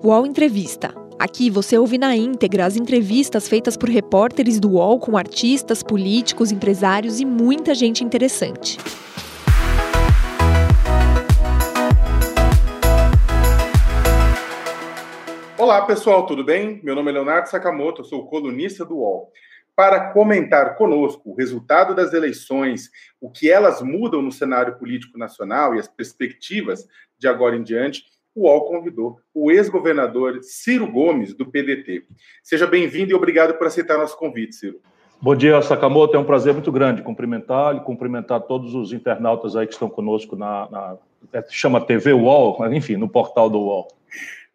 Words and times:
UOL 0.00 0.24
Entrevista. 0.24 0.94
Aqui 1.18 1.50
você 1.50 1.76
ouve 1.76 1.98
na 1.98 2.14
íntegra 2.14 2.64
as 2.64 2.76
entrevistas 2.76 3.48
feitas 3.48 3.76
por 3.76 3.88
repórteres 3.88 4.60
do 4.60 4.74
UOL 4.74 5.00
com 5.00 5.16
artistas, 5.16 5.82
políticos, 5.82 6.52
empresários 6.52 7.18
e 7.18 7.24
muita 7.24 7.74
gente 7.74 8.04
interessante. 8.04 8.78
Olá, 15.58 15.84
pessoal, 15.84 16.26
tudo 16.26 16.44
bem? 16.44 16.80
Meu 16.84 16.94
nome 16.94 17.10
é 17.10 17.14
Leonardo 17.14 17.48
Sakamoto, 17.48 18.04
sou 18.04 18.28
colunista 18.28 18.84
do 18.84 18.98
UOL. 18.98 19.32
Para 19.74 20.12
comentar 20.12 20.76
conosco 20.76 21.30
o 21.30 21.34
resultado 21.34 21.92
das 21.92 22.12
eleições, 22.12 22.88
o 23.20 23.28
que 23.28 23.50
elas 23.50 23.82
mudam 23.82 24.22
no 24.22 24.30
cenário 24.30 24.78
político 24.78 25.18
nacional 25.18 25.74
e 25.74 25.80
as 25.80 25.88
perspectivas 25.88 26.86
de 27.18 27.26
agora 27.26 27.56
em 27.56 27.64
diante, 27.64 28.04
o 28.38 28.42
UOL 28.42 28.66
convidou 28.66 29.16
o 29.34 29.50
ex-governador 29.50 30.38
Ciro 30.42 30.86
Gomes, 30.90 31.34
do 31.34 31.44
PDT. 31.44 32.04
Seja 32.42 32.66
bem-vindo 32.66 33.10
e 33.10 33.14
obrigado 33.14 33.58
por 33.58 33.66
aceitar 33.66 33.98
nosso 33.98 34.16
convite, 34.16 34.54
Ciro. 34.54 34.78
Bom 35.20 35.34
dia, 35.34 35.60
Sakamoto. 35.60 36.16
É 36.16 36.20
um 36.20 36.24
prazer 36.24 36.52
muito 36.52 36.70
grande 36.70 37.02
cumprimentar 37.02 37.74
e 37.76 37.80
cumprimentar 37.80 38.40
todos 38.42 38.74
os 38.76 38.92
internautas 38.92 39.56
aí 39.56 39.66
que 39.66 39.72
estão 39.72 39.90
conosco 39.90 40.36
na, 40.36 40.68
na 40.70 40.96
é, 41.32 41.44
chama 41.50 41.80
TV 41.80 42.12
UOL, 42.12 42.64
enfim, 42.72 42.96
no 42.96 43.08
portal 43.08 43.50
do 43.50 43.58
UOL. 43.58 43.88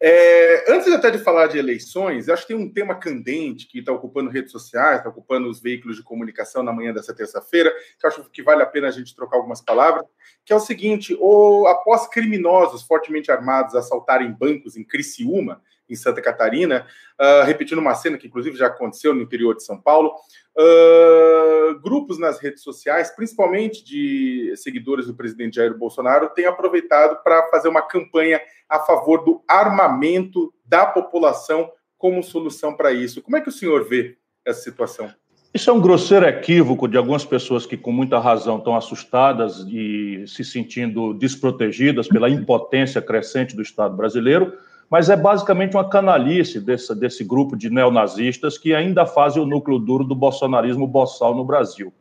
É, 0.06 0.70
antes 0.70 0.92
até 0.92 1.10
de 1.10 1.16
falar 1.16 1.46
de 1.46 1.56
eleições, 1.56 2.28
acho 2.28 2.42
que 2.42 2.48
tem 2.48 2.62
um 2.62 2.70
tema 2.70 2.94
candente 2.94 3.66
que 3.66 3.78
está 3.78 3.90
ocupando 3.90 4.28
redes 4.28 4.52
sociais, 4.52 4.98
está 4.98 5.08
ocupando 5.08 5.48
os 5.48 5.62
veículos 5.62 5.96
de 5.96 6.02
comunicação 6.02 6.62
na 6.62 6.74
manhã 6.74 6.92
dessa 6.92 7.14
terça-feira, 7.14 7.72
que 7.98 8.06
acho 8.06 8.22
que 8.28 8.42
vale 8.42 8.62
a 8.62 8.66
pena 8.66 8.88
a 8.88 8.90
gente 8.90 9.16
trocar 9.16 9.38
algumas 9.38 9.62
palavras, 9.62 10.04
que 10.44 10.52
é 10.52 10.56
o 10.56 10.60
seguinte: 10.60 11.16
o, 11.18 11.66
após 11.68 12.06
criminosos 12.06 12.82
fortemente 12.82 13.32
armados 13.32 13.74
assaltarem 13.74 14.30
bancos 14.30 14.76
em 14.76 14.84
Criciúma, 14.84 15.62
em 15.88 15.94
Santa 15.94 16.22
Catarina, 16.22 16.86
uh, 17.20 17.44
repetindo 17.44 17.78
uma 17.78 17.94
cena 17.94 18.18
que 18.18 18.26
inclusive 18.26 18.56
já 18.56 18.66
aconteceu 18.66 19.14
no 19.14 19.22
interior 19.22 19.54
de 19.54 19.64
São 19.64 19.80
Paulo, 19.80 20.12
uh, 20.56 21.80
grupos 21.80 22.18
nas 22.18 22.38
redes 22.38 22.62
sociais, 22.62 23.10
principalmente 23.10 23.84
de 23.84 24.54
seguidores 24.56 25.06
do 25.06 25.14
presidente 25.14 25.56
Jair 25.56 25.76
Bolsonaro, 25.76 26.30
têm 26.30 26.46
aproveitado 26.46 27.22
para 27.22 27.48
fazer 27.50 27.68
uma 27.68 27.82
campanha 27.82 28.40
a 28.68 28.80
favor 28.80 29.24
do 29.24 29.42
armamento 29.48 30.52
da 30.64 30.86
população 30.86 31.70
como 31.98 32.22
solução 32.22 32.76
para 32.76 32.92
isso. 32.92 33.22
Como 33.22 33.36
é 33.36 33.40
que 33.40 33.48
o 33.48 33.52
senhor 33.52 33.84
vê 33.88 34.16
essa 34.44 34.60
situação? 34.60 35.10
Isso 35.54 35.70
é 35.70 35.72
um 35.72 35.80
grosseiro 35.80 36.26
equívoco 36.26 36.88
de 36.88 36.96
algumas 36.96 37.24
pessoas 37.24 37.64
que, 37.64 37.76
com 37.76 37.92
muita 37.92 38.18
razão, 38.18 38.58
estão 38.58 38.74
assustadas 38.74 39.60
e 39.68 40.24
se 40.26 40.42
sentindo 40.42 41.14
desprotegidas 41.14 42.08
pela 42.08 42.28
impotência 42.28 43.00
crescente 43.00 43.54
do 43.54 43.62
Estado 43.62 43.96
brasileiro 43.96 44.52
mas 44.94 45.10
é 45.10 45.16
basicamente 45.16 45.76
uma 45.76 45.88
canalice 45.88 46.60
desse, 46.60 46.94
desse 46.94 47.24
grupo 47.24 47.56
de 47.56 47.68
neonazistas 47.68 48.56
que 48.56 48.72
ainda 48.72 49.04
fazem 49.04 49.42
o 49.42 49.44
núcleo 49.44 49.76
duro 49.76 50.04
do 50.04 50.14
bolsonarismo 50.14 50.86
boçal 50.86 51.34
no 51.34 51.44
Brasil. 51.44 51.92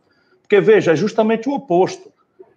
Porque, 0.43 0.61
veja, 0.61 0.91
é 0.91 0.95
justamente 0.95 1.49
o 1.49 1.53
oposto. 1.53 2.11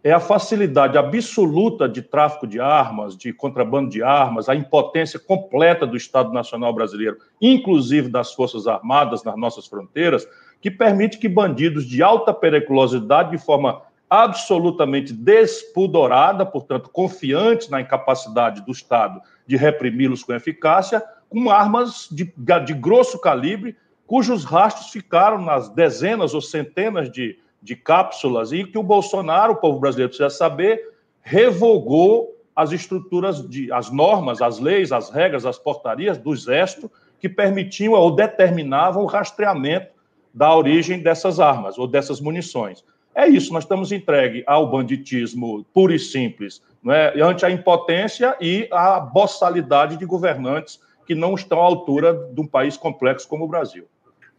É 0.04 0.12
a 0.12 0.20
facilidade 0.20 0.98
absoluta 0.98 1.88
de 1.88 2.02
tráfico 2.02 2.46
de 2.46 2.60
armas, 2.60 3.16
de 3.16 3.32
contrabando 3.32 3.88
de 3.88 4.02
armas, 4.02 4.46
a 4.46 4.54
impotência 4.54 5.18
completa 5.18 5.86
do 5.86 5.96
Estado 5.96 6.30
Nacional 6.34 6.74
Brasileiro, 6.74 7.16
inclusive 7.40 8.10
das 8.10 8.34
Forças 8.34 8.66
Armadas 8.66 9.24
nas 9.24 9.38
nossas 9.38 9.66
fronteiras, 9.66 10.28
que 10.60 10.70
permite 10.70 11.16
que 11.16 11.30
bandidos 11.30 11.86
de 11.86 12.02
alta 12.02 12.34
periculosidade, 12.34 13.30
de 13.30 13.38
forma 13.38 13.80
absolutamente 14.10 15.14
despudorada, 15.14 16.44
portanto, 16.44 16.90
confiantes 16.90 17.70
na 17.70 17.80
incapacidade 17.80 18.60
do 18.66 18.70
Estado 18.70 19.18
de 19.46 19.56
reprimi-los 19.56 20.22
com 20.22 20.32
eficácia, 20.32 21.02
com 21.28 21.50
armas 21.50 22.08
de, 22.10 22.32
de 22.64 22.74
grosso 22.74 23.20
calibre, 23.20 23.76
cujos 24.06 24.44
rastros 24.44 24.90
ficaram 24.90 25.40
nas 25.40 25.68
dezenas 25.68 26.34
ou 26.34 26.40
centenas 26.40 27.10
de, 27.10 27.38
de 27.62 27.74
cápsulas, 27.74 28.52
e 28.52 28.64
que 28.64 28.78
o 28.78 28.82
Bolsonaro, 28.82 29.54
o 29.54 29.56
povo 29.56 29.80
brasileiro 29.80 30.10
precisa 30.10 30.30
saber, 30.30 30.92
revogou 31.20 32.36
as 32.54 32.72
estruturas, 32.72 33.46
de, 33.46 33.70
as 33.70 33.90
normas, 33.90 34.40
as 34.40 34.58
leis, 34.58 34.92
as 34.92 35.10
regras, 35.10 35.44
as 35.44 35.58
portarias 35.58 36.16
do 36.16 36.32
Exército 36.32 36.90
que 37.20 37.28
permitiam 37.28 37.92
ou 37.92 38.14
determinavam 38.14 39.02
o 39.02 39.06
rastreamento 39.06 39.88
da 40.32 40.54
origem 40.54 41.00
dessas 41.00 41.40
armas 41.40 41.78
ou 41.78 41.86
dessas 41.86 42.20
munições. 42.20 42.84
É 43.14 43.26
isso, 43.26 43.52
nós 43.52 43.64
estamos 43.64 43.92
entregue 43.92 44.44
ao 44.46 44.70
banditismo 44.70 45.64
puro 45.72 45.94
e 45.94 45.98
simples, 45.98 46.62
não 46.86 46.94
é? 46.94 47.20
ante 47.20 47.44
a 47.44 47.50
impotência 47.50 48.36
e 48.40 48.68
a 48.70 49.00
boçalidade 49.00 49.96
de 49.96 50.06
governantes 50.06 50.78
que 51.04 51.16
não 51.16 51.34
estão 51.34 51.60
à 51.60 51.64
altura 51.64 52.14
de 52.32 52.40
um 52.40 52.46
país 52.46 52.76
complexo 52.76 53.26
como 53.26 53.44
o 53.44 53.48
Brasil. 53.48 53.88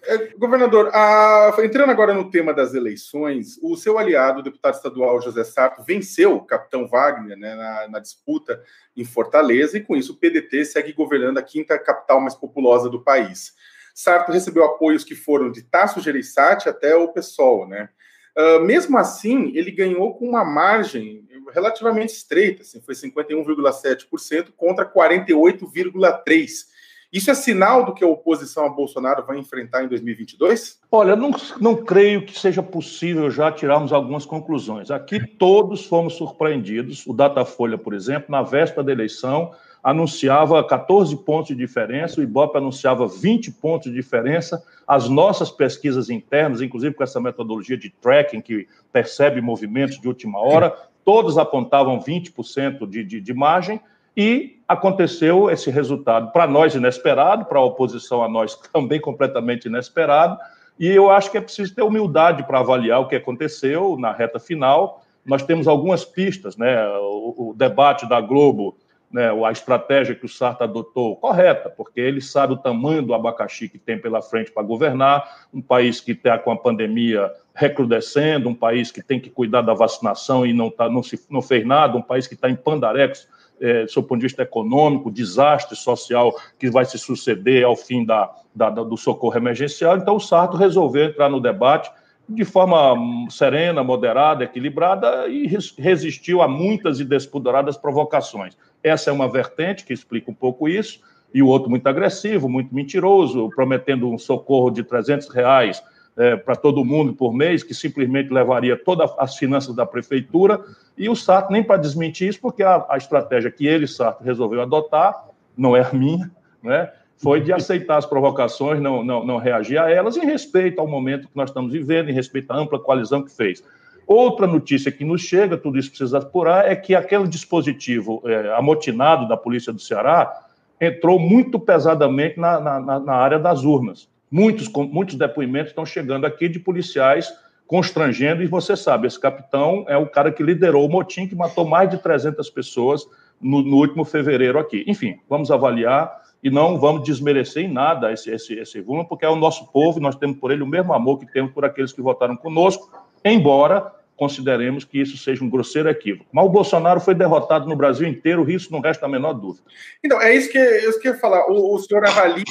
É, 0.01 0.29
governador, 0.37 0.89
a... 0.93 1.53
entrando 1.61 1.89
agora 1.89 2.13
no 2.13 2.31
tema 2.31 2.53
das 2.53 2.73
eleições, 2.73 3.59
o 3.61 3.75
seu 3.75 3.97
aliado, 3.97 4.39
o 4.39 4.43
deputado 4.43 4.75
estadual 4.75 5.21
José 5.21 5.43
Sarto, 5.43 5.83
venceu 5.83 6.37
o 6.37 6.45
capitão 6.45 6.87
Wagner 6.87 7.37
né, 7.37 7.53
na, 7.53 7.89
na, 7.89 7.99
disputa 7.99 8.63
em 8.95 9.03
Fortaleza 9.03 9.77
e, 9.77 9.81
com 9.81 9.97
isso, 9.97 10.13
o 10.13 10.15
PDT 10.15 10.63
segue 10.63 10.93
governando 10.93 11.39
a 11.39 11.43
quinta 11.43 11.77
capital 11.77 12.21
mais 12.21 12.33
populosa 12.33 12.89
do 12.89 13.03
país. 13.03 13.55
Sarto 13.93 14.31
recebeu 14.31 14.63
apoios 14.63 15.03
que 15.03 15.15
foram 15.15 15.51
de 15.51 15.63
Tasso 15.63 15.99
Gereissati 15.99 16.69
até 16.69 16.95
o 16.95 17.09
PSOL, 17.09 17.67
né? 17.67 17.89
Uh, 18.37 18.63
mesmo 18.63 18.97
assim, 18.97 19.51
ele 19.55 19.71
ganhou 19.71 20.13
com 20.13 20.29
uma 20.29 20.45
margem 20.45 21.25
relativamente 21.53 22.13
estreita, 22.13 22.61
assim, 22.61 22.79
foi 22.81 22.93
51,7% 22.93 24.49
contra 24.55 24.85
48,3%. 24.85 26.67
Isso 27.11 27.31
é 27.31 27.33
sinal 27.33 27.85
do 27.85 27.93
que 27.93 28.03
a 28.03 28.07
oposição 28.07 28.65
a 28.65 28.69
Bolsonaro 28.69 29.25
vai 29.25 29.37
enfrentar 29.37 29.83
em 29.83 29.87
2022? 29.87 30.79
Olha, 30.91 31.15
não, 31.15 31.31
não 31.59 31.75
creio 31.75 32.25
que 32.25 32.37
seja 32.37 32.61
possível 32.61 33.31
já 33.31 33.49
tirarmos 33.49 33.93
algumas 33.93 34.25
conclusões. 34.25 34.91
Aqui 34.91 35.25
todos 35.25 35.85
fomos 35.85 36.15
surpreendidos. 36.15 37.07
O 37.07 37.13
Datafolha, 37.13 37.77
por 37.77 37.93
exemplo, 37.93 38.25
na 38.29 38.43
véspera 38.43 38.83
da 38.83 38.91
eleição, 38.91 39.53
anunciava 39.87 40.61
14 40.61 41.15
pontos 41.23 41.47
de 41.47 41.55
diferença, 41.55 42.19
o 42.19 42.23
Ibope 42.23 42.57
anunciava 42.57 43.07
20 43.07 43.53
pontos 43.53 43.89
de 43.89 43.95
diferença. 43.95 44.61
As 44.85 45.07
nossas 45.07 45.49
pesquisas 45.49 46.09
internas, 46.09 46.61
inclusive 46.61 46.93
com 46.93 47.05
essa 47.05 47.21
metodologia 47.21 47.77
de 47.77 47.89
tracking 47.89 48.41
que 48.41 48.67
percebe 48.91 49.39
movimentos 49.39 49.97
de 49.97 50.05
última 50.05 50.41
hora, 50.41 50.75
todos 51.05 51.37
apontavam 51.37 52.01
20% 52.01 52.85
de, 52.85 53.01
de, 53.01 53.21
de 53.21 53.33
margem, 53.33 53.79
e 54.15 54.59
aconteceu 54.67 55.49
esse 55.49 55.71
resultado, 55.71 56.33
para 56.33 56.45
nós 56.45 56.75
inesperado, 56.75 57.45
para 57.45 57.59
a 57.59 57.63
oposição 57.63 58.21
a 58.21 58.27
nós 58.27 58.57
também 58.73 58.99
completamente 58.99 59.69
inesperado, 59.69 60.37
e 60.77 60.85
eu 60.85 61.09
acho 61.09 61.31
que 61.31 61.37
é 61.37 61.41
preciso 61.41 61.73
ter 61.73 61.83
humildade 61.83 62.43
para 62.43 62.59
avaliar 62.59 62.99
o 62.99 63.07
que 63.07 63.15
aconteceu 63.15 63.95
na 63.97 64.11
reta 64.11 64.37
final. 64.37 65.01
Nós 65.25 65.43
temos 65.43 65.65
algumas 65.65 66.03
pistas, 66.03 66.57
né? 66.57 66.85
O, 66.99 67.51
o 67.51 67.53
debate 67.55 68.07
da 68.07 68.19
Globo 68.19 68.75
né, 69.11 69.29
a 69.45 69.51
estratégia 69.51 70.13
que 70.13 70.25
o 70.25 70.29
Sarto 70.29 70.63
adotou 70.63 71.15
correta, 71.15 71.69
porque 71.69 71.99
ele 71.99 72.21
sabe 72.21 72.53
o 72.53 72.57
tamanho 72.57 73.01
do 73.01 73.13
abacaxi 73.13 73.69
que 73.69 73.77
tem 73.77 73.97
pela 73.97 74.21
frente 74.21 74.51
para 74.51 74.63
governar, 74.63 75.47
um 75.53 75.61
país 75.61 75.99
que 76.01 76.11
está 76.11 76.37
com 76.37 76.51
a 76.51 76.57
pandemia 76.57 77.31
recrudescendo, 77.53 78.49
um 78.49 78.53
país 78.53 78.91
que 78.91 79.01
tem 79.01 79.19
que 79.19 79.29
cuidar 79.29 79.61
da 79.61 79.73
vacinação 79.73 80.45
e 80.45 80.53
não, 80.53 80.69
tá, 80.69 80.89
não, 80.89 81.01
se, 81.01 81.19
não 81.29 81.41
fez 81.41 81.65
nada, 81.65 81.97
um 81.97 82.01
país 82.01 82.27
que 82.27 82.33
está 82.33 82.49
em 82.49 82.55
pandarecos 82.55 83.27
é, 83.59 83.85
do 83.85 83.91
seu 83.91 84.03
ponto 84.03 84.19
de 84.19 84.27
vista 84.27 84.43
econômico, 84.43 85.09
desastre 85.09 85.75
social 85.75 86.35
que 86.59 86.69
vai 86.69 86.85
se 86.85 86.97
suceder 86.99 87.65
ao 87.65 87.75
fim 87.75 88.05
da, 88.05 88.31
da, 88.53 88.69
do 88.69 88.97
socorro 88.97 89.35
emergencial. 89.35 89.97
Então, 89.97 90.17
o 90.17 90.19
Sarto 90.19 90.57
resolveu 90.57 91.05
entrar 91.05 91.29
no 91.29 91.39
debate 91.39 91.89
de 92.27 92.43
forma 92.43 92.95
serena, 93.29 93.83
moderada, 93.83 94.43
equilibrada 94.43 95.27
e 95.27 95.47
resistiu 95.77 96.41
a 96.41 96.47
muitas 96.47 96.99
e 96.99 97.05
despudoradas 97.05 97.77
provocações. 97.77 98.57
Essa 98.83 99.09
é 99.09 99.13
uma 99.13 99.29
vertente 99.29 99.85
que 99.85 99.93
explica 99.93 100.29
um 100.29 100.33
pouco 100.33 100.67
isso, 100.67 100.99
e 101.33 101.41
o 101.41 101.47
outro 101.47 101.69
muito 101.69 101.87
agressivo, 101.87 102.49
muito 102.49 102.73
mentiroso, 102.73 103.49
prometendo 103.55 104.09
um 104.09 104.17
socorro 104.17 104.71
de 104.71 104.83
300 104.83 105.29
reais 105.29 105.83
é, 106.17 106.35
para 106.35 106.55
todo 106.55 106.83
mundo 106.83 107.13
por 107.13 107.33
mês, 107.33 107.63
que 107.63 107.73
simplesmente 107.73 108.33
levaria 108.33 108.75
todas 108.75 109.11
as 109.17 109.35
finanças 109.35 109.75
da 109.75 109.85
prefeitura, 109.85 110.61
e 110.97 111.07
o 111.09 111.15
Sarto 111.15 111.51
nem 111.51 111.63
para 111.63 111.77
desmentir 111.77 112.29
isso, 112.29 112.41
porque 112.41 112.63
a, 112.63 112.85
a 112.89 112.97
estratégia 112.97 113.51
que 113.51 113.67
ele, 113.67 113.87
Sarto, 113.87 114.23
resolveu 114.23 114.61
adotar, 114.61 115.27
não 115.55 115.75
é 115.75 115.81
a 115.81 115.93
minha, 115.93 116.31
né? 116.61 116.91
Foi 117.17 117.41
de 117.41 117.51
aceitar 117.51 117.97
as 117.97 118.05
provocações, 118.05 118.79
não, 118.79 119.03
não, 119.03 119.25
não 119.25 119.37
reagir 119.37 119.77
a 119.77 119.89
elas, 119.89 120.15
em 120.17 120.25
respeito 120.25 120.79
ao 120.79 120.87
momento 120.87 121.27
que 121.27 121.35
nós 121.35 121.49
estamos 121.49 121.71
vivendo, 121.71 122.09
em 122.09 122.13
respeito 122.13 122.51
à 122.51 122.57
ampla 122.57 122.79
coalizão 122.79 123.23
que 123.23 123.31
fez. 123.31 123.63
Outra 124.05 124.47
notícia 124.47 124.91
que 124.91 125.03
nos 125.03 125.21
chega, 125.21 125.57
tudo 125.57 125.77
isso 125.77 125.89
precisa 125.89 126.19
apurar, 126.19 126.71
é 126.71 126.75
que 126.75 126.95
aquele 126.95 127.27
dispositivo 127.27 128.21
é, 128.25 128.53
amotinado 128.55 129.27
da 129.27 129.35
Polícia 129.35 129.73
do 129.73 129.81
Ceará 129.81 130.31
entrou 130.79 131.19
muito 131.19 131.59
pesadamente 131.59 132.39
na, 132.39 132.59
na, 132.59 132.99
na 132.99 133.13
área 133.13 133.39
das 133.39 133.63
urnas. 133.63 134.07
Muitos, 134.31 134.69
muitos 134.69 135.15
depoimentos 135.15 135.71
estão 135.71 135.85
chegando 135.85 136.25
aqui 136.25 136.47
de 136.47 136.59
policiais 136.59 137.33
constrangendo, 137.65 138.41
e 138.41 138.47
você 138.47 138.77
sabe, 138.77 139.07
esse 139.07 139.19
capitão 139.19 139.83
é 139.89 139.97
o 139.97 140.07
cara 140.07 140.31
que 140.31 140.41
liderou 140.41 140.85
o 140.85 140.89
motim, 140.89 141.27
que 141.27 141.35
matou 141.35 141.67
mais 141.67 141.89
de 141.89 141.97
300 141.97 142.49
pessoas 142.49 143.05
no, 143.41 143.61
no 143.61 143.75
último 143.75 144.05
fevereiro 144.05 144.57
aqui. 144.57 144.85
Enfim, 144.87 145.19
vamos 145.29 145.51
avaliar 145.51 146.26
e 146.43 146.49
não 146.49 146.79
vamos 146.79 147.03
desmerecer 147.03 147.65
em 147.65 147.71
nada 147.71 148.11
esse, 148.11 148.29
esse, 148.29 148.53
esse 148.53 148.81
Lula, 148.81 149.05
porque 149.05 149.25
é 149.25 149.29
o 149.29 149.35
nosso 149.35 149.71
povo, 149.71 149.99
nós 149.99 150.15
temos 150.15 150.37
por 150.37 150.51
ele 150.51 150.63
o 150.63 150.67
mesmo 150.67 150.93
amor 150.93 151.19
que 151.19 151.31
temos 151.31 151.51
por 151.51 151.65
aqueles 151.65 151.91
que 151.91 152.01
votaram 152.01 152.35
conosco, 152.35 152.91
embora 153.23 153.93
consideremos 154.17 154.83
que 154.83 154.99
isso 154.99 155.15
seja 155.15 155.43
um 155.43 155.49
grosseiro 155.49 155.87
equívoco. 155.87 156.27
Mas 156.31 156.45
o 156.45 156.49
Bolsonaro 156.49 156.99
foi 156.99 157.13
derrotado 157.13 157.69
no 157.69 157.75
Brasil 157.75 158.07
inteiro, 158.07 158.49
isso 158.49 158.71
não 158.71 158.81
resta 158.81 159.05
a 159.05 159.09
menor 159.09 159.33
dúvida. 159.33 159.63
Então, 160.03 160.19
é 160.19 160.35
isso 160.35 160.51
que 160.51 160.57
eu 160.57 160.99
queria 160.99 161.19
falar. 161.19 161.45
O, 161.49 161.75
o 161.75 161.79
senhor 161.79 162.03
avalia, 162.03 162.43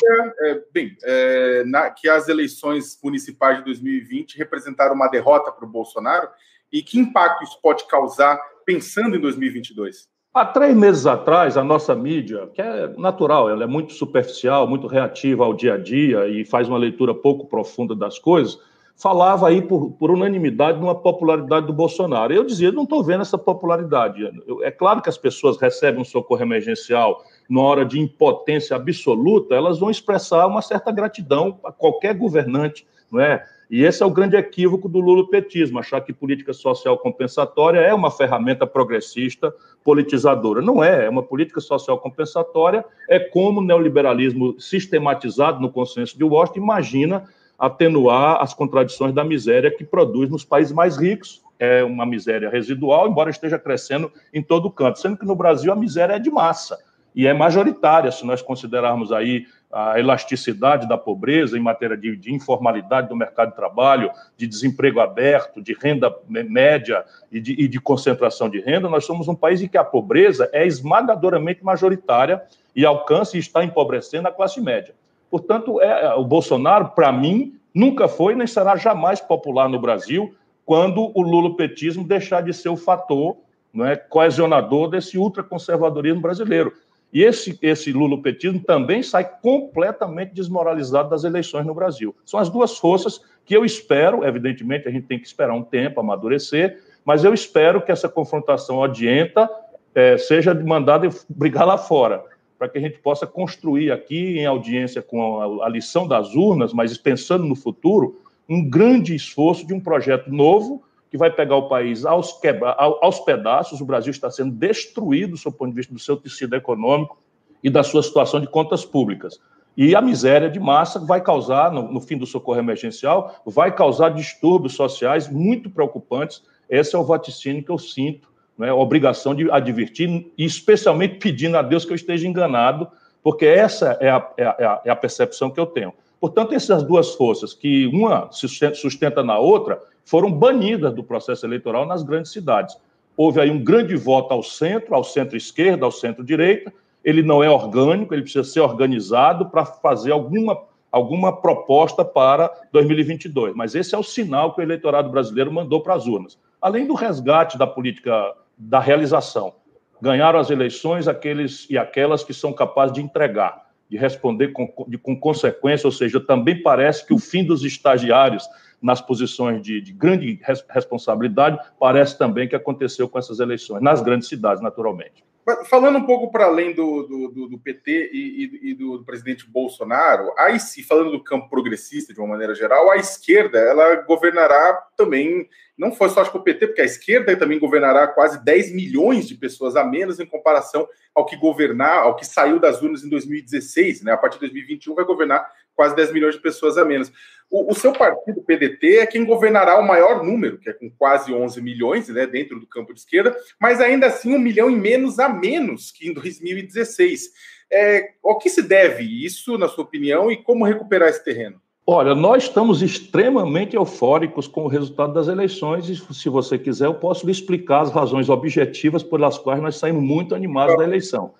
é, 0.42 0.60
bem, 0.72 0.96
é, 1.02 1.64
na, 1.64 1.90
que 1.90 2.08
as 2.08 2.28
eleições 2.28 2.98
municipais 3.02 3.58
de 3.58 3.64
2020 3.64 4.38
representaram 4.38 4.94
uma 4.94 5.08
derrota 5.08 5.50
para 5.50 5.66
o 5.66 5.68
Bolsonaro 5.68 6.28
e 6.72 6.82
que 6.82 7.00
impacto 7.00 7.42
isso 7.42 7.58
pode 7.60 7.86
causar 7.88 8.40
pensando 8.64 9.16
em 9.16 9.20
2022? 9.20 10.08
Há 10.36 10.44
três 10.44 10.76
meses 10.76 11.06
atrás, 11.06 11.56
a 11.56 11.64
nossa 11.64 11.94
mídia, 11.94 12.46
que 12.52 12.60
é 12.60 12.88
natural, 12.98 13.48
ela 13.48 13.64
é 13.64 13.66
muito 13.66 13.94
superficial, 13.94 14.68
muito 14.68 14.86
reativa 14.86 15.42
ao 15.42 15.54
dia 15.54 15.72
a 15.72 15.78
dia 15.78 16.28
e 16.28 16.44
faz 16.44 16.68
uma 16.68 16.76
leitura 16.76 17.14
pouco 17.14 17.46
profunda 17.46 17.96
das 17.96 18.18
coisas, 18.18 18.58
falava 18.98 19.48
aí 19.48 19.62
por, 19.62 19.92
por 19.92 20.10
unanimidade 20.10 20.78
numa 20.78 20.94
popularidade 20.94 21.66
do 21.66 21.72
Bolsonaro. 21.72 22.34
Eu 22.34 22.44
dizia, 22.44 22.70
não 22.70 22.82
estou 22.82 23.02
vendo 23.02 23.22
essa 23.22 23.38
popularidade. 23.38 24.30
Eu, 24.46 24.62
é 24.62 24.70
claro 24.70 25.00
que 25.00 25.08
as 25.08 25.16
pessoas 25.16 25.58
recebem 25.58 26.02
um 26.02 26.04
socorro 26.04 26.42
emergencial 26.42 27.24
na 27.48 27.62
hora 27.62 27.82
de 27.86 27.98
impotência 27.98 28.76
absoluta, 28.76 29.54
elas 29.54 29.78
vão 29.78 29.90
expressar 29.90 30.46
uma 30.46 30.60
certa 30.60 30.92
gratidão 30.92 31.58
a 31.64 31.72
qualquer 31.72 32.12
governante, 32.12 32.86
não 33.10 33.22
é? 33.22 33.42
E 33.68 33.82
esse 33.82 34.02
é 34.02 34.06
o 34.06 34.10
grande 34.10 34.36
equívoco 34.36 34.88
do 34.88 35.00
lulopetismo, 35.00 35.78
achar 35.78 36.00
que 36.00 36.12
política 36.12 36.52
social 36.52 36.96
compensatória 36.98 37.80
é 37.80 37.92
uma 37.92 38.10
ferramenta 38.10 38.66
progressista 38.66 39.52
politizadora. 39.82 40.62
Não 40.62 40.82
é, 40.82 41.06
é 41.06 41.08
uma 41.08 41.22
política 41.22 41.60
social 41.60 41.98
compensatória, 41.98 42.84
é 43.08 43.18
como 43.18 43.60
o 43.60 43.64
neoliberalismo 43.64 44.60
sistematizado 44.60 45.60
no 45.60 45.70
consenso 45.70 46.16
de 46.16 46.24
Washington 46.24 46.60
imagina 46.60 47.24
atenuar 47.58 48.40
as 48.40 48.54
contradições 48.54 49.12
da 49.12 49.24
miséria 49.24 49.70
que 49.70 49.84
produz 49.84 50.30
nos 50.30 50.44
países 50.44 50.72
mais 50.72 50.96
ricos. 50.96 51.42
É 51.58 51.82
uma 51.82 52.04
miséria 52.04 52.50
residual, 52.50 53.08
embora 53.08 53.30
esteja 53.30 53.58
crescendo 53.58 54.12
em 54.32 54.42
todo 54.42 54.70
canto, 54.70 55.00
sendo 55.00 55.16
que 55.16 55.24
no 55.24 55.34
Brasil 55.34 55.72
a 55.72 55.76
miséria 55.76 56.14
é 56.14 56.18
de 56.18 56.30
massa 56.30 56.78
e 57.16 57.26
é 57.26 57.32
majoritária, 57.32 58.12
se 58.12 58.26
nós 58.26 58.42
considerarmos 58.42 59.10
aí 59.10 59.46
a 59.72 59.98
elasticidade 59.98 60.86
da 60.86 60.98
pobreza 60.98 61.56
em 61.56 61.60
matéria 61.60 61.96
de, 61.96 62.14
de, 62.14 62.32
informalidade 62.32 63.08
do 63.08 63.16
mercado 63.16 63.50
de 63.50 63.56
trabalho, 63.56 64.10
de 64.36 64.46
desemprego 64.46 65.00
aberto, 65.00 65.62
de 65.62 65.72
renda 65.72 66.14
média 66.28 67.02
e 67.32 67.40
de, 67.40 67.52
e 67.52 67.66
de, 67.66 67.80
concentração 67.80 68.50
de 68.50 68.60
renda, 68.60 68.88
nós 68.88 69.06
somos 69.06 69.28
um 69.28 69.34
país 69.34 69.62
em 69.62 69.68
que 69.68 69.78
a 69.78 69.84
pobreza 69.84 70.48
é 70.52 70.66
esmagadoramente 70.66 71.64
majoritária 71.64 72.42
e 72.74 72.84
alcança 72.84 73.36
e 73.36 73.40
está 73.40 73.64
empobrecendo 73.64 74.28
a 74.28 74.32
classe 74.32 74.60
média. 74.60 74.94
Portanto, 75.30 75.80
é, 75.80 76.04
é, 76.04 76.14
o 76.14 76.24
Bolsonaro, 76.24 76.90
para 76.90 77.10
mim, 77.10 77.58
nunca 77.74 78.08
foi 78.08 78.34
nem 78.34 78.46
será 78.46 78.76
jamais 78.76 79.20
popular 79.20 79.70
no 79.70 79.80
Brasil 79.80 80.34
quando 80.66 81.10
o 81.14 81.22
lulopetismo 81.22 82.04
deixar 82.04 82.42
de 82.42 82.52
ser 82.52 82.68
o 82.68 82.76
fator 82.76 83.36
não 83.72 83.86
é, 83.86 83.96
coesionador 83.96 84.88
desse 84.88 85.18
ultraconservadorismo 85.18 86.20
brasileiro. 86.20 86.72
E 87.16 87.24
esse, 87.24 87.58
esse 87.62 87.92
lulopetismo 87.94 88.60
também 88.60 89.02
sai 89.02 89.24
completamente 89.40 90.34
desmoralizado 90.34 91.08
das 91.08 91.24
eleições 91.24 91.64
no 91.64 91.72
Brasil. 91.72 92.14
São 92.26 92.38
as 92.38 92.50
duas 92.50 92.76
forças 92.76 93.22
que 93.42 93.56
eu 93.56 93.64
espero, 93.64 94.22
evidentemente, 94.22 94.86
a 94.86 94.90
gente 94.90 95.06
tem 95.06 95.18
que 95.18 95.26
esperar 95.26 95.54
um 95.54 95.62
tempo, 95.62 95.98
amadurecer, 95.98 96.78
mas 97.06 97.24
eu 97.24 97.32
espero 97.32 97.80
que 97.80 97.90
essa 97.90 98.06
confrontação 98.06 98.76
odienta 98.76 99.48
é, 99.94 100.18
seja 100.18 100.52
mandada 100.52 101.08
brigar 101.26 101.66
lá 101.66 101.78
fora 101.78 102.22
para 102.58 102.68
que 102.68 102.76
a 102.76 102.82
gente 102.82 102.98
possa 102.98 103.26
construir 103.26 103.90
aqui, 103.90 104.38
em 104.38 104.44
audiência 104.44 105.00
com 105.00 105.62
a, 105.62 105.64
a 105.64 105.68
lição 105.70 106.06
das 106.06 106.34
urnas, 106.34 106.74
mas 106.74 106.98
pensando 106.98 107.46
no 107.46 107.56
futuro, 107.56 108.20
um 108.46 108.68
grande 108.68 109.14
esforço 109.14 109.66
de 109.66 109.72
um 109.72 109.80
projeto 109.80 110.30
novo 110.30 110.82
que 111.16 111.18
vai 111.18 111.30
pegar 111.30 111.56
o 111.56 111.68
país 111.68 112.04
aos, 112.04 112.34
quebra, 112.34 112.72
aos 112.78 113.20
pedaços. 113.20 113.80
O 113.80 113.86
Brasil 113.86 114.10
está 114.10 114.30
sendo 114.30 114.52
destruído 114.52 115.30
do 115.30 115.36
seu 115.36 115.50
ponto 115.50 115.70
de 115.70 115.76
vista 115.76 115.92
do 115.92 115.98
seu 115.98 116.16
tecido 116.16 116.54
econômico 116.54 117.18
e 117.64 117.70
da 117.70 117.82
sua 117.82 118.02
situação 118.02 118.38
de 118.38 118.46
contas 118.46 118.84
públicas. 118.84 119.40
E 119.76 119.94
a 119.94 120.02
miséria 120.02 120.48
de 120.48 120.60
massa 120.60 120.98
vai 120.98 121.20
causar, 121.20 121.72
no, 121.72 121.90
no 121.90 122.00
fim 122.00 122.16
do 122.16 122.26
socorro 122.26 122.58
emergencial, 122.58 123.34
vai 123.46 123.74
causar 123.74 124.10
distúrbios 124.10 124.74
sociais 124.74 125.28
muito 125.28 125.70
preocupantes. 125.70 126.42
Esse 126.68 126.94
é 126.94 126.98
o 126.98 127.04
vaticínio 127.04 127.64
que 127.64 127.70
eu 127.70 127.78
sinto 127.78 128.28
né, 128.58 128.70
a 128.70 128.74
obrigação 128.74 129.34
de 129.34 129.50
advertir, 129.50 130.30
e 130.36 130.44
especialmente 130.44 131.18
pedindo 131.18 131.56
a 131.56 131.62
Deus 131.62 131.84
que 131.84 131.92
eu 131.92 131.96
esteja 131.96 132.26
enganado, 132.26 132.88
porque 133.22 133.44
essa 133.44 133.98
é 134.00 134.08
a, 134.10 134.30
é 134.36 134.44
a, 134.44 134.80
é 134.84 134.90
a 134.90 134.96
percepção 134.96 135.50
que 135.50 135.60
eu 135.60 135.66
tenho. 135.66 135.92
Portanto, 136.20 136.54
essas 136.54 136.82
duas 136.82 137.14
forças, 137.14 137.52
que 137.52 137.86
uma 137.88 138.30
se 138.32 138.48
sustenta 138.74 139.22
na 139.22 139.38
outra, 139.38 139.80
foram 140.06 140.32
banidas 140.32 140.94
do 140.94 141.04
processo 141.04 141.44
eleitoral 141.44 141.84
nas 141.84 142.02
grandes 142.02 142.32
cidades. 142.32 142.78
Houve 143.16 143.40
aí 143.40 143.50
um 143.50 143.62
grande 143.62 143.96
voto 143.96 144.32
ao 144.32 144.42
centro, 144.42 144.94
ao 144.94 145.02
centro-esquerda, 145.04 145.84
ao 145.84 145.92
centro-direita. 145.92 146.72
Ele 147.04 147.22
não 147.22 147.42
é 147.42 147.50
orgânico, 147.50 148.14
ele 148.14 148.22
precisa 148.22 148.44
ser 148.44 148.60
organizado 148.60 149.50
para 149.50 149.64
fazer 149.64 150.12
alguma, 150.12 150.62
alguma 150.92 151.34
proposta 151.34 152.04
para 152.04 152.50
2022. 152.72 153.54
Mas 153.54 153.74
esse 153.74 153.94
é 153.94 153.98
o 153.98 154.02
sinal 154.02 154.54
que 154.54 154.60
o 154.60 154.62
eleitorado 154.62 155.10
brasileiro 155.10 155.52
mandou 155.52 155.82
para 155.82 155.94
as 155.94 156.06
urnas. 156.06 156.38
Além 156.62 156.86
do 156.86 156.94
resgate 156.94 157.58
da 157.58 157.66
política 157.66 158.34
da 158.56 158.80
realização. 158.80 159.54
Ganharam 160.00 160.38
as 160.38 160.50
eleições 160.50 161.08
aqueles 161.08 161.68
e 161.68 161.76
aquelas 161.76 162.22
que 162.22 162.32
são 162.32 162.52
capazes 162.52 162.94
de 162.94 163.02
entregar, 163.02 163.66
de 163.88 163.96
responder 163.96 164.48
com, 164.48 164.72
de, 164.88 164.98
com 164.98 165.18
consequência, 165.18 165.86
ou 165.86 165.92
seja, 165.92 166.20
também 166.20 166.62
parece 166.62 167.06
que 167.06 167.14
o 167.14 167.18
fim 167.18 167.44
dos 167.44 167.64
estagiários 167.64 168.48
nas 168.80 169.00
posições 169.00 169.62
de, 169.62 169.80
de 169.80 169.92
grande 169.92 170.40
res, 170.42 170.64
responsabilidade 170.68 171.58
parece 171.78 172.18
também 172.18 172.48
que 172.48 172.56
aconteceu 172.56 173.08
com 173.08 173.18
essas 173.18 173.40
eleições, 173.40 173.82
nas 173.82 174.02
grandes 174.02 174.28
cidades, 174.28 174.62
naturalmente. 174.62 175.24
Falando 175.70 175.98
um 175.98 176.04
pouco 176.04 176.32
para 176.32 176.46
além 176.46 176.74
do, 176.74 177.04
do, 177.04 177.48
do 177.50 177.58
PT 177.58 178.10
e, 178.12 178.70
e, 178.70 178.74
do, 178.74 178.98
do, 178.98 179.04
presidente 179.04 179.48
Bolsonaro, 179.48 180.32
aí 180.36 180.58
sim, 180.58 180.82
falando 180.82 181.12
do 181.12 181.22
campo 181.22 181.48
progressista 181.48 182.12
de 182.12 182.18
uma 182.18 182.26
maneira 182.26 182.52
geral, 182.52 182.90
a 182.90 182.96
esquerda 182.96 183.56
ela 183.56 183.94
governará 184.02 184.72
também, 184.96 185.48
não 185.78 185.92
foi 185.92 186.08
só 186.08 186.22
acho 186.22 186.32
que 186.32 186.36
o 186.36 186.42
PT, 186.42 186.66
porque 186.66 186.82
a 186.82 186.84
esquerda 186.84 187.36
também 187.36 187.60
governará 187.60 188.08
quase 188.08 188.44
10 188.44 188.74
milhões 188.74 189.28
de 189.28 189.36
pessoas 189.36 189.76
a 189.76 189.84
menos 189.84 190.18
em 190.18 190.26
comparação 190.26 190.88
ao 191.14 191.24
que 191.24 191.36
governar, 191.36 191.98
ao 191.98 192.16
que 192.16 192.26
saiu 192.26 192.58
das 192.58 192.82
urnas 192.82 193.04
em 193.04 193.08
2016, 193.08 194.02
né? 194.02 194.10
A 194.12 194.16
partir 194.16 194.40
de 194.40 194.46
2021 194.46 194.96
vai 194.96 195.04
governar 195.04 195.48
quase 195.76 195.94
10 195.94 196.12
milhões 196.12 196.34
de 196.34 196.40
pessoas 196.40 196.78
a 196.78 196.84
menos. 196.84 197.12
O, 197.48 197.70
o, 197.70 197.74
seu 197.74 197.92
partido, 197.92 198.40
o 198.40 198.42
PDT, 198.42 198.98
é 198.98 199.06
quem 199.06 199.24
governará 199.24 199.78
o 199.78 199.86
maior 199.86 200.24
número, 200.24 200.58
que 200.58 200.68
é 200.68 200.72
com 200.72 200.90
quase 200.90 201.32
11 201.32 201.62
milhões, 201.62 202.08
né, 202.08 202.26
dentro 202.26 202.58
do 202.58 202.66
campo 202.66 202.92
de 202.92 203.00
esquerda, 203.00 203.36
mas 203.60 203.80
ainda 203.80 204.06
assim 204.06 204.34
um 204.34 204.38
milhão 204.38 204.68
e 204.68 204.74
menos 204.74 205.18
a 205.18 205.28
menos 205.28 205.92
que 205.92 206.08
em 206.08 206.12
2016. 206.12 207.30
É, 207.70 208.10
ao 208.24 208.38
que 208.38 208.50
se 208.50 208.62
deve 208.62 209.04
isso, 209.04 209.56
na 209.58 209.68
sua 209.68 209.84
opinião, 209.84 210.30
e 210.30 210.36
como 210.36 210.64
recuperar 210.64 211.08
esse 211.08 211.24
terreno? 211.24 211.60
Olha, 211.88 212.16
nós 212.16 212.44
estamos 212.44 212.82
extremamente 212.82 213.76
eufóricos 213.76 214.48
com 214.48 214.64
o 214.64 214.68
resultado 214.68 215.12
das 215.12 215.28
eleições, 215.28 215.88
e 215.88 215.94
se 215.96 216.28
você 216.28 216.58
quiser, 216.58 216.86
eu 216.86 216.94
posso 216.94 217.24
lhe 217.24 217.30
explicar 217.30 217.82
as 217.82 217.92
razões 217.92 218.28
objetivas 218.28 219.04
pelas 219.04 219.38
quais 219.38 219.62
nós 219.62 219.76
saímos 219.76 220.02
muito 220.02 220.34
animados 220.34 220.76
da 220.76 220.82
eleição. 220.82 221.34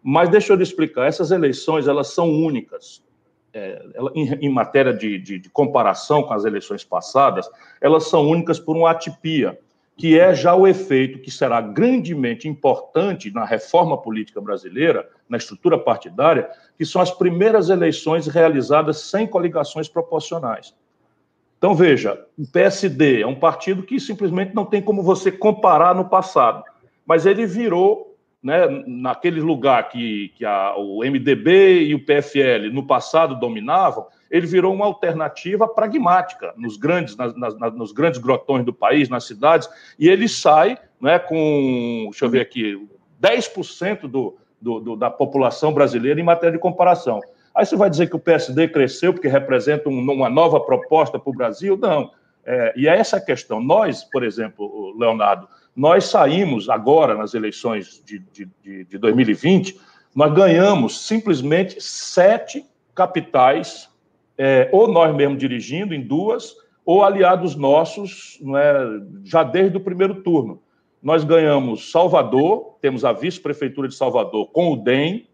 Mas 0.00 0.28
deixa 0.28 0.52
eu 0.52 0.56
lhe 0.56 0.62
explicar, 0.62 1.08
essas 1.08 1.32
eleições, 1.32 1.88
elas 1.88 2.14
são 2.14 2.30
únicas 2.30 3.02
ela, 3.94 4.10
em, 4.14 4.32
em, 4.46 4.48
matéria 4.48 4.92
de, 4.92 5.18
de, 5.18 5.38
de, 5.38 5.50
comparação 5.50 6.22
com 6.22 6.34
as 6.34 6.44
eleições 6.44 6.84
passadas, 6.84 7.48
elas 7.80 8.08
são 8.08 8.28
únicas 8.28 8.58
por 8.58 8.76
uma 8.76 8.90
atipia, 8.90 9.58
que 9.96 10.18
é 10.18 10.34
já 10.34 10.54
o 10.54 10.66
efeito 10.66 11.18
que 11.18 11.30
será 11.30 11.60
grandemente 11.60 12.48
importante 12.48 13.32
na 13.32 13.44
reforma 13.44 13.98
política 13.98 14.40
brasileira, 14.40 15.08
na 15.28 15.36
estrutura 15.36 15.76
partidária, 15.76 16.48
que 16.76 16.84
são 16.84 17.02
as 17.02 17.10
primeiras 17.10 17.68
eleições 17.68 18.26
realizadas 18.26 19.00
sem 19.00 19.26
coligações 19.26 19.88
proporcionais. 19.88 20.74
Então, 21.58 21.74
veja, 21.74 22.24
o 22.38 22.46
PSD 22.46 23.22
é 23.22 23.26
um 23.26 23.34
partido 23.34 23.82
que 23.82 23.98
simplesmente 23.98 24.54
não 24.54 24.64
tem 24.64 24.80
como 24.80 25.02
você 25.02 25.32
comparar 25.32 25.94
no 25.94 26.08
passado, 26.08 26.62
mas 27.04 27.26
ele 27.26 27.44
virou 27.44 28.07
né, 28.42 28.66
naquele 28.86 29.40
lugar 29.40 29.88
que, 29.88 30.32
que 30.36 30.44
a, 30.44 30.74
o 30.76 31.00
MDB 31.00 31.84
e 31.84 31.94
o 31.94 32.04
PFL 32.04 32.72
no 32.72 32.86
passado 32.86 33.34
dominavam, 33.38 34.06
ele 34.30 34.46
virou 34.46 34.72
uma 34.72 34.84
alternativa 34.84 35.66
pragmática 35.66 36.52
nos 36.56 36.76
grandes, 36.76 37.16
nas, 37.16 37.34
nas, 37.36 37.54
nos 37.74 37.92
grandes 37.92 38.20
grotões 38.20 38.64
do 38.64 38.72
país, 38.72 39.08
nas 39.08 39.24
cidades, 39.24 39.68
e 39.98 40.08
ele 40.08 40.28
sai 40.28 40.78
né, 41.00 41.18
com, 41.18 42.08
deixa 42.10 42.24
eu 42.24 42.30
ver 42.30 42.40
aqui, 42.40 42.88
10% 43.20 44.02
do, 44.02 44.36
do, 44.60 44.80
do, 44.80 44.96
da 44.96 45.10
população 45.10 45.72
brasileira 45.72 46.20
em 46.20 46.24
matéria 46.24 46.52
de 46.52 46.58
comparação. 46.58 47.20
Aí 47.54 47.66
você 47.66 47.76
vai 47.76 47.90
dizer 47.90 48.08
que 48.08 48.16
o 48.16 48.20
PSD 48.20 48.68
cresceu 48.68 49.12
porque 49.12 49.28
representa 49.28 49.88
um, 49.88 49.98
uma 49.98 50.28
nova 50.28 50.60
proposta 50.60 51.18
para 51.18 51.30
o 51.30 51.34
Brasil? 51.34 51.76
Não. 51.76 52.10
É, 52.44 52.72
e 52.76 52.88
é 52.88 52.96
essa 52.96 53.16
a 53.16 53.20
questão. 53.20 53.60
Nós, 53.60 54.04
por 54.04 54.22
exemplo, 54.22 54.96
Leonardo, 54.96 55.48
nós 55.78 56.06
saímos 56.06 56.68
agora 56.68 57.14
nas 57.14 57.34
eleições 57.34 58.02
de, 58.04 58.18
de, 58.32 58.84
de 58.84 58.98
2020, 58.98 59.78
nós 60.12 60.34
ganhamos 60.34 61.06
simplesmente 61.06 61.80
sete 61.80 62.66
capitais, 62.92 63.88
é, 64.36 64.68
ou 64.72 64.88
nós 64.88 65.14
mesmos 65.14 65.38
dirigindo 65.38 65.94
em 65.94 66.02
duas, 66.02 66.52
ou 66.84 67.04
aliados 67.04 67.54
nossos, 67.54 68.40
não 68.40 68.56
é, 68.56 68.74
já 69.22 69.44
desde 69.44 69.76
o 69.76 69.80
primeiro 69.80 70.20
turno. 70.20 70.60
Nós 71.00 71.22
ganhamos 71.22 71.92
Salvador, 71.92 72.76
temos 72.80 73.04
a 73.04 73.12
vice-prefeitura 73.12 73.86
de 73.86 73.94
Salvador 73.94 74.48
com 74.48 74.72
o 74.72 74.76
DEM, 74.76 75.28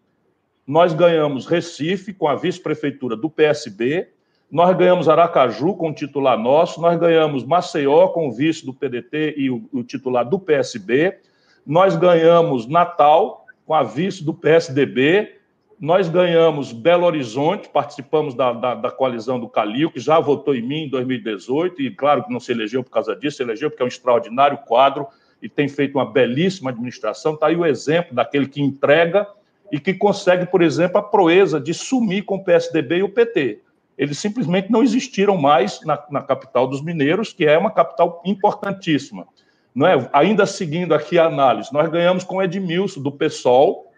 nós 0.66 0.92
ganhamos 0.92 1.46
Recife 1.46 2.12
com 2.12 2.28
a 2.28 2.34
vice-prefeitura 2.34 3.16
do 3.16 3.30
PSB, 3.30 4.08
nós 4.50 4.76
ganhamos 4.76 5.08
Aracaju 5.08 5.74
com 5.74 5.90
o 5.90 5.94
titular 5.94 6.38
nosso, 6.38 6.80
nós 6.80 6.98
ganhamos 6.98 7.44
Maceió 7.44 8.08
com 8.08 8.28
o 8.28 8.32
vice 8.32 8.64
do 8.64 8.72
PDT 8.72 9.34
e 9.36 9.50
o, 9.50 9.68
o 9.72 9.82
titular 9.82 10.28
do 10.28 10.38
PSB, 10.38 11.18
nós 11.66 11.96
ganhamos 11.96 12.66
Natal 12.66 13.46
com 13.66 13.74
a 13.74 13.82
vice 13.82 14.22
do 14.22 14.34
PSDB, 14.34 15.36
nós 15.80 16.08
ganhamos 16.08 16.72
Belo 16.72 17.04
Horizonte, 17.04 17.68
participamos 17.68 18.34
da, 18.34 18.52
da, 18.52 18.74
da, 18.74 18.90
coalizão 18.90 19.40
do 19.40 19.48
Calil, 19.48 19.90
que 19.90 19.98
já 19.98 20.20
votou 20.20 20.54
em 20.54 20.62
mim 20.62 20.84
em 20.84 20.88
2018, 20.88 21.82
e 21.82 21.90
claro 21.90 22.24
que 22.24 22.32
não 22.32 22.38
se 22.38 22.52
elegeu 22.52 22.84
por 22.84 22.90
causa 22.90 23.16
disso, 23.16 23.38
se 23.38 23.42
elegeu 23.42 23.70
porque 23.70 23.82
é 23.82 23.86
um 23.86 23.88
extraordinário 23.88 24.58
quadro 24.58 25.06
e 25.42 25.48
tem 25.48 25.68
feito 25.68 25.96
uma 25.96 26.10
belíssima 26.10 26.70
administração. 26.70 27.34
Está 27.34 27.48
aí 27.48 27.56
o 27.56 27.66
exemplo 27.66 28.14
daquele 28.14 28.46
que 28.46 28.62
entrega 28.62 29.26
e 29.72 29.80
que 29.80 29.92
consegue, 29.92 30.46
por 30.46 30.62
exemplo, 30.62 30.98
a 30.98 31.02
proeza 31.02 31.60
de 31.60 31.74
sumir 31.74 32.24
com 32.24 32.36
o 32.36 32.44
PSDB 32.44 32.98
e 32.98 33.02
o 33.02 33.08
PT. 33.08 33.60
Eles 33.96 34.18
simplesmente 34.18 34.70
não 34.70 34.82
existiram 34.82 35.36
mais 35.36 35.80
na, 35.84 36.02
na 36.10 36.22
capital 36.22 36.66
dos 36.66 36.82
mineiros, 36.82 37.32
que 37.32 37.46
é 37.46 37.56
uma 37.56 37.70
capital 37.70 38.22
importantíssima. 38.24 39.26
Não 39.74 39.86
é? 39.86 40.08
Ainda 40.12 40.46
seguindo 40.46 40.94
aqui 40.94 41.18
a 41.18 41.26
análise, 41.26 41.72
nós 41.72 41.90
ganhamos 41.90 42.22
com 42.22 42.42
Edmilson, 42.42 43.00
do 43.00 43.10
PSOL, 43.10 43.90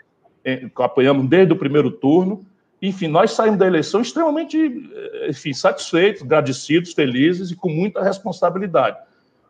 apoiamos 0.76 1.28
desde 1.28 1.52
o 1.52 1.56
primeiro 1.56 1.90
turno. 1.90 2.46
Enfim, 2.80 3.08
nós 3.08 3.32
saímos 3.32 3.58
da 3.58 3.66
eleição 3.66 4.00
extremamente 4.00 4.56
enfim, 5.28 5.52
satisfeitos, 5.52 6.22
agradecidos, 6.22 6.92
felizes 6.92 7.50
e 7.50 7.56
com 7.56 7.68
muita 7.68 8.02
responsabilidade. 8.02 8.98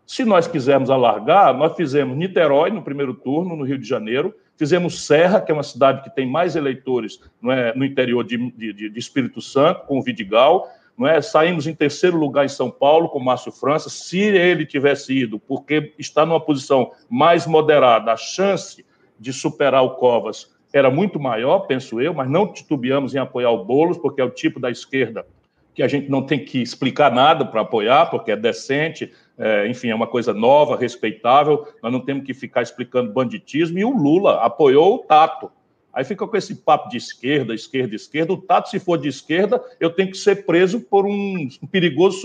Se 0.07 0.25
nós 0.25 0.47
quisermos 0.47 0.89
alargar, 0.89 1.57
nós 1.57 1.75
fizemos 1.77 2.17
Niterói 2.17 2.71
no 2.71 2.83
primeiro 2.83 3.13
turno, 3.13 3.57
no 3.57 3.65
Rio 3.65 3.79
de 3.79 3.87
Janeiro, 3.87 4.35
fizemos 4.57 5.07
Serra, 5.07 5.41
que 5.41 5.51
é 5.51 5.55
uma 5.55 5.63
cidade 5.63 6.03
que 6.03 6.15
tem 6.15 6.27
mais 6.27 6.57
eleitores 6.57 7.21
não 7.41 7.53
é, 7.53 7.75
no 7.75 7.85
interior 7.85 8.25
de, 8.25 8.37
de, 8.53 8.91
de 8.91 8.99
Espírito 8.99 9.41
Santo, 9.41 9.87
com 9.87 9.99
o 9.99 10.03
Vidigal, 10.03 10.69
não 10.97 11.07
é? 11.07 11.21
Saímos 11.21 11.67
em 11.67 11.75
terceiro 11.75 12.17
lugar 12.17 12.45
em 12.45 12.49
São 12.49 12.71
Paulo 12.71 13.09
com 13.09 13.21
Márcio 13.21 13.53
França. 13.53 13.91
Se 13.91 14.19
ele 14.19 14.65
tivesse 14.65 15.13
ido, 15.13 15.39
porque 15.39 15.93
está 15.99 16.25
numa 16.25 16.41
posição 16.41 16.91
mais 17.09 17.47
moderada, 17.47 18.13
a 18.13 18.17
chance 18.17 18.85
de 19.19 19.33
superar 19.33 19.83
o 19.83 19.91
Covas 19.97 20.55
era 20.73 20.91
muito 20.91 21.21
maior, 21.21 21.61
penso 21.61 22.01
eu, 22.01 22.13
mas 22.13 22.29
não 22.29 22.53
titubeamos 22.53 23.15
em 23.15 23.19
apoiar 23.19 23.51
o 23.51 23.65
Boulos, 23.65 23.99
porque 23.99 24.21
é 24.21 24.25
o 24.25 24.31
tipo 24.31 24.59
da 24.59 24.71
esquerda 24.71 25.27
que 25.75 25.83
a 25.83 25.89
gente 25.89 26.11
não 26.11 26.23
tem 26.23 26.43
que 26.43 26.63
explicar 26.63 27.13
nada 27.13 27.45
para 27.45 27.61
apoiar, 27.61 28.07
porque 28.07 28.33
é 28.33 28.37
decente, 28.37 29.13
é, 29.39 29.69
enfim, 29.69 29.91
é 29.91 29.95
uma 29.95 30.07
coisa 30.07 30.33
nova, 30.33 30.77
respeitável, 30.77 31.67
nós 31.83 31.93
não 31.93 32.01
temos 32.01 32.25
que 32.25 32.33
ficar 32.33 32.63
explicando 32.63 33.13
banditismo, 33.13 33.79
e 33.79 33.85
o 33.85 33.91
Lula 33.91 34.43
apoiou 34.43 34.95
o 34.95 34.99
Tato. 34.99 35.51
Aí 35.93 36.05
fica 36.05 36.27
com 36.27 36.37
esse 36.37 36.55
papo 36.57 36.91
de 36.91 36.99
esquerda, 36.99 37.55
esquerda, 37.55 37.95
esquerda. 37.95 38.35
O 38.35 38.37
Tato, 38.37 38.69
se 38.69 38.79
for 38.79 38.99
de 38.99 39.09
esquerda, 39.09 39.65
eu 39.81 39.89
tenho 39.89 40.11
que 40.11 40.19
ser 40.19 40.45
preso 40.45 40.79
por 40.79 41.07
um 41.07 41.49
perigoso 41.73 42.21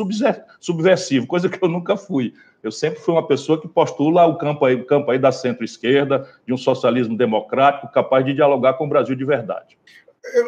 subversivo, 0.59 1.25
coisa 1.25 1.47
que 1.47 1.63
eu 1.63 1.69
nunca 1.69 1.95
fui. 1.95 2.33
Eu 2.61 2.69
sempre 2.69 2.99
fui 2.99 3.13
uma 3.13 3.25
pessoa 3.25 3.59
que 3.59 3.69
postula 3.69 4.25
o 4.25 4.37
campo 4.37 4.65
aí, 4.65 4.75
o 4.75 4.85
campo 4.85 5.09
aí 5.09 5.17
da 5.17 5.31
centro-esquerda, 5.31 6.27
de 6.45 6.53
um 6.53 6.57
socialismo 6.57 7.17
democrático, 7.17 7.91
capaz 7.93 8.25
de 8.25 8.33
dialogar 8.33 8.73
com 8.73 8.85
o 8.85 8.89
Brasil 8.89 9.15
de 9.15 9.23
verdade. 9.23 9.77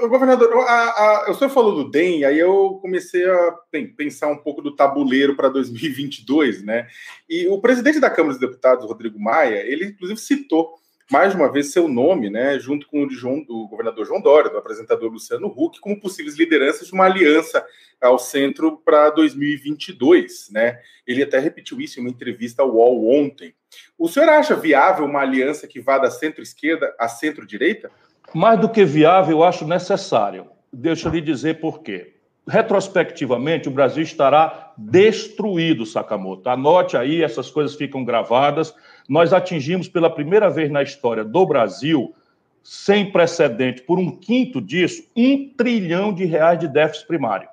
Governador, 0.08 0.54
a, 0.68 1.26
a, 1.28 1.32
o 1.32 1.34
senhor 1.34 1.50
falou 1.50 1.76
do 1.76 1.90
DEM, 1.90 2.24
aí 2.26 2.38
eu 2.38 2.78
comecei 2.80 3.28
a 3.28 3.58
bem, 3.72 3.88
pensar 3.88 4.28
um 4.28 4.38
pouco 4.38 4.62
do 4.62 4.76
tabuleiro 4.76 5.36
para 5.36 5.50
2022, 5.50 6.64
né? 6.64 6.88
E 7.28 7.48
o 7.48 7.60
presidente 7.60 8.00
da 8.00 8.10
Câmara 8.10 8.38
dos 8.38 8.40
Deputados, 8.40 8.86
Rodrigo 8.86 9.20
Maia, 9.20 9.66
ele 9.66 9.86
inclusive 9.86 10.20
citou 10.20 10.76
mais 11.12 11.36
uma 11.36 11.52
vez 11.52 11.72
seu 11.72 11.88
nome, 11.88 12.30
né, 12.30 12.58
junto 12.58 12.88
com 12.88 13.04
o 13.04 13.08
de 13.08 13.16
João, 13.16 13.44
do 13.44 13.68
governador 13.68 14.06
João 14.06 14.22
Dória, 14.22 14.50
do 14.50 14.58
apresentador 14.58 15.12
Luciano 15.12 15.48
Huck, 15.48 15.80
como 15.80 16.00
possíveis 16.00 16.36
lideranças 16.36 16.88
de 16.88 16.94
uma 16.94 17.06
aliança 17.06 17.64
ao 18.02 18.18
centro 18.18 18.78
para 18.78 19.10
2022, 19.10 20.50
né? 20.52 20.80
Ele 21.06 21.24
até 21.24 21.40
repetiu 21.40 21.80
isso 21.82 22.00
em 22.00 22.04
uma 22.04 22.10
entrevista 22.10 22.62
ao 22.62 22.74
UOL 22.74 23.10
ontem. 23.10 23.54
O 23.98 24.08
senhor 24.08 24.30
acha 24.30 24.56
viável 24.56 25.06
uma 25.06 25.22
aliança 25.22 25.68
que 25.68 25.80
vá 25.80 25.98
da 25.98 26.10
centro-esquerda 26.10 26.96
à 27.00 27.08
centro-direita? 27.08 27.92
Mais 28.34 28.60
do 28.60 28.68
que 28.68 28.84
viável, 28.84 29.38
eu 29.38 29.44
acho 29.44 29.68
necessário. 29.68 30.48
Deixa 30.72 31.08
eu 31.08 31.12
lhe 31.12 31.22
dizer 31.22 31.60
por 31.60 31.84
quê. 31.84 32.16
Retrospectivamente, 32.48 33.70
o 33.70 33.72
Brasil 33.72 34.04
estará 34.04 34.74
destruído, 34.78 35.86
Sakamoto. 35.86 36.50
Anote 36.50 36.98
aí, 36.98 37.24
essas 37.24 37.50
coisas 37.52 37.76
ficam 37.76 38.04
gravadas. 38.04 38.74
Nós 39.08 39.32
atingimos 39.32 39.88
pela 39.88 40.10
primeira 40.10 40.50
vez 40.50 40.72
na 40.72 40.82
história 40.82 41.24
do 41.24 41.46
Brasil, 41.46 42.14
sem 42.64 43.12
precedente, 43.12 43.84
por 43.84 44.00
um 44.00 44.12
quinto 44.12 44.60
disso, 44.60 45.04
um 45.16 45.50
trilhão 45.56 46.12
de 46.12 46.26
reais 46.26 46.60
de 46.60 46.68
déficit 46.68 47.08
primário. 47.08 47.48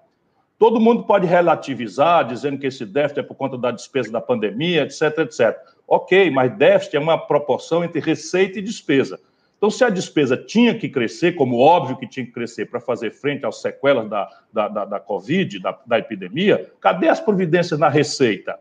Todo 0.58 0.80
mundo 0.80 1.04
pode 1.04 1.26
relativizar, 1.26 2.26
dizendo 2.26 2.58
que 2.58 2.66
esse 2.66 2.84
déficit 2.84 3.20
é 3.20 3.22
por 3.22 3.34
conta 3.34 3.56
da 3.56 3.70
despesa 3.70 4.10
da 4.10 4.20
pandemia, 4.20 4.82
etc, 4.82 5.18
etc. 5.20 5.56
Ok, 5.86 6.30
mas 6.30 6.56
déficit 6.56 6.96
é 6.96 7.00
uma 7.00 7.18
proporção 7.18 7.84
entre 7.84 8.00
receita 8.00 8.58
e 8.58 8.62
despesa. 8.62 9.20
Então, 9.60 9.68
se 9.70 9.84
a 9.84 9.90
despesa 9.90 10.38
tinha 10.38 10.74
que 10.74 10.88
crescer, 10.88 11.32
como 11.32 11.58
óbvio 11.58 11.98
que 11.98 12.08
tinha 12.08 12.24
que 12.24 12.32
crescer 12.32 12.64
para 12.64 12.80
fazer 12.80 13.10
frente 13.10 13.44
às 13.44 13.60
sequelas 13.60 14.08
da, 14.08 14.26
da, 14.50 14.68
da, 14.68 14.84
da 14.86 14.98
Covid, 14.98 15.58
da, 15.58 15.78
da 15.86 15.98
epidemia, 15.98 16.72
cadê 16.80 17.10
as 17.10 17.20
providências 17.20 17.78
na 17.78 17.90
receita? 17.90 18.58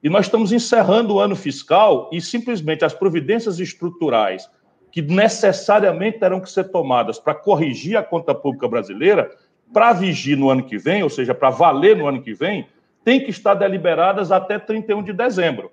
E 0.00 0.08
nós 0.08 0.26
estamos 0.26 0.52
encerrando 0.52 1.14
o 1.14 1.18
ano 1.18 1.34
fiscal 1.34 2.08
e 2.12 2.20
simplesmente 2.20 2.84
as 2.84 2.94
providências 2.94 3.58
estruturais 3.58 4.48
que 4.92 5.02
necessariamente 5.02 6.20
terão 6.20 6.40
que 6.40 6.48
ser 6.48 6.70
tomadas 6.70 7.18
para 7.18 7.34
corrigir 7.34 7.96
a 7.96 8.02
conta 8.04 8.32
pública 8.32 8.68
brasileira, 8.68 9.28
para 9.72 9.92
vigir 9.94 10.38
no 10.38 10.48
ano 10.48 10.62
que 10.62 10.78
vem, 10.78 11.02
ou 11.02 11.10
seja, 11.10 11.34
para 11.34 11.50
valer 11.50 11.96
no 11.96 12.06
ano 12.06 12.22
que 12.22 12.32
vem, 12.32 12.68
tem 13.02 13.18
que 13.18 13.30
estar 13.30 13.54
deliberadas 13.54 14.30
até 14.30 14.60
31 14.60 15.02
de 15.02 15.12
dezembro 15.12 15.72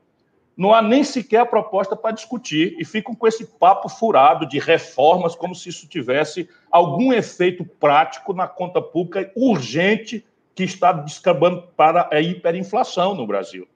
não 0.55 0.73
há 0.73 0.81
nem 0.81 1.03
sequer 1.03 1.39
a 1.39 1.45
proposta 1.45 1.95
para 1.95 2.11
discutir 2.11 2.75
e 2.79 2.85
ficam 2.85 3.15
com 3.15 3.27
esse 3.27 3.45
papo 3.45 3.89
furado 3.89 4.47
de 4.47 4.59
reformas, 4.59 5.35
como 5.35 5.55
se 5.55 5.69
isso 5.69 5.87
tivesse 5.87 6.47
algum 6.71 7.11
efeito 7.11 7.65
prático 7.65 8.33
na 8.33 8.47
conta 8.47 8.81
pública 8.81 9.31
urgente 9.35 10.23
que 10.55 10.63
está 10.63 10.91
descambando 10.91 11.63
para 11.75 12.07
a 12.11 12.21
hiperinflação 12.21 13.15
no 13.15 13.25
Brasil. 13.25 13.67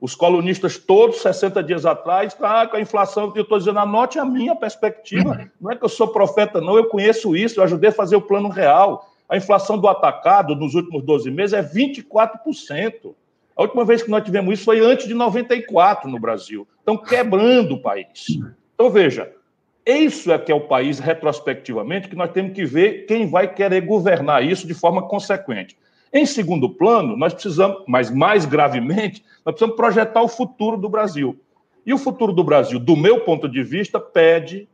Os 0.00 0.14
colunistas 0.14 0.76
todos, 0.76 1.22
60 1.22 1.62
dias 1.62 1.86
atrás, 1.86 2.36
ah, 2.40 2.66
com 2.66 2.76
a 2.76 2.80
inflação, 2.80 3.32
eu 3.34 3.42
estou 3.42 3.58
dizendo, 3.58 3.78
anote 3.78 4.18
a 4.18 4.24
minha 4.24 4.54
perspectiva. 4.54 5.50
Não 5.60 5.70
é 5.70 5.76
que 5.76 5.84
eu 5.84 5.88
sou 5.88 6.08
profeta, 6.08 6.60
não, 6.60 6.76
eu 6.76 6.88
conheço 6.88 7.34
isso, 7.34 7.60
eu 7.60 7.64
ajudei 7.64 7.90
a 7.90 7.92
fazer 7.92 8.16
o 8.16 8.20
plano 8.20 8.48
real. 8.48 9.10
A 9.28 9.36
inflação 9.36 9.78
do 9.78 9.88
atacado 9.88 10.54
nos 10.54 10.74
últimos 10.74 11.02
12 11.02 11.30
meses 11.30 11.54
é 11.54 11.62
24%. 11.62 13.14
A 13.56 13.62
última 13.62 13.84
vez 13.84 14.02
que 14.02 14.10
nós 14.10 14.22
tivemos 14.22 14.52
isso 14.52 14.64
foi 14.64 14.80
antes 14.80 15.08
de 15.08 15.14
94 15.14 16.10
no 16.10 16.20
Brasil. 16.20 16.68
Estão 16.78 16.96
quebrando 16.98 17.76
o 17.76 17.80
país. 17.80 18.26
Então, 18.74 18.90
veja, 18.90 19.32
isso 19.86 20.30
é 20.30 20.38
que 20.38 20.52
é 20.52 20.54
o 20.54 20.68
país, 20.68 20.98
retrospectivamente, 20.98 22.08
que 22.08 22.16
nós 22.16 22.30
temos 22.32 22.52
que 22.52 22.64
ver 22.66 23.06
quem 23.06 23.30
vai 23.30 23.52
querer 23.52 23.80
governar 23.80 24.44
isso 24.44 24.66
de 24.66 24.74
forma 24.74 25.08
consequente. 25.08 25.76
Em 26.12 26.26
segundo 26.26 26.68
plano, 26.68 27.16
nós 27.16 27.32
precisamos, 27.32 27.82
mas 27.86 28.10
mais 28.10 28.44
gravemente, 28.44 29.24
nós 29.44 29.54
precisamos 29.54 29.76
projetar 29.76 30.22
o 30.22 30.28
futuro 30.28 30.76
do 30.76 30.88
Brasil. 30.88 31.38
E 31.84 31.94
o 31.94 31.98
futuro 31.98 32.32
do 32.32 32.44
Brasil, 32.44 32.78
do 32.78 32.96
meu 32.96 33.20
ponto 33.20 33.48
de 33.48 33.62
vista, 33.62 33.98
pede 33.98 34.68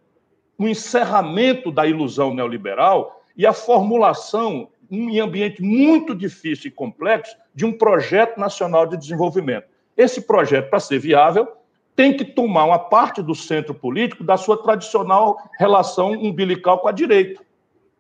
o 0.59 0.65
um 0.65 0.69
encerramento 0.69 1.71
da 1.71 1.87
ilusão 1.87 2.35
neoliberal 2.35 3.23
e 3.37 3.47
a 3.47 3.53
formulação 3.53 4.69
em 4.93 5.21
ambiente 5.21 5.63
muito 5.63 6.15
difícil 6.15 6.69
e 6.69 6.71
complexo 6.71 7.35
de 7.55 7.65
um 7.65 7.73
projeto 7.73 8.39
nacional 8.39 8.87
de 8.87 8.97
desenvolvimento. 8.97 9.67
Esse 9.97 10.21
projeto, 10.21 10.69
para 10.69 10.81
ser 10.81 10.99
viável, 10.99 11.49
tem 11.97 12.17
que 12.17 12.25
tomar 12.25 12.65
uma 12.65 12.79
parte 12.79 13.23
do 13.23 13.35
centro 13.35 13.75
político 13.75 14.23
da 14.23 14.37
sua 14.37 14.63
tradicional 14.63 15.39
relação 15.59 16.13
umbilical 16.13 16.79
com 16.79 16.89
a 16.89 16.93
direita. 16.93 17.43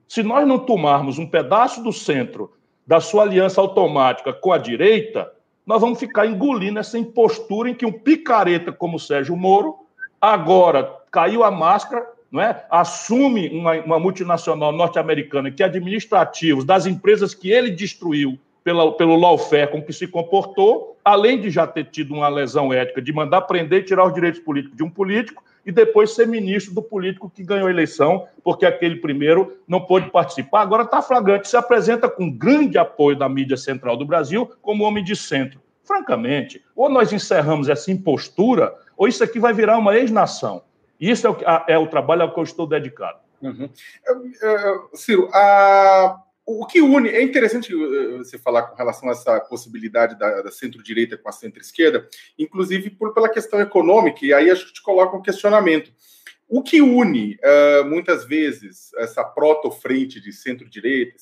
Se 0.06 0.22
nós 0.22 0.46
não 0.46 0.58
tomarmos 0.58 1.18
um 1.18 1.26
pedaço 1.26 1.82
do 1.82 1.92
centro 1.92 2.52
da 2.86 3.00
sua 3.00 3.22
aliança 3.22 3.60
automática 3.60 4.32
com 4.32 4.52
a 4.52 4.58
direita, 4.58 5.32
nós 5.64 5.80
vamos 5.80 5.98
ficar 5.98 6.26
engolindo 6.26 6.78
essa 6.78 6.98
impostura 6.98 7.70
em 7.70 7.74
que 7.74 7.86
um 7.86 7.92
picareta 7.92 8.72
como 8.72 8.98
Sérgio 8.98 9.36
Moro 9.36 9.76
agora 10.20 10.94
caiu 11.10 11.44
a 11.44 11.50
máscara 11.50 12.06
não 12.32 12.40
é? 12.40 12.64
assume 12.70 13.50
uma, 13.50 13.74
uma 13.80 14.00
multinacional 14.00 14.72
norte-americana 14.72 15.50
que 15.50 15.62
administra 15.62 16.22
ativos 16.22 16.64
das 16.64 16.86
empresas 16.86 17.34
que 17.34 17.50
ele 17.50 17.70
destruiu 17.70 18.38
pela, 18.64 18.92
pelo 18.96 19.16
lawfare 19.16 19.70
com 19.70 19.82
que 19.82 19.92
se 19.92 20.06
comportou, 20.06 20.96
além 21.04 21.38
de 21.38 21.50
já 21.50 21.66
ter 21.66 21.84
tido 21.84 22.14
uma 22.14 22.28
lesão 22.28 22.72
ética 22.72 23.02
de 23.02 23.12
mandar 23.12 23.42
prender 23.42 23.80
e 23.80 23.84
tirar 23.84 24.06
os 24.06 24.14
direitos 24.14 24.40
políticos 24.40 24.76
de 24.76 24.82
um 24.82 24.88
político, 24.88 25.44
e 25.64 25.70
depois 25.70 26.14
ser 26.14 26.26
ministro 26.26 26.74
do 26.74 26.82
político 26.82 27.30
que 27.30 27.44
ganhou 27.44 27.68
a 27.68 27.70
eleição, 27.70 28.26
porque 28.42 28.66
aquele 28.66 28.96
primeiro 28.96 29.58
não 29.68 29.80
pôde 29.80 30.10
participar. 30.10 30.62
Agora 30.62 30.82
está 30.82 31.00
flagrante, 31.00 31.48
se 31.48 31.56
apresenta 31.56 32.08
com 32.08 32.30
grande 32.30 32.78
apoio 32.78 33.16
da 33.16 33.28
mídia 33.28 33.56
central 33.56 33.96
do 33.96 34.04
Brasil 34.04 34.50
como 34.60 34.84
homem 34.84 35.04
de 35.04 35.14
centro. 35.14 35.60
Francamente, 35.84 36.62
ou 36.74 36.88
nós 36.88 37.12
encerramos 37.12 37.68
essa 37.68 37.92
impostura, 37.92 38.74
ou 38.96 39.06
isso 39.06 39.22
aqui 39.22 39.38
vai 39.38 39.52
virar 39.52 39.78
uma 39.78 39.96
ex-nação. 39.96 40.62
Isso 41.02 41.26
é 41.26 41.30
o, 41.30 41.36
é 41.68 41.78
o 41.78 41.88
trabalho 41.88 42.22
ao 42.22 42.32
que 42.32 42.38
eu 42.38 42.44
estou 42.44 42.66
dedicado. 42.66 43.18
Uhum. 43.42 43.68
Ciro, 44.94 45.28
a 45.32 46.22
o 46.44 46.66
que 46.66 46.80
une, 46.80 47.08
é 47.08 47.22
interessante 47.22 47.72
eh, 47.72 48.18
você 48.18 48.36
falar 48.36 48.62
com 48.62 48.76
relação 48.76 49.08
a 49.08 49.12
essa 49.12 49.40
possibilidade 49.40 50.18
da, 50.18 50.42
da 50.42 50.50
centro-direita 50.50 51.16
com 51.16 51.28
a 51.28 51.32
centro-esquerda, 51.32 52.08
inclusive 52.36 52.90
por, 52.90 53.14
pela 53.14 53.28
questão 53.28 53.60
econômica, 53.60 54.26
e 54.26 54.34
aí 54.34 54.50
acho 54.50 54.66
que 54.66 54.72
te 54.72 54.82
coloca 54.82 55.16
um 55.16 55.22
questionamento. 55.22 55.92
O 56.48 56.62
que 56.62 56.82
une, 56.82 57.36
uh, 57.36 57.84
muitas 57.88 58.24
vezes, 58.24 58.92
essa 58.98 59.24
proto-frente 59.24 60.20
de 60.20 60.32
centro-direita 60.32 61.16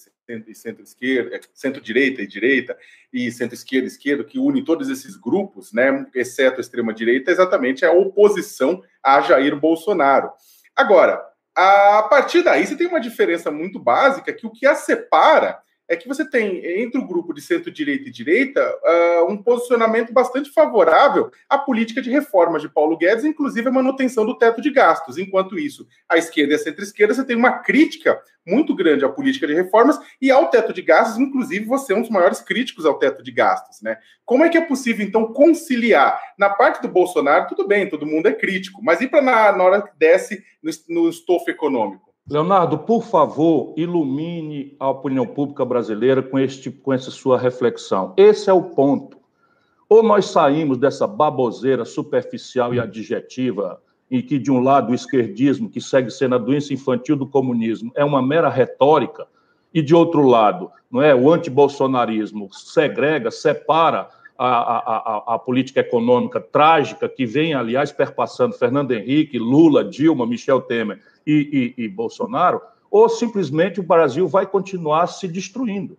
e 0.46 0.54
centro-esquerda, 0.54 1.36
eh, 1.36 1.40
centro-direita 1.54 2.22
e 2.22 2.26
direita, 2.26 2.76
e 3.12 3.30
centro-esquerda 3.30 3.86
e 3.86 3.88
esquerda, 3.88 4.24
que 4.24 4.38
une 4.38 4.64
todos 4.64 4.88
esses 4.88 5.16
grupos, 5.16 5.72
né, 5.72 6.06
exceto 6.14 6.58
a 6.58 6.60
extrema-direita, 6.60 7.30
exatamente 7.30 7.84
é 7.84 7.88
a 7.88 7.92
oposição 7.92 8.82
a 9.02 9.20
Jair 9.20 9.56
Bolsonaro. 9.56 10.30
Agora, 10.76 11.22
a 11.54 12.06
partir 12.08 12.42
daí, 12.42 12.66
você 12.66 12.76
tem 12.76 12.86
uma 12.86 13.00
diferença 13.00 13.50
muito 13.50 13.78
básica 13.78 14.32
que 14.32 14.46
o 14.46 14.50
que 14.50 14.66
a 14.66 14.74
separa 14.74 15.58
é 15.90 15.96
que 15.96 16.06
você 16.06 16.24
tem, 16.24 16.64
entre 16.80 17.00
o 17.00 17.06
grupo 17.06 17.34
de 17.34 17.42
centro-direita 17.42 18.08
e 18.08 18.12
direita, 18.12 18.60
uh, 18.62 19.28
um 19.28 19.36
posicionamento 19.36 20.12
bastante 20.12 20.48
favorável 20.48 21.32
à 21.48 21.58
política 21.58 22.00
de 22.00 22.08
reformas 22.08 22.62
de 22.62 22.68
Paulo 22.68 22.96
Guedes, 22.96 23.24
inclusive 23.24 23.68
a 23.68 23.72
manutenção 23.72 24.24
do 24.24 24.38
teto 24.38 24.62
de 24.62 24.70
gastos. 24.70 25.18
Enquanto 25.18 25.58
isso, 25.58 25.88
a 26.08 26.16
esquerda 26.16 26.52
e 26.52 26.54
a 26.54 26.58
centro-esquerda, 26.60 27.12
você 27.12 27.24
tem 27.24 27.34
uma 27.34 27.58
crítica 27.58 28.22
muito 28.46 28.72
grande 28.72 29.04
à 29.04 29.08
política 29.08 29.48
de 29.48 29.52
reformas 29.52 29.98
e 30.22 30.30
ao 30.30 30.48
teto 30.48 30.72
de 30.72 30.80
gastos, 30.80 31.18
inclusive 31.18 31.64
você 31.64 31.92
é 31.92 31.96
um 31.96 32.02
dos 32.02 32.10
maiores 32.10 32.40
críticos 32.40 32.86
ao 32.86 32.96
teto 32.96 33.20
de 33.20 33.32
gastos. 33.32 33.82
Né? 33.82 33.98
Como 34.24 34.44
é 34.44 34.48
que 34.48 34.58
é 34.58 34.60
possível, 34.60 35.04
então, 35.04 35.32
conciliar? 35.32 36.22
Na 36.38 36.50
parte 36.50 36.80
do 36.80 36.86
Bolsonaro, 36.88 37.48
tudo 37.48 37.66
bem, 37.66 37.88
todo 37.88 38.06
mundo 38.06 38.28
é 38.28 38.32
crítico, 38.32 38.80
mas 38.80 39.00
e 39.00 39.08
para 39.08 39.22
na, 39.22 39.50
na 39.50 39.64
hora 39.64 39.82
que 39.82 39.90
desce 39.98 40.40
no, 40.62 40.70
no 41.02 41.10
estofo 41.10 41.50
econômico? 41.50 42.09
Leonardo, 42.30 42.78
por 42.78 43.02
favor, 43.02 43.74
ilumine 43.76 44.76
a 44.78 44.88
opinião 44.88 45.26
pública 45.26 45.64
brasileira 45.64 46.22
com, 46.22 46.38
este, 46.38 46.70
com 46.70 46.92
essa 46.92 47.10
sua 47.10 47.36
reflexão. 47.36 48.14
Esse 48.16 48.48
é 48.48 48.52
o 48.52 48.62
ponto. 48.62 49.18
Ou 49.88 50.00
nós 50.00 50.26
saímos 50.26 50.78
dessa 50.78 51.08
baboseira 51.08 51.84
superficial 51.84 52.72
e 52.72 52.78
adjetiva, 52.78 53.82
em 54.08 54.22
que, 54.22 54.38
de 54.38 54.48
um 54.48 54.60
lado, 54.60 54.92
o 54.92 54.94
esquerdismo, 54.94 55.68
que 55.68 55.80
segue 55.80 56.08
sendo 56.08 56.36
a 56.36 56.38
doença 56.38 56.72
infantil 56.72 57.16
do 57.16 57.26
comunismo, 57.26 57.90
é 57.96 58.04
uma 58.04 58.22
mera 58.22 58.48
retórica, 58.48 59.26
e, 59.74 59.82
de 59.82 59.92
outro 59.92 60.22
lado, 60.22 60.70
não 60.88 61.02
é 61.02 61.12
o 61.12 61.32
antibolsonarismo 61.32 62.48
segrega, 62.52 63.32
separa 63.32 64.08
a, 64.46 64.78
a, 64.78 65.34
a, 65.34 65.38
política 65.38 65.80
econômica 65.80 66.40
trágica 66.40 67.06
que 67.08 67.26
vem, 67.26 67.52
aliás, 67.52 67.92
perpassando 67.92 68.56
Fernando 68.56 68.92
Henrique, 68.92 69.38
Lula, 69.38 69.84
Dilma, 69.84 70.26
Michel 70.26 70.62
Temer 70.62 70.98
e, 71.26 71.74
e, 71.76 71.84
e 71.84 71.88
Bolsonaro, 71.88 72.62
ou 72.90 73.06
simplesmente 73.08 73.80
o 73.80 73.82
Brasil 73.82 74.26
vai 74.26 74.46
continuar 74.46 75.06
se 75.08 75.28
destruindo. 75.28 75.98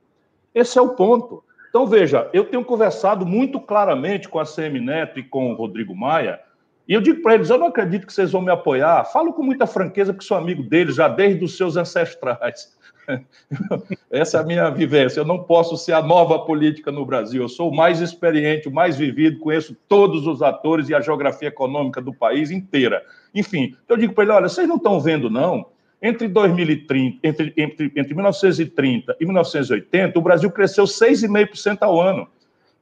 Esse 0.56 0.80
é 0.80 0.82
o 0.82 0.96
ponto. 0.96 1.44
Então, 1.70 1.86
veja, 1.86 2.30
eu 2.34 2.46
tenho 2.46 2.66
conversado 2.66 3.26
muito 3.28 3.60
claramente 3.60 4.28
com 4.28 4.40
a 4.40 4.46
CM 4.46 4.80
Neto 4.80 5.20
e 5.20 5.24
com 5.24 5.52
o 5.52 5.56
Rodrigo 5.56 5.96
Maia, 5.96 6.40
e 6.88 6.94
eu 6.94 7.00
digo 7.00 7.22
para 7.22 7.36
eles: 7.36 7.50
eu 7.50 7.60
não 7.60 7.68
acredito 7.68 8.08
que 8.08 8.14
vocês 8.14 8.32
vão 8.32 8.42
me 8.42 8.52
apoiar. 8.52 9.06
Falo 9.06 9.34
com 9.34 9.44
muita 9.44 9.68
franqueza, 9.68 10.12
porque 10.12 10.26
sou 10.26 10.36
amigo 10.36 10.64
deles 10.64 10.96
já 10.96 11.08
desde 11.08 11.46
os 11.46 11.56
seus 11.56 11.78
ancestrais. 11.78 12.76
Essa 14.10 14.38
é 14.38 14.42
a 14.42 14.44
minha 14.44 14.70
vivência. 14.70 15.20
Eu 15.20 15.25
não 15.25 15.44
posso 15.44 15.77
ser 15.77 15.94
a 15.94 16.01
nova 16.01 16.40
política 16.40 16.92
no 16.92 17.05
Brasil. 17.05 17.42
Eu 17.42 17.50
sou 17.50 17.70
o 17.70 17.75
mais 17.75 18.00
experiente, 18.00 18.68
o 18.68 18.74
mais 18.74 18.96
vivido, 18.96 19.40
conheço 19.40 19.75
todos 19.88 20.27
os 20.27 20.42
atores 20.42 20.90
e 20.90 20.96
a 20.96 21.01
geografia 21.01 21.48
econômica 21.48 22.01
do 22.01 22.14
país 22.14 22.51
inteira. 22.51 23.03
Enfim, 23.33 23.75
eu 23.88 23.98
digo 23.98 24.14
para 24.14 24.24
ele: 24.24 24.33
olha, 24.33 24.50
vocês 24.50 24.68
não 24.68 24.77
estão 24.77 25.00
vendo, 25.00 25.29
não? 25.29 25.66
Entre 26.01 26.27
2030, 26.27 27.20
entre, 27.24 27.53
entre, 27.55 27.92
entre 27.96 28.14
1930 28.14 29.18
e 29.20 29.25
1980, 29.25 30.18
o 30.18 30.22
Brasil 30.22 30.50
cresceu 30.50 30.86
6,5% 30.86 31.77
ao 31.81 32.01
ano. 32.01 32.27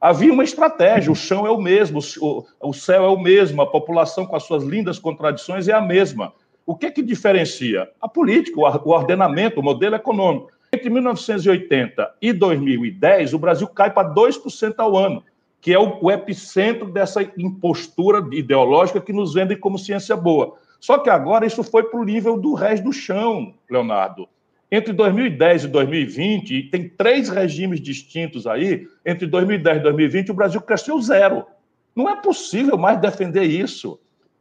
Havia 0.00 0.32
uma 0.32 0.42
estratégia, 0.42 1.12
o 1.12 1.14
chão 1.14 1.46
é 1.46 1.50
o 1.50 1.60
mesmo, 1.60 2.00
o, 2.22 2.46
o 2.58 2.72
céu 2.72 3.04
é 3.04 3.08
o 3.08 3.20
mesmo, 3.20 3.60
a 3.60 3.66
população 3.66 4.24
com 4.24 4.34
as 4.34 4.44
suas 4.44 4.64
lindas 4.64 4.98
contradições 4.98 5.68
é 5.68 5.74
a 5.74 5.80
mesma. 5.80 6.32
O 6.66 6.76
que 6.76 6.90
que 6.90 7.02
diferencia? 7.02 7.90
A 8.00 8.08
política, 8.08 8.60
o 8.60 8.90
ordenamento, 8.90 9.60
o 9.60 9.62
modelo 9.62 9.96
econômico. 9.96 10.50
Entre 10.72 10.88
1980 10.88 12.14
e 12.22 12.32
2010, 12.32 13.34
o 13.34 13.38
Brasil 13.38 13.66
cai 13.66 13.90
para 13.90 14.14
2% 14.14 14.74
ao 14.78 14.96
ano, 14.96 15.24
que 15.60 15.72
é 15.72 15.78
o, 15.78 16.10
epicentro 16.10 16.86
dessa 16.86 17.22
impostura 17.36 18.24
ideológica 18.32 19.00
que 19.00 19.12
nos 19.12 19.34
vendem 19.34 19.58
como 19.58 19.78
ciência 19.78 20.16
boa. 20.16 20.54
Só 20.78 20.98
que 20.98 21.10
agora 21.10 21.44
isso 21.44 21.62
foi 21.64 21.82
para 21.82 22.00
o 22.00 22.04
nível 22.04 22.38
do 22.38 22.54
resto 22.54 22.84
do 22.84 22.92
chão, 22.92 23.52
Leonardo. 23.68 24.28
Entre 24.72 24.92
2010 24.92 25.64
e 25.64 25.68
2020, 25.68 26.54
e 26.54 26.62
tem 26.70 26.88
três 26.88 27.28
regimes 27.28 27.80
distintos 27.80 28.46
aí, 28.46 28.86
entre 29.04 29.26
2010 29.26 29.78
e 29.78 29.80
2020, 29.80 30.30
o 30.30 30.34
Brasil 30.34 30.60
cresceu 30.60 31.00
zero. 31.00 31.44
Não 31.94 32.08
é 32.08 32.14
possível 32.14 32.78
mais 32.78 33.00
defender 33.00 33.42
isso. 33.42 33.98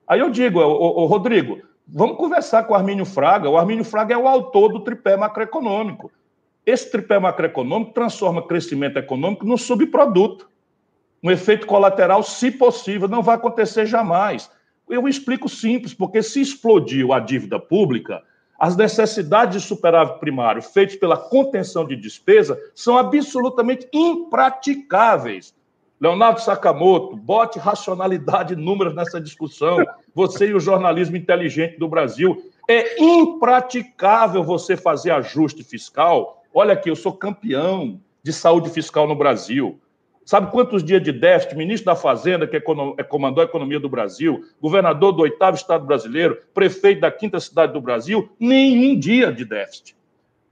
Aí 0.07 0.19
eu 0.19 0.29
digo, 0.29 0.59
ô, 0.59 1.01
ô, 1.01 1.05
Rodrigo, 1.07 1.59
vamos 1.91 2.17
conversar 2.17 2.63
com 2.63 2.73
o 2.73 2.75
Armínio 2.75 3.05
Fraga. 3.05 3.49
O 3.49 3.57
Armínio 3.57 3.83
Fraga 3.83 4.13
é 4.13 4.17
o 4.17 4.27
autor 4.27 4.71
do 4.71 4.81
tripé 4.81 5.17
macroeconômico. 5.17 6.11
Esse 6.65 6.91
tripé 6.91 7.19
macroeconômico 7.19 7.93
transforma 7.93 8.45
crescimento 8.45 8.97
econômico 8.97 9.45
num 9.45 9.57
subproduto. 9.57 10.49
Um 11.23 11.31
efeito 11.31 11.67
colateral, 11.67 12.23
se 12.23 12.51
possível, 12.51 13.07
não 13.07 13.21
vai 13.21 13.35
acontecer 13.35 13.85
jamais. 13.85 14.49
Eu 14.89 15.07
explico 15.07 15.49
simples, 15.49 15.93
porque 15.93 16.23
se 16.23 16.41
explodiu 16.41 17.11
a 17.11 17.19
dívida 17.19 17.59
pública, 17.59 18.23
as 18.59 18.75
necessidades 18.75 19.61
de 19.61 19.67
superávit 19.67 20.19
primário 20.19 20.61
feitas 20.61 20.95
pela 20.95 21.17
contenção 21.17 21.85
de 21.85 21.95
despesa 21.95 22.59
são 22.75 22.97
absolutamente 22.97 23.87
impraticáveis. 23.93 25.53
Leonardo 25.99 26.39
Sakamoto, 26.39 27.17
bote 27.17 27.59
racionalidade 27.59 28.53
e 28.53 28.55
números 28.55 28.95
nessa 28.95 29.19
discussão. 29.19 29.77
Você 30.15 30.47
e 30.47 30.53
o 30.53 30.59
jornalismo 30.59 31.17
inteligente 31.17 31.77
do 31.77 31.89
Brasil. 31.89 32.41
É 32.69 33.01
impraticável 33.03 34.43
você 34.43 34.77
fazer 34.77 35.11
ajuste 35.11 35.63
fiscal. 35.63 36.43
Olha 36.53 36.73
aqui, 36.73 36.89
eu 36.89 36.95
sou 36.95 37.11
campeão 37.11 37.99
de 38.23 38.31
saúde 38.31 38.69
fiscal 38.69 39.07
no 39.07 39.15
Brasil. 39.15 39.79
Sabe 40.23 40.51
quantos 40.51 40.83
dias 40.83 41.01
de 41.01 41.11
déficit? 41.11 41.57
Ministro 41.57 41.87
da 41.87 41.95
Fazenda, 41.95 42.47
que 42.47 42.55
é 42.55 43.03
comandou 43.03 43.41
a 43.41 43.45
economia 43.45 43.79
do 43.79 43.89
Brasil, 43.89 44.45
governador 44.61 45.11
do 45.11 45.23
oitavo 45.23 45.57
estado 45.57 45.85
brasileiro, 45.85 46.37
prefeito 46.53 47.01
da 47.01 47.11
quinta 47.11 47.39
cidade 47.39 47.73
do 47.73 47.81
Brasil, 47.81 48.29
nenhum 48.39 48.97
dia 48.97 49.33
de 49.33 49.43
déficit. 49.43 49.98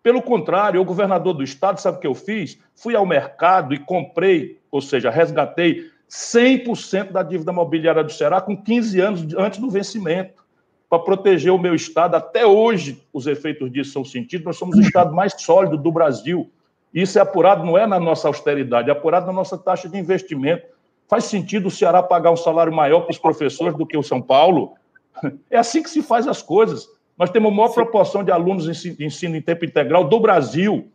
Pelo 0.07 0.21
contrário, 0.21 0.79
o 0.79 0.85
governador 0.85 1.33
do 1.33 1.43
estado, 1.43 1.81
sabe 1.81 1.97
o 1.97 1.99
que 1.99 2.07
eu 2.07 2.15
fiz? 2.15 2.57
Fui 2.73 2.95
ao 2.95 3.05
mercado 3.05 3.73
e 3.73 3.77
comprei, 3.77 4.57
ou 4.71 4.79
seja, 4.79 5.09
resgatei 5.09 5.83
100% 6.09 7.11
da 7.11 7.21
dívida 7.21 7.51
mobiliária 7.51 8.01
do 8.01 8.13
Ceará 8.13 8.39
com 8.39 8.55
15 8.55 9.01
anos 9.01 9.33
antes 9.37 9.59
do 9.59 9.69
vencimento, 9.69 10.45
para 10.89 10.99
proteger 10.99 11.51
o 11.51 11.57
meu 11.57 11.75
estado. 11.75 12.15
Até 12.15 12.45
hoje, 12.45 13.03
os 13.11 13.27
efeitos 13.27 13.69
disso 13.69 13.91
são 13.91 14.05
sentidos. 14.05 14.45
Nós 14.45 14.55
somos 14.55 14.77
o 14.77 14.81
estado 14.81 15.13
mais 15.13 15.33
sólido 15.37 15.77
do 15.77 15.91
Brasil. 15.91 16.49
Isso 16.93 17.19
é 17.19 17.21
apurado, 17.21 17.65
não 17.65 17.77
é 17.77 17.85
na 17.85 17.99
nossa 17.99 18.29
austeridade, 18.29 18.89
é 18.89 18.93
apurado 18.93 19.27
na 19.27 19.33
nossa 19.33 19.57
taxa 19.57 19.89
de 19.89 19.97
investimento. 19.97 20.65
Faz 21.09 21.25
sentido 21.25 21.67
o 21.67 21.71
Ceará 21.71 22.01
pagar 22.01 22.31
um 22.31 22.37
salário 22.37 22.71
maior 22.71 23.01
para 23.01 23.11
os 23.11 23.19
professores 23.19 23.75
do 23.75 23.85
que 23.85 23.97
o 23.97 24.03
São 24.03 24.21
Paulo? 24.21 24.73
É 25.51 25.57
assim 25.57 25.83
que 25.83 25.89
se 25.89 26.01
faz 26.01 26.27
as 26.27 26.41
coisas. 26.41 26.87
Nós 27.17 27.29
temos 27.29 27.51
a 27.51 27.55
maior 27.55 27.69
Sim. 27.69 27.75
proporção 27.75 28.23
de 28.23 28.31
alunos 28.31 28.65
de 28.65 29.03
ensino 29.03 29.35
em 29.35 29.41
tempo 29.41 29.65
integral 29.65 30.03
do 30.03 30.19
Brasil. 30.19 30.91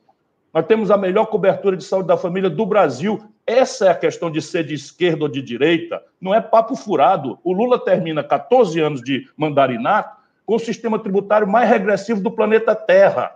Nós 0.54 0.66
temos 0.66 0.90
a 0.90 0.96
melhor 0.96 1.26
cobertura 1.26 1.76
de 1.76 1.84
saúde 1.84 2.08
da 2.08 2.16
família 2.16 2.48
do 2.48 2.64
Brasil. 2.64 3.20
Essa 3.46 3.86
é 3.86 3.90
a 3.90 3.94
questão 3.94 4.30
de 4.30 4.40
ser 4.40 4.64
de 4.64 4.74
esquerda 4.74 5.24
ou 5.24 5.28
de 5.28 5.42
direita. 5.42 6.00
Não 6.20 6.32
é 6.32 6.40
papo 6.40 6.76
furado. 6.76 7.38
O 7.42 7.52
Lula 7.52 7.78
termina 7.78 8.22
14 8.22 8.78
anos 8.78 9.02
de 9.02 9.28
mandarinato 9.36 10.16
com 10.46 10.54
o 10.54 10.60
sistema 10.60 10.98
tributário 10.98 11.48
mais 11.48 11.68
regressivo 11.68 12.20
do 12.20 12.30
planeta 12.30 12.74
Terra. 12.74 13.32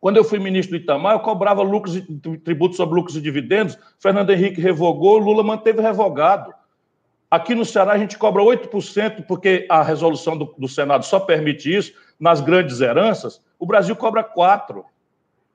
Quando 0.00 0.16
eu 0.16 0.24
fui 0.24 0.38
ministro 0.38 0.76
do 0.76 0.82
Itamar, 0.82 1.14
eu 1.14 1.20
cobrava 1.20 1.62
lucros 1.62 1.96
e 1.96 2.02
tributos 2.38 2.76
sobre 2.76 2.96
lucros 2.96 3.16
e 3.16 3.20
dividendos. 3.20 3.78
Fernando 3.98 4.30
Henrique 4.30 4.60
revogou, 4.60 5.18
Lula 5.18 5.42
manteve 5.42 5.80
revogado. 5.80 6.52
Aqui 7.30 7.54
no 7.54 7.64
Ceará 7.64 7.92
a 7.92 7.98
gente 7.98 8.16
cobra 8.16 8.42
8%, 8.42 9.26
porque 9.26 9.66
a 9.68 9.82
resolução 9.82 10.36
do, 10.36 10.54
do 10.56 10.68
Senado 10.68 11.04
só 11.04 11.18
permite 11.18 11.74
isso 11.74 11.92
nas 12.18 12.40
grandes 12.40 12.80
heranças. 12.80 13.42
O 13.58 13.66
Brasil 13.66 13.96
cobra 13.96 14.22
4%. 14.22 14.84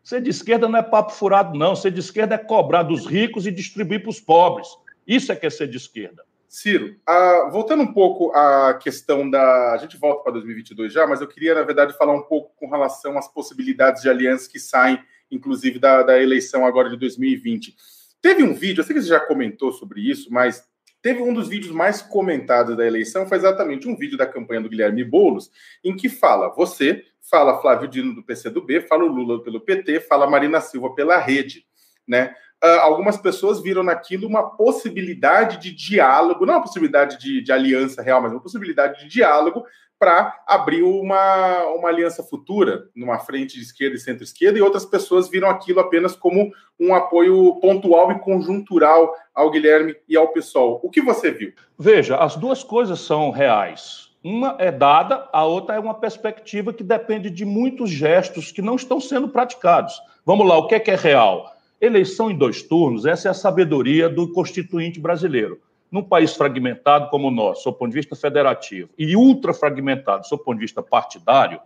Ser 0.04 0.22
de 0.22 0.30
esquerda 0.30 0.68
não 0.68 0.80
é 0.80 0.84
papo 0.84 1.12
furado, 1.12 1.58
não. 1.58 1.76
Ser 1.76 1.92
de 1.92 2.00
esquerda 2.00 2.36
é 2.36 2.38
cobrar 2.38 2.84
dos 2.84 3.06
ricos 3.06 3.46
e 3.46 3.52
distribuir 3.52 4.02
para 4.02 4.10
os 4.10 4.20
pobres. 4.20 4.68
Isso 5.06 5.32
é 5.32 5.36
que 5.36 5.46
é 5.46 5.50
ser 5.50 5.68
de 5.68 5.78
esquerda. 5.78 6.24
Ciro, 6.48 6.98
uh, 7.08 7.50
voltando 7.50 7.84
um 7.84 7.94
pouco 7.94 8.32
à 8.34 8.74
questão 8.74 9.30
da. 9.30 9.72
A 9.72 9.78
gente 9.78 9.96
volta 9.98 10.24
para 10.24 10.34
2022 10.34 10.92
já, 10.92 11.08
mas 11.08 11.22
eu 11.22 11.28
queria, 11.28 11.56
na 11.56 11.62
verdade, 11.62 11.96
falar 11.98 12.14
um 12.14 12.24
pouco 12.24 12.52
com 12.58 12.68
relação 12.68 13.18
às 13.18 13.28
possibilidades 13.28 14.02
de 14.02 14.10
alianças 14.10 14.48
que 14.48 14.60
saem, 14.60 15.00
inclusive, 15.32 15.80
da, 15.80 16.04
da 16.04 16.22
eleição 16.22 16.66
agora 16.66 16.90
de 16.90 16.98
2020. 16.98 17.74
Teve 18.22 18.44
um 18.44 18.54
vídeo, 18.54 18.82
eu 18.82 18.84
sei 18.84 18.96
que 18.96 19.02
você 19.02 19.08
já 19.08 19.20
comentou 19.20 19.72
sobre 19.72 20.02
isso, 20.02 20.32
mas 20.32 20.70
teve 21.02 21.22
um 21.22 21.34
dos 21.34 21.48
vídeos 21.48 21.74
mais 21.74 22.02
comentados 22.02 22.78
da 22.78 22.86
eleição, 22.86 23.28
foi 23.28 23.38
exatamente 23.38 23.88
um 23.88 23.96
vídeo 23.96 24.18
da 24.18 24.26
campanha 24.26 24.62
do 24.62 24.70
Guilherme 24.70 25.04
Boulos, 25.04 25.52
em 25.84 25.96
que 25.96 26.10
fala 26.10 26.50
você, 26.50 27.04
fala 27.30 27.62
Flávio 27.62 27.88
Dino 27.88 28.14
do 28.14 28.24
PCdoB, 28.24 28.82
fala 28.82 29.04
o 29.04 29.08
Lula 29.08 29.44
pelo 29.44 29.62
PT, 29.62 30.02
fala 30.02 30.30
Marina 30.30 30.62
Silva 30.62 30.94
pela 30.94 31.18
rede, 31.18 31.66
né? 32.08 32.36
uh, 32.64 32.80
algumas 32.82 33.18
pessoas 33.18 33.62
viram 33.62 33.84
naquilo 33.84 34.28
uma 34.28 34.56
possibilidade 34.56 35.58
de 35.58 35.72
diálogo, 35.72 36.46
não 36.46 36.56
uma 36.56 36.62
possibilidade 36.62 37.18
de, 37.20 37.42
de 37.42 37.52
aliança 37.52 38.02
real, 38.02 38.22
mas 38.22 38.32
uma 38.32 38.42
possibilidade 38.42 39.02
de 39.02 39.08
diálogo 39.10 39.66
para 40.02 40.42
abrir 40.48 40.82
uma, 40.82 41.64
uma 41.76 41.88
aliança 41.88 42.24
futura 42.24 42.86
numa 42.96 43.20
frente 43.20 43.56
de 43.56 43.62
esquerda 43.62 43.96
e 43.96 44.00
centro-esquerda, 44.00 44.58
e 44.58 44.62
outras 44.62 44.84
pessoas 44.84 45.30
viram 45.30 45.48
aquilo 45.48 45.80
apenas 45.80 46.16
como 46.16 46.52
um 46.80 46.96
apoio 46.96 47.60
pontual 47.62 48.12
e 48.12 48.18
conjuntural 48.18 49.14
ao 49.36 49.52
Guilherme 49.52 49.96
e 50.10 50.18
ao 50.18 50.30
PSOL. 50.30 50.80
O 50.82 50.90
que 50.90 51.04
você 51.04 51.30
viu? 51.30 51.54
Veja, 51.78 52.18
as 52.18 52.36
duas 52.36 52.64
coisas 52.64 53.00
são 53.00 53.30
reais. 53.30 54.10
Uma 54.24 54.56
é 54.58 54.72
dada, 54.72 55.30
a 55.32 55.46
outra 55.46 55.76
é 55.76 55.80
uma 55.80 55.94
perspectiva 55.94 56.74
que 56.74 56.84
depende 56.84 57.30
de 57.30 57.46
muitos 57.46 57.92
gestos 57.92 58.52
que 58.52 58.62
não 58.64 58.78
estão 58.78 59.00
sendo 59.00 59.30
praticados. 59.30 60.02
Vamos 60.26 60.48
lá, 60.48 60.58
o 60.58 60.66
que 60.66 60.74
é, 60.74 60.80
que 60.80 60.90
é 60.90 60.96
real? 60.96 61.56
Eleição 61.80 62.32
em 62.32 62.36
dois 62.36 62.64
turnos, 62.64 63.06
essa 63.06 63.28
é 63.28 63.32
a 63.32 63.36
sabedoria 63.36 64.10
do 64.10 64.34
constituinte 64.34 65.00
brasileiro. 65.00 65.60
Num 65.92 66.04
país 66.04 66.34
fragmentado 66.34 67.10
como 67.10 67.28
o 67.28 67.32
nosso, 67.32 67.70
do 67.70 67.74
ponto 67.74 67.90
de 67.90 67.98
vista 67.98 68.16
federativo, 68.16 68.90
e 68.98 69.16
ultra 69.16 69.54
fragmentado, 69.54 70.28
do 70.30 70.38
ponto 70.38 70.56
de 70.56 70.62
vista 70.62 70.82
partidário, 70.82 71.60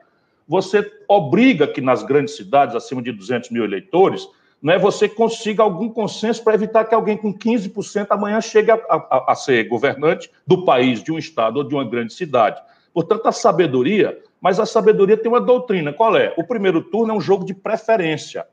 você 0.47 0.89
obriga 1.07 1.67
que 1.67 1.81
nas 1.81 2.03
grandes 2.03 2.35
cidades, 2.35 2.75
acima 2.75 3.01
de 3.01 3.11
200 3.11 3.51
mil 3.51 3.63
eleitores, 3.63 4.27
é 4.67 4.79
você 4.79 5.07
consiga 5.07 5.61
algum 5.61 5.89
consenso 5.89 6.43
para 6.43 6.55
evitar 6.55 6.85
que 6.85 6.95
alguém 6.95 7.17
com 7.17 7.31
15% 7.31 8.07
amanhã 8.09 8.41
chegue 8.41 8.71
a, 8.71 8.75
a, 8.75 9.31
a 9.31 9.35
ser 9.35 9.67
governante 9.67 10.31
do 10.45 10.65
país, 10.65 11.03
de 11.03 11.11
um 11.11 11.19
estado 11.19 11.57
ou 11.57 11.63
de 11.63 11.75
uma 11.75 11.85
grande 11.85 12.13
cidade. 12.13 12.59
Portanto, 12.93 13.27
a 13.27 13.31
sabedoria, 13.31 14.17
mas 14.41 14.59
a 14.59 14.65
sabedoria 14.65 15.17
tem 15.17 15.29
uma 15.29 15.41
doutrina. 15.41 15.93
Qual 15.93 16.17
é? 16.17 16.33
O 16.35 16.43
primeiro 16.43 16.81
turno 16.81 17.13
é 17.13 17.15
um 17.15 17.21
jogo 17.21 17.45
de 17.45 17.53
preferência 17.53 18.45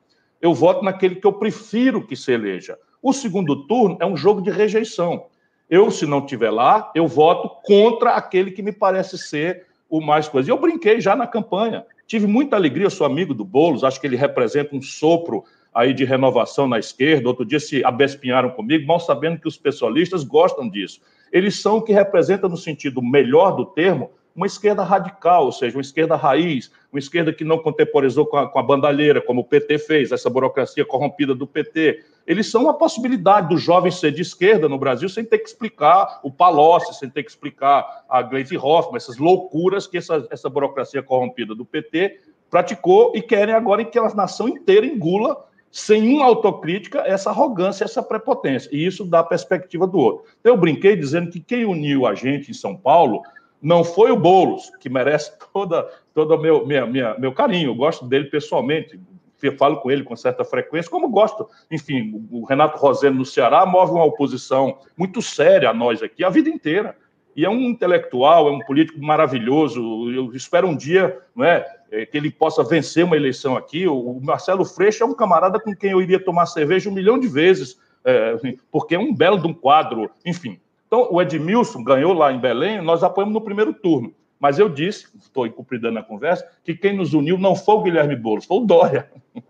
eu 0.43 0.53
voto 0.53 0.85
naquele 0.85 1.15
que 1.15 1.27
eu 1.27 1.33
prefiro 1.33 2.05
que 2.05 2.17
se 2.17 2.33
eleja. 2.33 2.77
O 3.01 3.13
segundo 3.13 3.65
turno 3.69 3.97
é 4.01 4.05
um 4.05 4.17
jogo 4.17 4.43
de 4.43 4.51
rejeição. 4.51 5.27
Eu, 5.73 5.91
se 5.91 6.05
não 6.05 6.19
estiver 6.19 6.51
lá, 6.51 6.93
eu 6.95 7.09
voto 7.09 7.49
contra 7.63 8.11
aquele 8.11 8.51
que 8.51 8.63
me 8.63 8.73
parece 8.73 9.17
ser 9.17 9.65
o 9.89 10.03
mais 10.03 10.29
coisa. 10.29 10.51
Eu 10.51 10.61
brinquei 10.61 11.01
já 11.01 11.17
na 11.17 11.27
campanha. 11.27 11.87
Tive 12.07 12.27
muita 12.27 12.57
alegria, 12.57 12.91
sou 12.91 13.07
amigo 13.07 13.33
do 13.33 13.43
Boulos, 13.43 13.83
acho 13.83 13.99
que 13.99 14.07
ele 14.07 14.15
representa 14.15 14.77
um 14.77 14.83
sopro 14.83 15.45
aí 15.75 15.95
de 15.95 16.05
renovação 16.05 16.69
na 16.69 16.79
esquerda. 16.79 17.27
Outro 17.27 17.47
dia 17.47 17.59
se 17.59 17.83
abespinharam 17.83 18.51
comigo, 18.51 18.87
mal 18.87 19.01
sabendo 19.01 19.41
que 19.41 19.49
os 19.49 19.57
pessoalistas 19.57 20.25
gostam 20.25 20.69
disso. 20.69 21.01
Eles 21.33 21.59
são 21.59 21.79
o 21.79 21.83
que 21.83 21.95
representa, 21.95 22.47
no 22.51 22.57
sentido 22.59 23.01
melhor 23.01 23.53
do 23.53 23.65
termo, 23.65 24.11
uma 24.37 24.47
esquerda 24.47 24.83
radical, 24.83 25.47
ou 25.47 25.53
seja, 25.53 25.79
uma 25.79 25.83
esquerda 25.83 26.17
raiz, 26.17 26.71
uma 26.93 26.99
esquerda 26.99 27.33
que 27.33 27.45
não 27.45 27.59
contemporizou 27.59 28.27
com 28.27 28.37
a, 28.37 28.47
com 28.47 28.59
a 28.59 28.63
bandalheira, 28.63 29.23
como 29.23 29.41
o 29.41 29.45
PT 29.45 29.79
fez, 29.79 30.13
essa 30.13 30.29
burocracia 30.29 30.85
corrompida 30.85 31.35
do 31.35 31.47
PT. 31.47 32.05
Eles 32.27 32.51
são 32.51 32.63
uma 32.63 32.75
possibilidade 32.75 33.49
do 33.49 33.57
jovem 33.57 33.91
ser 33.91 34.13
de 34.13 34.23
esquerda 34.23 34.69
no 34.69 34.79
Brasil 34.79 35.09
sem 35.09 35.25
ter 35.25 35.39
que 35.39 35.49
explicar 35.49 36.21
o 36.23 36.31
Palocci, 36.31 36.95
sem 36.95 37.11
ter 37.11 37.23
que 37.23 37.31
explicar 37.31 38.05
a 38.09 38.23
Gleisi 38.23 38.57
Hoffmann, 38.57 38.97
essas 38.97 39.19
loucuras 39.19 39.87
que 39.87 39.99
essa, 39.99 40.27
essa 40.31 40.49
burocracia 40.49 41.03
corrompida 41.03 41.55
do 41.55 41.65
PT 41.65 42.21
praticou 42.51 43.13
e 43.15 43.23
querem 43.23 43.55
agora 43.55 43.85
que 43.85 43.99
a 43.99 44.15
nação 44.15 44.49
inteira 44.49 44.87
engula 44.87 45.47
sem 45.71 46.15
uma 46.15 46.27
autocrítica, 46.27 46.99
essa 47.07 47.31
arrogância, 47.31 47.85
essa 47.85 48.03
prepotência. 48.03 48.69
E 48.71 48.85
isso 48.85 49.07
dá 49.07 49.21
a 49.21 49.25
perspectiva 49.25 49.87
do 49.87 49.99
outro. 49.99 50.27
Então, 50.39 50.53
eu 50.53 50.61
brinquei 50.61 50.95
dizendo 50.95 51.31
que 51.31 51.41
quem 51.41 51.65
uniu 51.65 52.07
a 52.07 52.15
gente 52.15 52.51
em 52.51 52.55
São 52.55 52.77
Paulo 52.77 53.23
não 53.61 53.83
foi 53.83 54.11
o 54.11 54.17
Boulos, 54.17 54.71
que 54.79 54.91
merece 54.91 55.33
toda 55.51 55.89
todo 56.13 56.39
meu, 56.39 56.67
minha, 56.67 56.85
minha, 56.85 57.19
meu 57.19 57.33
carinho. 57.33 57.71
Eu 57.71 57.75
gosto 57.75 58.05
dele 58.05 58.27
pessoalmente, 58.27 59.01
falo 59.51 59.79
com 59.79 59.91
ele 59.91 60.05
com 60.05 60.15
certa 60.15 60.45
frequência, 60.45 60.91
como 60.91 61.09
gosto. 61.09 61.49
Enfim, 61.71 62.27
o 62.31 62.45
Renato 62.45 62.79
Roseno 62.79 63.17
no 63.17 63.25
Ceará 63.25 63.67
move 63.67 63.93
uma 63.93 64.05
oposição 64.05 64.79
muito 64.97 65.21
séria 65.21 65.71
a 65.71 65.75
nós 65.75 66.03
aqui 66.03 66.23
a 66.23 66.31
vida 66.31 66.49
inteira. 66.49 66.97
E 67.35 67.45
é 67.45 67.51
um 67.51 67.61
intelectual, 67.63 68.47
é 68.47 68.51
um 68.51 68.61
político 68.61 69.03
maravilhoso. 69.03 69.81
Eu 70.11 70.33
espero 70.35 70.69
um 70.69 70.77
dia 70.77 71.19
não 71.35 71.45
é, 71.45 71.67
é 71.91 72.07
que 72.07 72.17
ele 72.17 72.31
possa 72.31 72.63
vencer 72.63 73.05
uma 73.05 73.17
eleição 73.17 73.57
aqui. 73.57 73.89
O 73.89 74.21
Marcelo 74.23 74.65
Freixo 74.65 75.03
é 75.03 75.07
um 75.07 75.15
camarada 75.15 75.59
com 75.59 75.75
quem 75.75 75.91
eu 75.93 76.03
iria 76.03 76.23
tomar 76.23 76.47
cerveja 76.47 76.91
um 76.91 76.93
milhão 76.93 77.19
de 77.19 77.27
vezes, 77.29 77.79
é, 78.05 78.37
porque 78.71 78.95
é 78.95 78.99
um 78.99 79.15
belo 79.15 79.41
de 79.41 79.47
um 79.47 79.55
quadro. 79.55 80.11
Enfim, 80.27 80.61
então, 80.93 81.09
o 81.11 81.23
Edmilson 81.23 81.83
ganhou 81.83 82.13
lá 82.13 82.31
em 82.31 82.39
Belém, 82.39 82.83
nós 82.83 83.03
apoiamos 83.03 83.33
no 83.33 83.41
primeiro 83.41 83.73
turno. 83.73 84.15
Mas 84.43 84.59
eu 84.59 84.69
disse, 84.69 85.07
estou 85.17 85.49
cumpridando 85.53 86.01
a 86.01 86.03
conversa, 86.03 86.45
que 86.65 86.75
quem 86.75 86.97
nos 86.97 87.15
uniu 87.15 87.39
não 87.39 87.55
foi 87.55 87.77
o 87.77 87.83
Guilherme 87.83 88.17
Boulos, 88.17 88.45
foi 88.45 88.57
o 88.57 88.67
Dória. 88.67 89.09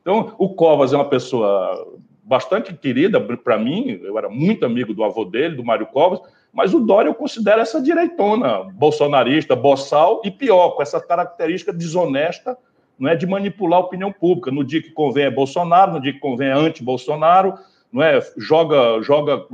Então, 0.00 0.34
o 0.38 0.48
Covas 0.54 0.94
é 0.94 0.96
uma 0.96 1.10
pessoa 1.10 2.00
bastante 2.24 2.72
querida 2.72 3.20
para 3.20 3.58
mim, 3.58 4.00
eu 4.02 4.16
era 4.16 4.26
muito 4.30 4.64
amigo 4.64 4.94
do 4.94 5.04
avô 5.04 5.22
dele, 5.22 5.54
do 5.54 5.62
Mário 5.62 5.86
Covas, 5.88 6.18
mas 6.50 6.72
o 6.72 6.80
Dória 6.80 7.10
eu 7.10 7.14
considero 7.14 7.60
essa 7.60 7.78
direitona, 7.78 8.64
bolsonarista, 8.72 9.54
boçal 9.54 10.22
e 10.24 10.30
pior, 10.30 10.70
com 10.70 10.80
essa 10.80 10.98
característica 10.98 11.74
desonesta 11.74 12.56
não 12.98 13.10
é, 13.10 13.16
de 13.16 13.26
manipular 13.26 13.80
a 13.80 13.84
opinião 13.84 14.10
pública. 14.10 14.50
No 14.50 14.64
dia 14.64 14.82
que 14.82 14.92
convém 14.92 15.24
é 15.24 15.30
Bolsonaro, 15.30 15.92
no 15.92 16.00
dia 16.00 16.14
que 16.14 16.18
convém 16.20 16.48
é 16.48 16.52
anti-Bolsonaro, 16.52 17.54
não 17.92 18.02
é? 18.02 18.18
Joga, 18.38 19.02
joga, 19.02 19.44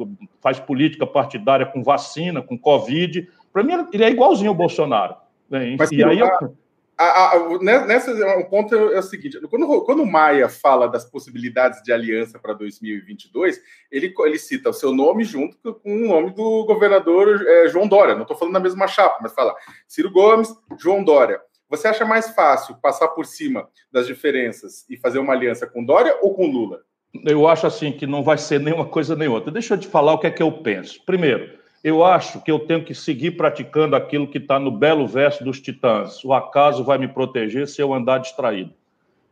faz 0.40 0.60
política 0.60 1.04
partidária 1.04 1.66
com 1.66 1.82
vacina, 1.82 2.42
com 2.42 2.56
Covid. 2.56 3.28
Para 3.56 3.62
mim, 3.62 3.88
ele 3.90 4.04
é 4.04 4.10
igualzinho 4.10 4.50
ao 4.50 4.54
Bolsonaro. 4.54 5.16
Né? 5.48 5.76
Mas, 5.78 5.90
e 5.90 6.04
aí 6.04 6.20
a, 6.20 6.38
a, 6.98 7.32
a, 7.32 7.58
né, 7.62 7.86
nessa 7.86 8.12
um 8.36 8.44
ponto 8.44 8.74
é 8.74 8.98
o 8.98 9.02
seguinte: 9.02 9.40
quando, 9.48 9.82
quando 9.86 10.02
o 10.02 10.06
Maia 10.06 10.46
fala 10.46 10.86
das 10.86 11.06
possibilidades 11.06 11.82
de 11.82 11.90
aliança 11.90 12.38
para 12.38 12.52
2022, 12.52 13.58
ele, 13.90 14.12
ele 14.14 14.38
cita 14.38 14.68
o 14.68 14.74
seu 14.74 14.92
nome 14.92 15.24
junto 15.24 15.72
com 15.72 15.90
o 15.90 16.06
nome 16.06 16.34
do 16.34 16.66
governador 16.66 17.42
é, 17.48 17.68
João 17.68 17.88
Dória. 17.88 18.14
Não 18.14 18.22
estou 18.22 18.36
falando 18.36 18.52
na 18.52 18.60
mesma 18.60 18.86
chapa, 18.86 19.20
mas 19.22 19.32
fala 19.32 19.54
Ciro 19.88 20.10
Gomes, 20.10 20.54
João 20.78 21.02
Dória. 21.02 21.40
Você 21.70 21.88
acha 21.88 22.04
mais 22.04 22.28
fácil 22.34 22.76
passar 22.76 23.08
por 23.08 23.24
cima 23.24 23.70
das 23.90 24.06
diferenças 24.06 24.84
e 24.90 24.98
fazer 24.98 25.18
uma 25.18 25.32
aliança 25.32 25.66
com 25.66 25.82
Dória 25.82 26.14
ou 26.20 26.34
com 26.34 26.46
Lula? 26.46 26.82
eu 27.24 27.46
acho 27.48 27.66
assim 27.66 27.92
que 27.92 28.06
não 28.06 28.22
vai 28.22 28.36
ser 28.36 28.60
nenhuma 28.60 28.84
coisa 28.84 29.16
nem 29.16 29.28
outra. 29.28 29.50
Deixa 29.50 29.72
eu 29.72 29.78
te 29.78 29.88
falar 29.88 30.12
o 30.12 30.18
que 30.18 30.26
é 30.26 30.30
que 30.30 30.42
eu 30.42 30.52
penso. 30.52 31.02
Primeiro, 31.06 31.55
eu 31.82 32.04
acho 32.04 32.42
que 32.42 32.50
eu 32.50 32.58
tenho 32.58 32.84
que 32.84 32.94
seguir 32.94 33.32
praticando 33.32 33.94
aquilo 33.94 34.26
que 34.26 34.38
está 34.38 34.58
no 34.58 34.70
belo 34.70 35.06
verso 35.06 35.44
dos 35.44 35.60
Titãs. 35.60 36.24
O 36.24 36.32
acaso 36.32 36.82
vai 36.82 36.98
me 36.98 37.08
proteger 37.08 37.68
se 37.68 37.80
eu 37.80 37.94
andar 37.94 38.18
distraído. 38.18 38.72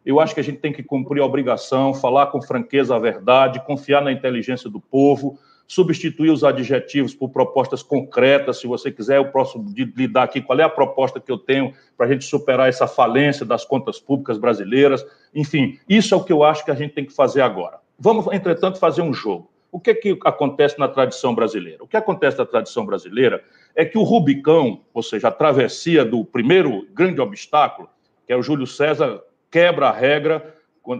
Eu 0.04 0.20
acho 0.20 0.34
que 0.34 0.40
a 0.40 0.44
gente 0.44 0.58
tem 0.58 0.72
que 0.72 0.82
cumprir 0.82 1.22
a 1.22 1.26
obrigação, 1.26 1.94
falar 1.94 2.26
com 2.26 2.42
franqueza 2.42 2.94
a 2.94 2.98
verdade, 2.98 3.64
confiar 3.64 4.02
na 4.02 4.12
inteligência 4.12 4.68
do 4.68 4.78
povo, 4.78 5.38
substituir 5.66 6.30
os 6.30 6.44
adjetivos 6.44 7.14
por 7.14 7.30
propostas 7.30 7.82
concretas. 7.82 8.60
Se 8.60 8.66
você 8.66 8.92
quiser, 8.92 9.16
eu 9.16 9.30
posso 9.30 9.64
lhe 9.74 10.06
dar 10.06 10.24
aqui 10.24 10.42
qual 10.42 10.60
é 10.60 10.62
a 10.62 10.68
proposta 10.68 11.18
que 11.18 11.32
eu 11.32 11.38
tenho 11.38 11.72
para 11.96 12.06
a 12.06 12.08
gente 12.08 12.24
superar 12.26 12.68
essa 12.68 12.86
falência 12.86 13.46
das 13.46 13.64
contas 13.64 13.98
públicas 13.98 14.36
brasileiras. 14.36 15.04
Enfim, 15.34 15.78
isso 15.88 16.14
é 16.14 16.16
o 16.18 16.22
que 16.22 16.32
eu 16.32 16.44
acho 16.44 16.64
que 16.64 16.70
a 16.70 16.74
gente 16.74 16.92
tem 16.92 17.06
que 17.06 17.12
fazer 17.12 17.40
agora. 17.40 17.78
Vamos, 17.98 18.26
entretanto, 18.32 18.78
fazer 18.78 19.00
um 19.00 19.14
jogo. 19.14 19.48
O 19.74 19.80
que, 19.80 19.90
é 19.90 19.94
que 19.94 20.16
acontece 20.24 20.78
na 20.78 20.86
tradição 20.86 21.34
brasileira? 21.34 21.82
O 21.82 21.88
que 21.88 21.96
acontece 21.96 22.38
na 22.38 22.46
tradição 22.46 22.86
brasileira 22.86 23.42
é 23.74 23.84
que 23.84 23.98
o 23.98 24.04
Rubicão, 24.04 24.82
ou 24.94 25.02
seja, 25.02 25.26
a 25.26 25.32
travessia 25.32 26.04
do 26.04 26.24
primeiro 26.24 26.86
grande 26.94 27.20
obstáculo, 27.20 27.88
que 28.24 28.32
é 28.32 28.36
o 28.36 28.42
Júlio 28.42 28.68
César, 28.68 29.20
quebra 29.50 29.88
a 29.88 29.92
regra 29.92 30.54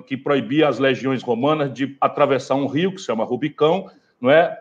que 0.09 0.17
proibia 0.17 0.67
as 0.67 0.81
legiões 0.81 1.23
romanas 1.23 1.73
de 1.73 1.97
atravessar 2.01 2.57
um 2.57 2.67
rio 2.67 2.91
que 2.91 2.99
se 2.99 3.07
chama 3.07 3.23
Rubicão 3.23 3.89
não 4.21 4.29
é? 4.29 4.59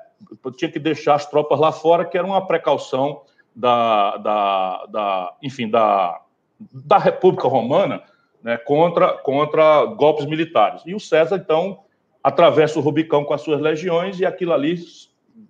Tinha 0.57 0.69
que 0.69 0.77
deixar 0.77 1.15
as 1.15 1.25
tropas 1.25 1.59
lá 1.59 1.71
fora, 1.71 2.05
que 2.05 2.15
era 2.15 2.27
uma 2.27 2.45
precaução 2.45 3.23
da, 3.55 4.17
da, 4.17 4.85
da 4.91 5.33
enfim, 5.41 5.67
da, 5.67 6.21
da 6.59 6.99
República 6.99 7.47
Romana 7.47 8.03
né, 8.43 8.57
contra, 8.57 9.13
contra 9.13 9.85
golpes 9.85 10.27
militares. 10.27 10.83
E 10.85 10.93
o 10.93 10.99
César, 10.99 11.37
então, 11.37 11.79
atravessa 12.23 12.79
o 12.79 12.81
Rubicão 12.81 13.25
com 13.25 13.33
as 13.33 13.41
suas 13.41 13.59
legiões 13.59 14.19
e 14.19 14.25
aquilo 14.25 14.53
ali 14.53 14.79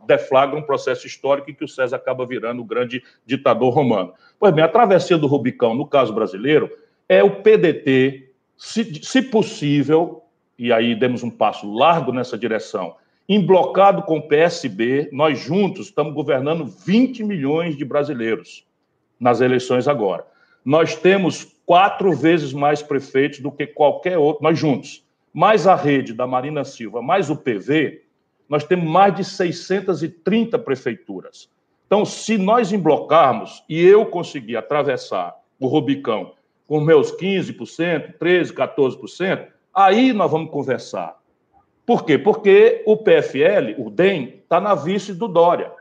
deflagra 0.07 0.57
um 0.57 0.63
processo 0.63 1.05
histórico 1.05 1.51
em 1.51 1.53
que 1.53 1.63
o 1.63 1.67
César 1.67 1.97
acaba 1.97 2.25
virando 2.25 2.61
o 2.61 2.65
grande 2.65 3.03
ditador 3.25 3.73
romano. 3.73 4.13
Pois 4.39 4.53
bem, 4.53 4.63
a 4.63 4.69
travessia 4.69 5.17
do 5.17 5.27
Rubicão, 5.27 5.75
no 5.75 5.85
caso 5.85 6.13
brasileiro, 6.13 6.71
é 7.07 7.23
o 7.23 7.41
PDT, 7.41 8.31
se, 8.57 9.03
se 9.03 9.21
possível, 9.21 10.23
e 10.57 10.71
aí 10.71 10.95
demos 10.95 11.23
um 11.23 11.29
passo 11.29 11.71
largo 11.71 12.11
nessa 12.11 12.37
direção, 12.37 12.95
emblocado 13.27 14.03
com 14.03 14.17
o 14.17 14.27
PSB, 14.27 15.09
nós 15.11 15.39
juntos 15.39 15.87
estamos 15.87 16.13
governando 16.13 16.65
20 16.65 17.23
milhões 17.23 17.77
de 17.77 17.85
brasileiros 17.85 18.65
nas 19.19 19.41
eleições 19.41 19.87
agora. 19.87 20.25
Nós 20.65 20.95
temos 20.95 21.55
quatro 21.65 22.13
vezes 22.13 22.53
mais 22.53 22.81
prefeitos 22.81 23.39
do 23.39 23.51
que 23.51 23.67
qualquer 23.67 24.17
outro, 24.17 24.43
nós 24.43 24.57
juntos. 24.57 25.03
Mais 25.33 25.65
a 25.65 25.75
rede 25.75 26.13
da 26.13 26.27
Marina 26.27 26.63
Silva, 26.63 27.01
mais 27.01 27.29
o 27.29 27.35
PV, 27.35 28.03
nós 28.47 28.63
temos 28.63 28.87
mais 28.87 29.15
de 29.15 29.23
630 29.23 30.59
prefeituras. 30.59 31.49
Então, 31.87 32.05
se 32.05 32.37
nós 32.37 32.71
emblocarmos 32.71 33.63
e 33.67 33.83
eu 33.83 34.05
conseguir 34.05 34.57
atravessar 34.57 35.35
o 35.59 35.67
Rubicão 35.67 36.33
com 36.67 36.79
meus 36.79 37.11
15%, 37.11 38.17
13%, 38.17 38.53
14%, 38.53 39.47
aí 39.73 40.13
nós 40.13 40.29
vamos 40.29 40.51
conversar. 40.51 41.17
Por 41.85 42.05
quê? 42.05 42.17
Porque 42.17 42.83
o 42.85 42.95
PFL, 42.95 43.79
o 43.79 43.89
DEM, 43.89 44.41
está 44.43 44.61
na 44.61 44.73
vice 44.73 45.13
do 45.13 45.27
Dória. 45.27 45.71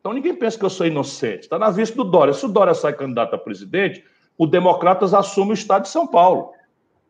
Então 0.00 0.12
ninguém 0.12 0.34
pensa 0.34 0.58
que 0.58 0.64
eu 0.64 0.70
sou 0.70 0.86
inocente. 0.86 1.40
Está 1.40 1.58
na 1.58 1.70
vice 1.70 1.94
do 1.94 2.04
Dória. 2.04 2.34
Se 2.34 2.44
o 2.44 2.48
Dória 2.48 2.74
sai 2.74 2.92
candidato 2.92 3.34
a 3.34 3.38
presidente, 3.38 4.04
o 4.36 4.46
Democratas 4.46 5.14
assume 5.14 5.52
o 5.52 5.54
Estado 5.54 5.82
de 5.82 5.88
São 5.88 6.06
Paulo. 6.06 6.52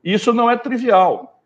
Isso 0.02 0.32
não 0.32 0.50
é 0.50 0.56
trivial. 0.56 1.39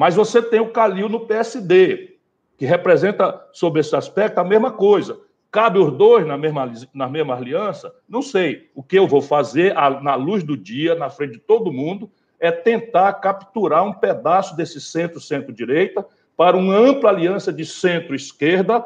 Mas 0.00 0.14
você 0.14 0.40
tem 0.40 0.60
o 0.60 0.70
Calil 0.70 1.10
no 1.10 1.26
PSD, 1.26 2.16
que 2.56 2.64
representa, 2.64 3.46
sob 3.52 3.78
esse 3.78 3.94
aspecto, 3.94 4.38
a 4.38 4.44
mesma 4.44 4.70
coisa. 4.70 5.20
Cabe 5.50 5.78
os 5.78 5.92
dois 5.92 6.26
na 6.26 6.38
mesma, 6.38 6.72
na 6.94 7.06
mesma 7.06 7.34
aliança? 7.34 7.92
Não 8.08 8.22
sei. 8.22 8.70
O 8.74 8.82
que 8.82 8.98
eu 8.98 9.06
vou 9.06 9.20
fazer, 9.20 9.74
na 10.00 10.14
luz 10.14 10.42
do 10.42 10.56
dia, 10.56 10.94
na 10.94 11.10
frente 11.10 11.32
de 11.32 11.40
todo 11.40 11.70
mundo, 11.70 12.10
é 12.38 12.50
tentar 12.50 13.12
capturar 13.12 13.84
um 13.84 13.92
pedaço 13.92 14.56
desse 14.56 14.80
centro-centro-direita 14.80 16.06
para 16.34 16.56
uma 16.56 16.74
ampla 16.74 17.10
aliança 17.10 17.52
de 17.52 17.66
centro-esquerda 17.66 18.82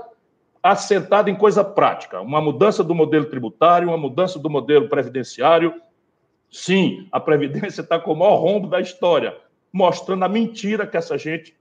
assentada 0.61 1.31
em 1.31 1.37
coisa 1.37 1.63
prática, 1.63 2.21
uma 2.21 2.41
mudança 2.41 2.83
do 2.83 2.93
modelo 2.93 3.27
tributário, 3.27 3.87
uma 3.87 3.97
mudança 3.97 4.37
do 4.37 4.51
modelo 4.51 4.89
previdenciário. 4.89 5.81
Sim, 6.51 7.07
a 7.13 7.21
Previdência 7.21 7.83
está 7.83 8.01
com 8.01 8.15
o 8.15 8.17
maior 8.17 8.41
rombo 8.41 8.67
da 8.67 8.81
história, 8.81 9.44
mostrando 9.75 10.25
a 10.25 10.29
mentira 10.29 10.87
que 10.87 10.97
essa 10.97 11.19
gente 11.19 11.53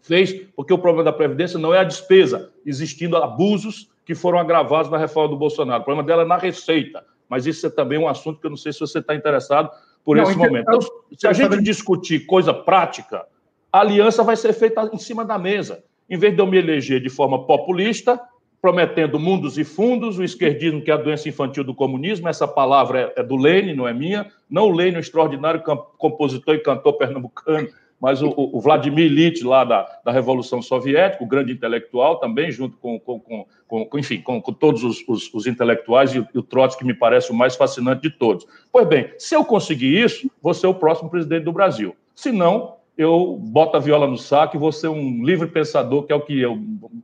fez, 0.00 0.32
porque 0.56 0.72
o 0.72 0.78
problema 0.78 1.04
da 1.04 1.12
Previdência 1.12 1.60
não 1.60 1.72
é 1.72 1.78
a 1.78 1.84
despesa, 1.84 2.50
existindo 2.66 3.16
abusos 3.16 3.88
que 4.04 4.16
foram 4.16 4.40
agravados 4.40 4.90
na 4.90 4.98
reforma 4.98 5.28
do 5.28 5.36
Bolsonaro. 5.36 5.80
O 5.80 5.84
problema 5.84 6.04
dela 6.04 6.22
é 6.22 6.26
na 6.26 6.36
receita, 6.36 7.04
mas 7.28 7.46
isso 7.46 7.64
é 7.64 7.70
também 7.70 8.00
um 8.00 8.08
assunto 8.08 8.40
que 8.40 8.46
eu 8.46 8.50
não 8.50 8.56
sei 8.56 8.72
se 8.72 8.80
você 8.80 8.98
está 8.98 9.14
interessado, 9.14 9.70
por 10.04 10.16
não, 10.16 10.24
esse 10.24 10.36
momento. 10.36 10.66
Então, 10.68 10.80
se 11.16 11.24
a 11.24 11.32
gente 11.32 11.62
discutir 11.62 12.26
coisa 12.26 12.52
prática, 12.52 13.24
a 13.72 13.78
aliança 13.78 14.24
vai 14.24 14.34
ser 14.34 14.52
feita 14.52 14.90
em 14.92 14.98
cima 14.98 15.24
da 15.24 15.38
mesa. 15.38 15.84
Em 16.10 16.18
vez 16.18 16.34
de 16.34 16.42
eu 16.42 16.46
me 16.48 16.58
eleger 16.58 17.00
de 17.00 17.08
forma 17.08 17.46
populista, 17.46 18.20
prometendo 18.62 19.18
mundos 19.18 19.58
e 19.58 19.64
fundos, 19.64 20.18
o 20.18 20.22
esquerdismo, 20.22 20.80
que 20.80 20.90
é 20.92 20.94
a 20.94 20.96
doença 20.96 21.28
infantil 21.28 21.64
do 21.64 21.74
comunismo, 21.74 22.28
essa 22.28 22.46
palavra 22.46 23.12
é, 23.16 23.20
é 23.20 23.22
do 23.24 23.34
Lênin, 23.34 23.74
não 23.74 23.88
é 23.88 23.92
minha, 23.92 24.30
não 24.48 24.68
o 24.68 24.72
Lênin, 24.72 24.98
o 24.98 25.00
extraordinário 25.00 25.60
compositor 25.98 26.54
e 26.54 26.60
cantor 26.60 26.92
pernambucano, 26.92 27.68
mas 28.00 28.22
o, 28.22 28.32
o 28.36 28.60
Vladimir 28.60 29.06
Ilyich, 29.06 29.44
lá 29.44 29.64
da, 29.64 30.00
da 30.04 30.12
Revolução 30.12 30.62
Soviética, 30.62 31.24
o 31.24 31.26
grande 31.26 31.52
intelectual, 31.52 32.20
também, 32.20 32.52
junto 32.52 32.76
com, 32.76 33.00
com, 33.00 33.18
com, 33.20 33.86
com 33.86 33.98
enfim, 33.98 34.20
com, 34.20 34.40
com 34.40 34.52
todos 34.52 34.84
os, 34.84 35.04
os, 35.08 35.32
os, 35.34 35.46
intelectuais, 35.46 36.14
e 36.14 36.20
o, 36.20 36.28
o 36.34 36.42
Trotsky, 36.42 36.80
que 36.82 36.86
me 36.86 36.94
parece 36.94 37.32
o 37.32 37.34
mais 37.34 37.56
fascinante 37.56 38.02
de 38.02 38.10
todos. 38.10 38.46
Pois 38.72 38.86
bem, 38.86 39.12
se 39.18 39.34
eu 39.34 39.44
conseguir 39.44 40.00
isso, 40.00 40.30
vou 40.40 40.54
ser 40.54 40.68
o 40.68 40.74
próximo 40.74 41.10
presidente 41.10 41.44
do 41.44 41.52
Brasil. 41.52 41.96
Se 42.14 42.30
não, 42.30 42.76
eu 42.96 43.38
boto 43.40 43.76
a 43.76 43.80
viola 43.80 44.06
no 44.06 44.18
saco 44.18 44.56
e 44.56 44.58
vou 44.58 44.72
ser 44.72 44.88
um 44.88 45.24
livre 45.24 45.48
pensador, 45.48 46.04
que 46.04 46.12
é 46.12 46.16
o 46.16 46.20
que 46.20 46.40
eu 46.40 46.58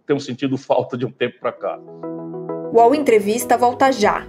tenho 0.07 0.21
sentido 0.21 0.57
falta 0.59 0.97
de 0.97 1.07
um 1.07 1.11
tempo 1.11 1.39
para 1.41 1.53
cá. 1.53 1.79
O 2.73 2.77
UOL 2.77 2.95
Entrevista 2.95 3.57
volta 3.57 3.91
já. 3.91 4.27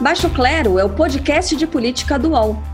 Baixo 0.00 0.28
Clero 0.30 0.78
é 0.78 0.84
o 0.84 0.90
podcast 0.90 1.56
de 1.56 1.66
política 1.66 2.18
do 2.18 2.32
UOL. 2.32 2.73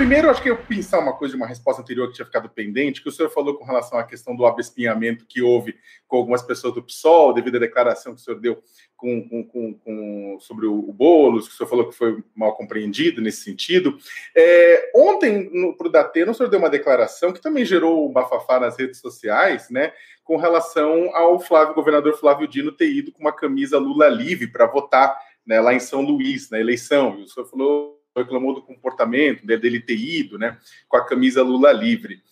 Primeiro, 0.00 0.30
acho 0.30 0.42
que 0.42 0.48
eu 0.48 0.56
pensar 0.56 0.98
uma 0.98 1.12
coisa 1.12 1.32
de 1.32 1.36
uma 1.36 1.46
resposta 1.46 1.82
anterior 1.82 2.08
que 2.08 2.14
tinha 2.14 2.24
ficado 2.24 2.48
pendente, 2.48 3.02
que 3.02 3.08
o 3.10 3.12
senhor 3.12 3.28
falou 3.28 3.58
com 3.58 3.66
relação 3.66 3.98
à 3.98 4.02
questão 4.02 4.34
do 4.34 4.46
abespinhamento 4.46 5.26
que 5.26 5.42
houve 5.42 5.76
com 6.08 6.16
algumas 6.16 6.40
pessoas 6.40 6.72
do 6.72 6.82
PSOL, 6.82 7.34
devido 7.34 7.56
à 7.56 7.58
declaração 7.58 8.14
que 8.14 8.20
o 8.22 8.24
senhor 8.24 8.40
deu 8.40 8.62
com, 8.96 9.28
com, 9.28 9.44
com, 9.44 9.74
com 9.74 10.38
sobre 10.40 10.64
o, 10.64 10.72
o 10.72 10.90
Boulos, 10.90 11.46
que 11.46 11.52
o 11.52 11.56
senhor 11.58 11.68
falou 11.68 11.90
que 11.90 11.94
foi 11.94 12.24
mal 12.34 12.56
compreendido 12.56 13.20
nesse 13.20 13.42
sentido. 13.44 13.98
É, 14.34 14.90
ontem, 14.96 15.74
para 15.76 15.86
o 15.86 15.92
Datena, 15.92 16.32
o 16.32 16.34
senhor 16.34 16.48
deu 16.48 16.60
uma 16.60 16.70
declaração 16.70 17.30
que 17.30 17.42
também 17.42 17.66
gerou 17.66 18.08
um 18.08 18.10
bafafá 18.10 18.58
nas 18.58 18.78
redes 18.78 19.00
sociais, 19.00 19.68
né, 19.68 19.92
com 20.24 20.38
relação 20.38 21.14
ao 21.14 21.38
Flávio, 21.38 21.74
governador 21.74 22.14
Flávio 22.14 22.48
Dino 22.48 22.72
ter 22.72 22.90
ido 22.90 23.12
com 23.12 23.20
uma 23.20 23.36
camisa 23.36 23.76
Lula 23.76 24.08
livre 24.08 24.46
para 24.46 24.64
votar 24.64 25.14
né, 25.46 25.60
lá 25.60 25.74
em 25.74 25.80
São 25.80 26.00
Luís, 26.00 26.48
na 26.48 26.58
eleição. 26.58 27.18
E 27.18 27.24
o 27.24 27.28
senhor 27.28 27.46
falou 27.46 27.99
reclamou 28.16 28.54
do 28.54 28.62
comportamento 28.62 29.46
né, 29.46 29.56
dele 29.56 29.80
ter 29.80 29.96
ido, 29.96 30.38
né, 30.38 30.58
com 30.88 30.96
a 30.96 31.04
camisa 31.04 31.42
Lula 31.42 31.72
livre. 31.72 32.22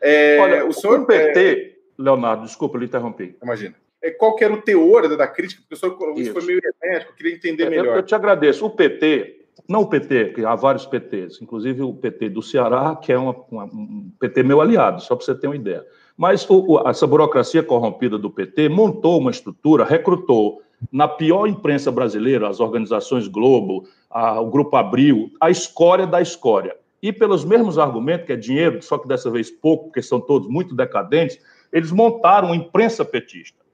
É, 0.00 0.38
Olha, 0.40 0.66
o 0.66 0.72
senhor 0.72 1.00
o 1.00 1.06
PT, 1.06 1.40
é... 1.40 2.02
Leonardo, 2.02 2.44
desculpa, 2.44 2.78
lhe 2.78 2.86
interrompi. 2.86 3.36
Imagina. 3.42 3.74
É, 4.02 4.10
qual 4.10 4.36
que 4.36 4.44
era 4.44 4.52
o 4.52 4.60
teor 4.60 5.16
da 5.16 5.26
crítica? 5.26 5.62
Porque 5.62 5.74
o 5.74 5.78
senhor 5.78 6.18
isso. 6.18 6.32
foi 6.32 6.44
meio 6.44 6.60
hermético, 6.62 7.12
eu 7.12 7.16
queria 7.16 7.34
entender 7.34 7.70
melhor. 7.70 7.86
Eu, 7.86 7.96
eu 7.96 8.02
te 8.02 8.14
agradeço. 8.14 8.66
O 8.66 8.70
PT, 8.70 9.46
não 9.66 9.82
o 9.82 9.88
PT, 9.88 10.26
porque 10.26 10.44
há 10.44 10.54
vários 10.54 10.84
PTs, 10.84 11.40
inclusive 11.40 11.82
o 11.82 11.94
PT 11.94 12.28
do 12.28 12.42
Ceará, 12.42 12.96
que 12.96 13.12
é 13.12 13.18
uma, 13.18 13.34
uma, 13.50 13.64
um 13.64 14.12
PT 14.20 14.42
meu 14.42 14.60
aliado, 14.60 15.00
só 15.00 15.16
para 15.16 15.24
você 15.24 15.34
ter 15.34 15.46
uma 15.46 15.56
ideia. 15.56 15.84
Mas 16.16 16.48
o, 16.50 16.86
essa 16.86 17.06
burocracia 17.06 17.62
corrompida 17.62 18.18
do 18.18 18.30
PT 18.30 18.68
montou 18.68 19.18
uma 19.18 19.30
estrutura, 19.30 19.84
recrutou 19.84 20.62
na 20.92 21.08
pior 21.08 21.46
imprensa 21.46 21.90
brasileira, 21.90 22.48
as 22.48 22.60
organizações 22.60 23.28
Globo, 23.28 23.86
a, 24.10 24.40
o 24.40 24.50
Grupo 24.50 24.76
Abril, 24.76 25.30
a 25.40 25.50
escória 25.50 26.06
da 26.06 26.20
escória. 26.20 26.76
E 27.02 27.12
pelos 27.12 27.44
mesmos 27.44 27.78
argumentos, 27.78 28.26
que 28.26 28.32
é 28.32 28.36
dinheiro, 28.36 28.80
só 28.82 28.96
que 28.96 29.06
dessa 29.06 29.30
vez 29.30 29.50
pouco, 29.50 29.84
porque 29.84 30.00
são 30.00 30.20
todos 30.20 30.48
muito 30.48 30.74
decadentes, 30.74 31.38
eles 31.72 31.92
montaram 31.92 32.48
uma 32.48 32.56
imprensa 32.56 33.04
petista. 33.04 33.64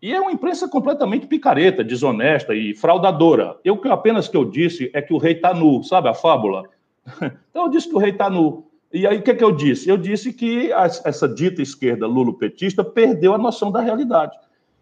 E 0.00 0.12
é 0.12 0.20
uma 0.20 0.30
imprensa 0.30 0.68
completamente 0.68 1.26
picareta, 1.26 1.82
desonesta 1.82 2.54
e 2.54 2.74
fraudadora. 2.74 3.56
Eu 3.64 3.80
apenas 3.90 4.28
que 4.28 4.36
eu 4.36 4.44
disse 4.44 4.90
é 4.94 5.02
que 5.02 5.12
o 5.12 5.18
rei 5.18 5.32
está 5.32 5.52
nu, 5.52 5.82
sabe 5.82 6.08
a 6.08 6.14
fábula? 6.14 6.64
Então 7.50 7.64
eu 7.64 7.68
disse 7.70 7.88
que 7.88 7.96
o 7.96 7.98
rei 7.98 8.10
está 8.10 8.30
nu. 8.30 8.68
E 8.92 9.06
aí 9.06 9.18
o 9.18 9.22
que, 9.22 9.32
é 9.32 9.34
que 9.34 9.42
eu 9.42 9.50
disse? 9.50 9.88
Eu 9.88 9.96
disse 9.96 10.32
que 10.32 10.70
essa 10.72 11.28
dita 11.28 11.60
esquerda 11.60 12.06
lulopetista 12.06 12.84
perdeu 12.84 13.34
a 13.34 13.38
noção 13.38 13.72
da 13.72 13.80
realidade. 13.80 14.36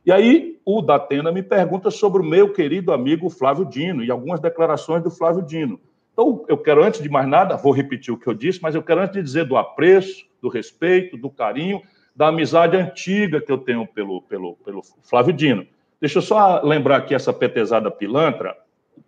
E 0.06 0.12
aí 0.12 0.56
o 0.64 0.80
Datena 0.80 1.32
me 1.32 1.42
pergunta 1.42 1.90
sobre 1.90 2.22
o 2.22 2.24
meu 2.24 2.52
querido 2.52 2.92
amigo 2.92 3.28
Flávio 3.28 3.64
Dino 3.64 4.04
e 4.04 4.10
algumas 4.10 4.38
declarações 4.38 5.02
do 5.02 5.10
Flávio 5.10 5.42
Dino. 5.42 5.80
Então, 6.12 6.44
eu 6.46 6.56
quero, 6.56 6.84
antes 6.84 7.02
de 7.02 7.08
mais 7.08 7.28
nada, 7.28 7.56
vou 7.56 7.72
repetir 7.72 8.14
o 8.14 8.16
que 8.16 8.28
eu 8.28 8.32
disse, 8.32 8.62
mas 8.62 8.76
eu 8.76 8.82
quero, 8.84 9.00
antes 9.00 9.16
de 9.16 9.22
dizer 9.22 9.44
do 9.46 9.56
apreço, 9.56 10.24
do 10.40 10.48
respeito, 10.48 11.16
do 11.16 11.28
carinho, 11.28 11.82
da 12.14 12.28
amizade 12.28 12.76
antiga 12.76 13.40
que 13.40 13.50
eu 13.50 13.58
tenho 13.58 13.84
pelo, 13.84 14.22
pelo, 14.22 14.54
pelo 14.64 14.80
Flávio 15.02 15.32
Dino. 15.32 15.66
Deixa 16.00 16.18
eu 16.18 16.22
só 16.22 16.62
lembrar 16.62 16.98
aqui 16.98 17.12
essa 17.12 17.32
petezada 17.32 17.90
pilantra, 17.90 18.56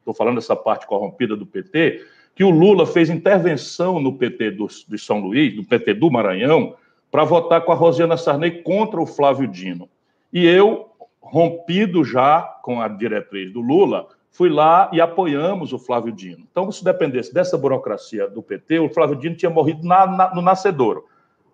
estou 0.01 0.13
falando 0.13 0.35
dessa 0.35 0.57
parte 0.57 0.85
corrompida 0.85 1.37
do 1.37 1.47
PT, 1.47 2.05
que 2.35 2.43
o 2.43 2.51
Lula 2.51 2.85
fez 2.85 3.09
intervenção 3.09 4.01
no 4.01 4.19
PT 4.19 4.51
do, 4.51 4.67
de 4.67 4.99
São 4.99 5.21
Luís, 5.21 5.55
do 5.55 5.63
PT 5.63 5.95
do 5.95 6.11
Maranhão, 6.11 6.75
para 7.09 7.23
votar 7.23 7.61
com 7.65 7.71
a 7.71 7.77
Rosiana 7.77 8.17
Sarney 8.17 8.63
contra 8.63 9.01
o 9.01 9.07
Flávio 9.07 9.47
Dino. 9.47 9.89
E 10.33 10.45
eu, 10.45 10.88
rompido 11.31 12.05
já 12.05 12.41
com 12.63 12.81
a 12.81 12.89
diretriz 12.89 13.53
do 13.53 13.61
Lula, 13.61 14.09
fui 14.31 14.49
lá 14.49 14.91
e 14.93 15.01
apoiamos 15.01 15.73
o 15.73 15.79
Flávio 15.79 16.13
Dino. 16.13 16.47
Então, 16.51 16.71
se 16.73 16.83
dependesse 16.83 17.33
dessa 17.33 17.59
burocracia 17.59 18.29
do 18.29 18.43
PT, 18.43 18.79
o 18.79 18.89
Flávio 18.89 19.17
Dino 19.17 19.37
tinha 19.37 19.51
morrido 19.51 19.87
na, 19.87 20.07
na, 20.07 20.35
no 20.35 20.41
nascedouro, 20.41 21.05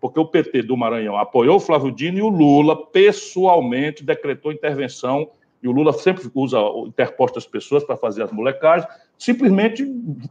porque 0.00 0.20
o 0.20 0.26
PT 0.26 0.62
do 0.62 0.76
Maranhão 0.76 1.16
apoiou 1.16 1.56
o 1.56 1.60
Flávio 1.60 1.90
Dino 1.90 2.18
e 2.18 2.22
o 2.22 2.28
Lula 2.28 2.86
pessoalmente 2.86 4.04
decretou 4.04 4.52
intervenção, 4.52 5.28
e 5.62 5.68
o 5.68 5.72
Lula 5.72 5.92
sempre 5.92 6.30
usa 6.34 6.58
interpostas 6.86 7.46
pessoas 7.46 7.82
para 7.82 7.96
fazer 7.96 8.22
as 8.22 8.30
molecagens, 8.30 8.86
simplesmente 9.18 9.84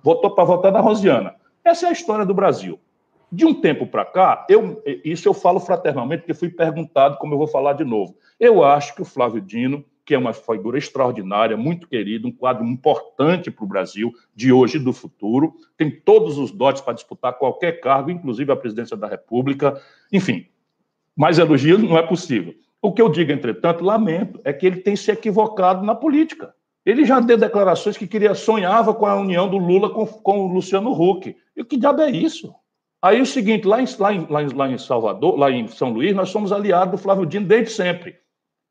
votou 0.04 0.30
para 0.32 0.44
votar 0.44 0.72
na 0.72 0.80
Rosiana. 0.80 1.36
Essa 1.66 1.88
é 1.88 1.90
a 1.90 1.94
história 1.94 2.26
do 2.26 2.34
Brasil. 2.34 2.80
De 3.34 3.46
um 3.46 3.54
tempo 3.56 3.88
para 3.88 4.06
cá, 4.06 4.46
eu, 4.48 4.80
isso 5.04 5.28
eu 5.28 5.34
falo 5.34 5.60
fraternalmente, 5.60 6.22
porque 6.22 6.36
fui 6.36 6.50
perguntado, 6.50 7.18
como 7.18 7.34
eu 7.34 7.38
vou 7.40 7.48
falar 7.48 7.74
de 7.74 7.84
novo. 7.84 8.16
Eu 8.40 8.64
acho 8.64 8.94
que 8.94 9.02
o 9.02 9.06
Flávio 9.06 9.42
Dino, 9.42 9.84
que 10.06 10.14
é 10.14 10.18
uma 10.20 10.34
figura 10.34 10.78
extraordinária, 10.78 11.58
muito 11.58 11.88
querido, 11.88 12.28
um 12.28 12.32
quadro 12.32 12.64
importante 12.64 13.50
para 13.50 13.66
o 13.66 13.68
Brasil, 13.68 14.12
de 14.36 14.54
hoje 14.54 14.78
e 14.78 14.80
do 14.80 14.94
futuro, 14.94 15.56
tem 15.76 15.90
todos 15.90 16.38
os 16.38 16.52
dotes 16.52 16.84
para 16.84 16.94
disputar 16.94 17.34
qualquer 17.34 17.80
cargo, 17.80 18.12
inclusive 18.12 18.52
a 18.52 18.56
presidência 18.56 18.96
da 18.96 19.08
República, 19.08 19.82
enfim. 20.12 20.46
Mais 21.16 21.40
elogios 21.40 21.82
não 21.82 21.98
é 21.98 22.04
possível. 22.04 22.54
O 22.80 22.92
que 22.92 23.02
eu 23.02 23.10
digo, 23.10 23.32
entretanto, 23.32 23.84
lamento, 23.84 24.40
é 24.44 24.54
que 24.54 24.68
ele 24.68 24.78
tem 24.78 24.96
se 24.96 25.10
equivocado 25.10 25.84
na 25.84 25.96
política. 25.96 26.54
Ele 26.86 27.04
já 27.04 27.20
deu 27.20 27.38
declarações 27.38 27.98
que 27.98 28.06
queria 28.06 28.36
sonhava 28.36 28.94
com 28.94 29.08
a 29.08 29.16
união 29.16 29.50
do 29.50 29.58
Lula 29.58 29.90
com, 29.90 30.06
com 30.06 30.42
o 30.42 30.54
Luciano 30.54 30.92
Huck. 30.92 31.36
E 31.56 31.62
o 31.64 31.66
que 31.66 31.78
diabo 31.78 32.02
é 32.02 32.12
isso? 32.12 32.54
Aí 33.04 33.20
o 33.20 33.26
seguinte, 33.26 33.68
lá 33.68 33.82
em, 33.82 33.86
lá, 34.00 34.14
em, 34.42 34.48
lá 34.54 34.72
em 34.72 34.78
Salvador, 34.78 35.38
lá 35.38 35.52
em 35.52 35.68
São 35.68 35.92
Luís, 35.92 36.16
nós 36.16 36.30
somos 36.30 36.54
aliados 36.54 36.92
do 36.92 36.98
Flávio 36.98 37.26
Dino 37.26 37.46
desde 37.46 37.70
sempre. 37.70 38.16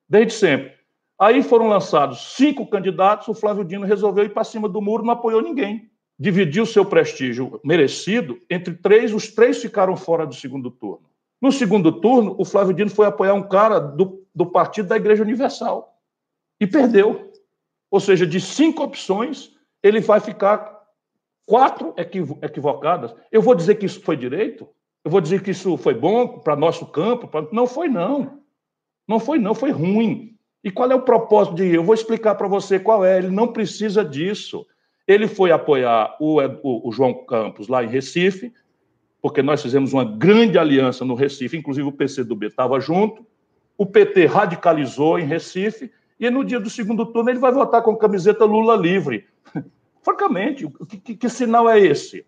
Desde 0.09 0.33
sempre. 0.33 0.73
Aí 1.21 1.43
foram 1.43 1.69
lançados 1.69 2.35
cinco 2.35 2.67
candidatos, 2.67 3.29
o 3.29 3.35
Flávio 3.35 3.63
Dino 3.63 3.85
resolveu 3.85 4.25
ir 4.25 4.33
para 4.33 4.43
cima 4.43 4.71
do 4.71 4.81
muro, 4.81 5.05
não 5.05 5.13
apoiou 5.13 5.43
ninguém. 5.43 5.91
Dividiu 6.19 6.65
seu 6.65 6.83
prestígio 6.83 7.61
merecido 7.63 8.41
entre 8.49 8.73
três, 8.73 9.13
os 9.13 9.29
três 9.29 9.61
ficaram 9.61 9.95
fora 9.99 10.27
do 10.27 10.35
segundo 10.35 10.71
turno. 10.71 11.05
No 11.39 11.53
segundo 11.53 12.01
turno, 12.01 12.35
o 12.39 12.45
Flávio 12.47 12.73
Dino 12.73 12.89
foi 12.89 13.05
apoiar 13.05 13.35
um 13.35 13.47
cara 13.47 13.79
do, 13.79 14.25
do 14.35 14.47
partido 14.47 14.89
da 14.89 14.97
Igreja 14.97 15.23
Universal 15.23 15.95
e 16.59 16.67
perdeu. 16.67 17.31
Ou 17.91 18.01
seja, 18.01 18.27
de 18.27 18.41
cinco 18.41 18.83
opções, 18.83 19.51
ele 19.83 20.01
vai 20.01 20.21
ficar 20.21 20.72
quatro 21.53 21.95
equivocadas. 22.41 23.15
Eu 23.31 23.43
vou 23.43 23.55
dizer 23.55 23.75
que 23.75 23.85
isso 23.85 24.01
foi 24.01 24.17
direito? 24.17 24.67
Eu 25.05 25.11
vou 25.11 25.21
dizer 25.21 25.43
que 25.43 25.51
isso 25.51 25.77
foi 25.77 25.93
bom 25.93 26.39
para 26.39 26.57
nosso 26.57 26.87
campo? 26.87 27.29
Pra... 27.29 27.47
Não 27.53 27.67
foi, 27.67 27.89
não. 27.89 28.39
Não 29.07 29.21
foi, 29.21 29.39
não. 29.39 29.55
Foi 29.55 29.71
ruim. 29.71 30.35
E 30.65 30.71
qual 30.71 30.91
é 30.91 30.95
o 30.95 31.03
propósito 31.03 31.57
de? 31.57 31.75
Eu 31.75 31.85
vou 31.85 31.95
explicar 31.95 32.37
para 32.37 32.49
você 32.49 32.81
qual 32.81 33.05
é. 33.05 33.19
Ele 33.19 33.29
não 33.29 33.49
precisa 33.49 34.03
disso. 34.03 34.65
Ele 35.07 35.29
foi 35.29 35.53
apoiar 35.53 36.17
o, 36.19 36.41
o, 36.41 36.89
o 36.89 36.91
João 36.91 37.13
Campos 37.27 37.69
lá 37.69 37.85
em 37.85 37.89
Recife, 37.89 38.51
porque 39.21 39.43
nós 39.43 39.61
fizemos 39.61 39.93
uma 39.93 40.07
grande 40.07 40.57
aliança 40.57 41.05
no 41.05 41.15
Recife, 41.15 41.59
inclusive 41.59 41.87
o 41.87 41.93
PCdoB 41.93 42.47
estava 42.47 42.81
junto. 42.81 43.27
O 43.77 43.85
PT 43.85 44.25
radicalizou 44.25 45.19
em 45.19 45.27
Recife 45.27 45.93
e 46.19 46.31
no 46.31 46.43
dia 46.43 46.59
do 46.59 46.71
segundo 46.71 47.05
turno 47.05 47.29
ele 47.29 47.39
vai 47.39 47.53
votar 47.53 47.83
com 47.83 47.95
camiseta 47.95 48.47
Lula 48.47 48.75
livre. 48.75 49.27
Francamente, 50.03 50.69
que, 50.89 50.99
que, 50.99 51.17
que 51.17 51.29
sinal 51.29 51.69
é 51.71 51.79
esse? 51.79 52.27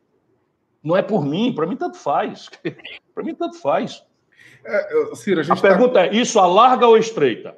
Não 0.82 0.96
é 0.96 1.02
por 1.02 1.24
mim, 1.24 1.52
para 1.54 1.66
mim 1.66 1.76
tanto 1.76 1.96
faz. 1.96 2.50
para 3.14 3.24
mim 3.24 3.34
tanto 3.34 3.58
faz. 3.58 4.04
É, 4.64 5.14
Ciro, 5.14 5.40
a, 5.40 5.44
a 5.44 5.46
tá 5.46 5.56
pergunta 5.56 6.06
é: 6.06 6.14
isso 6.14 6.38
alarga 6.38 6.86
ou 6.86 6.96
estreita? 6.96 7.56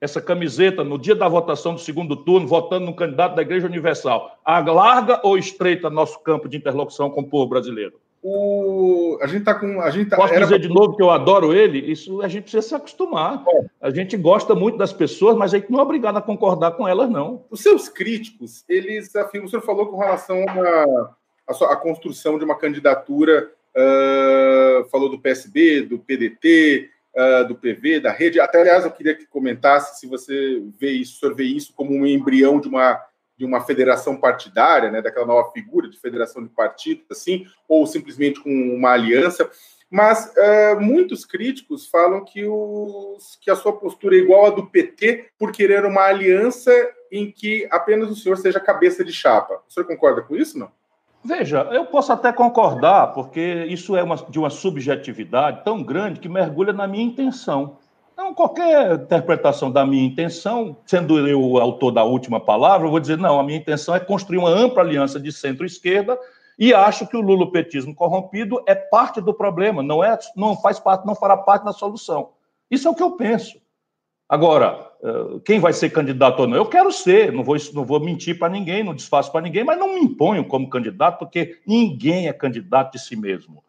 Essa 0.00 0.20
camiseta, 0.20 0.82
no 0.82 0.98
dia 0.98 1.14
da 1.14 1.28
votação 1.28 1.74
do 1.74 1.80
segundo 1.80 2.16
turno, 2.16 2.46
votando 2.46 2.86
no 2.86 2.96
candidato 2.96 3.36
da 3.36 3.42
Igreja 3.42 3.68
Universal, 3.68 4.36
alarga 4.44 5.20
ou 5.22 5.38
estreita 5.38 5.88
nosso 5.88 6.18
campo 6.20 6.48
de 6.48 6.56
interlocução 6.56 7.08
com 7.08 7.20
o 7.20 7.28
povo 7.28 7.48
brasileiro? 7.48 8.01
O... 8.22 9.18
A 9.20 9.26
gente 9.26 9.42
tá 9.44 9.52
com. 9.52 9.80
A 9.80 9.90
gente 9.90 10.10
tá... 10.10 10.16
Posso 10.16 10.32
dizer 10.38 10.60
de 10.60 10.68
novo 10.68 10.94
que 10.94 11.02
eu 11.02 11.10
adoro 11.10 11.52
ele? 11.52 11.78
Isso 11.90 12.22
a 12.22 12.28
gente 12.28 12.44
precisa 12.44 12.62
se 12.62 12.74
acostumar. 12.74 13.42
É. 13.48 13.64
A 13.80 13.90
gente 13.90 14.16
gosta 14.16 14.54
muito 14.54 14.78
das 14.78 14.92
pessoas, 14.92 15.36
mas 15.36 15.52
a 15.52 15.58
gente 15.58 15.70
não 15.70 15.80
é 15.80 15.82
obrigado 15.82 16.16
a 16.18 16.22
concordar 16.22 16.72
com 16.72 16.86
elas, 16.86 17.10
não. 17.10 17.44
Os 17.50 17.60
seus 17.60 17.88
críticos, 17.88 18.64
eles 18.68 19.14
afirmam. 19.16 19.46
O 19.46 19.50
senhor 19.50 19.62
falou 19.62 19.86
com 19.86 19.98
relação 19.98 20.44
à 21.48 21.76
construção 21.76 22.38
de 22.38 22.44
uma 22.44 22.56
candidatura, 22.56 23.50
uh, 23.76 24.88
falou 24.88 25.08
do 25.08 25.18
PSB, 25.18 25.82
do 25.82 25.98
PDT, 25.98 26.90
uh, 27.16 27.20
ah, 27.20 27.42
do 27.42 27.56
PV, 27.56 27.98
da 27.98 28.12
rede. 28.12 28.38
Até, 28.38 28.60
aliás, 28.60 28.84
eu 28.84 28.92
queria 28.92 29.16
que 29.16 29.26
comentasse 29.26 29.98
se 29.98 30.06
você 30.06 30.62
vê 30.78 30.92
isso, 30.92 31.16
o 31.16 31.18
senhor 31.18 31.34
vê 31.34 31.44
isso 31.44 31.72
como 31.74 31.92
um 31.92 32.06
embrião 32.06 32.60
de 32.60 32.68
uma 32.68 33.00
de 33.42 33.46
uma 33.46 33.60
federação 33.60 34.16
partidária, 34.16 34.88
né, 34.88 35.02
daquela 35.02 35.26
nova 35.26 35.50
figura 35.50 35.90
de 35.90 35.98
federação 35.98 36.44
de 36.44 36.48
partidos, 36.48 37.04
assim, 37.10 37.44
ou 37.68 37.84
simplesmente 37.88 38.40
com 38.40 38.48
uma 38.48 38.90
aliança. 38.90 39.50
Mas 39.90 40.32
uh, 40.36 40.80
muitos 40.80 41.24
críticos 41.24 41.88
falam 41.88 42.24
que, 42.24 42.44
os, 42.46 43.36
que 43.40 43.50
a 43.50 43.56
sua 43.56 43.72
postura 43.72 44.14
é 44.14 44.20
igual 44.20 44.46
à 44.46 44.50
do 44.50 44.66
PT 44.66 45.30
por 45.36 45.50
querer 45.50 45.84
uma 45.84 46.02
aliança 46.02 46.70
em 47.10 47.32
que 47.32 47.66
apenas 47.68 48.08
o 48.10 48.14
senhor 48.14 48.36
seja 48.36 48.60
cabeça 48.60 49.04
de 49.04 49.12
chapa. 49.12 49.60
O 49.68 49.72
senhor 49.72 49.86
concorda 49.86 50.22
com 50.22 50.36
isso, 50.36 50.56
não? 50.56 50.70
Veja, 51.24 51.68
eu 51.72 51.86
posso 51.86 52.12
até 52.12 52.32
concordar, 52.32 53.08
porque 53.08 53.66
isso 53.68 53.96
é 53.96 54.04
uma, 54.04 54.14
de 54.16 54.38
uma 54.38 54.50
subjetividade 54.50 55.64
tão 55.64 55.82
grande 55.82 56.20
que 56.20 56.28
mergulha 56.28 56.72
na 56.72 56.86
minha 56.86 57.04
intenção. 57.04 57.76
Então, 58.12 58.34
qualquer 58.34 58.92
interpretação 58.92 59.70
da 59.70 59.86
minha 59.86 60.04
intenção, 60.04 60.76
sendo 60.84 61.26
eu 61.26 61.42
o 61.42 61.58
autor 61.58 61.92
da 61.92 62.04
última 62.04 62.38
palavra, 62.38 62.86
eu 62.86 62.90
vou 62.90 63.00
dizer, 63.00 63.16
não, 63.16 63.40
a 63.40 63.42
minha 63.42 63.58
intenção 63.58 63.94
é 63.94 64.00
construir 64.00 64.38
uma 64.38 64.50
ampla 64.50 64.82
aliança 64.82 65.18
de 65.18 65.32
centro-esquerda 65.32 66.18
e 66.58 66.74
acho 66.74 67.06
que 67.06 67.16
o 67.16 67.22
lulopetismo 67.22 67.94
corrompido 67.94 68.62
é 68.66 68.74
parte 68.74 69.20
do 69.20 69.32
problema, 69.32 69.82
não 69.82 70.04
é, 70.04 70.18
não 70.36 70.54
faz 70.54 70.78
parte, 70.78 71.06
não 71.06 71.14
fará 71.14 71.36
parte 71.38 71.64
da 71.64 71.72
solução. 71.72 72.30
Isso 72.70 72.86
é 72.86 72.90
o 72.90 72.94
que 72.94 73.02
eu 73.02 73.12
penso. 73.12 73.60
Agora, 74.28 74.90
eh, 75.02 75.40
quem 75.44 75.58
vai 75.58 75.72
ser 75.72 75.90
candidato 75.90 76.40
ou 76.40 76.46
não? 76.46 76.56
Eu 76.56 76.66
quero 76.66 76.92
ser, 76.92 77.32
não 77.32 77.42
vou, 77.42 77.56
não 77.74 77.84
vou 77.84 78.00
mentir 78.00 78.38
para 78.38 78.48
ninguém, 78.48 78.84
não 78.84 78.94
desfaço 78.94 79.32
para 79.32 79.40
ninguém, 79.40 79.64
mas 79.64 79.78
não 79.78 79.94
me 79.94 80.00
imponho 80.00 80.44
como 80.44 80.70
candidato, 80.70 81.18
porque 81.18 81.60
ninguém 81.66 82.28
é 82.28 82.32
candidato 82.32 82.92
de 82.92 82.98
si 82.98 83.16
mesmo. 83.16 83.62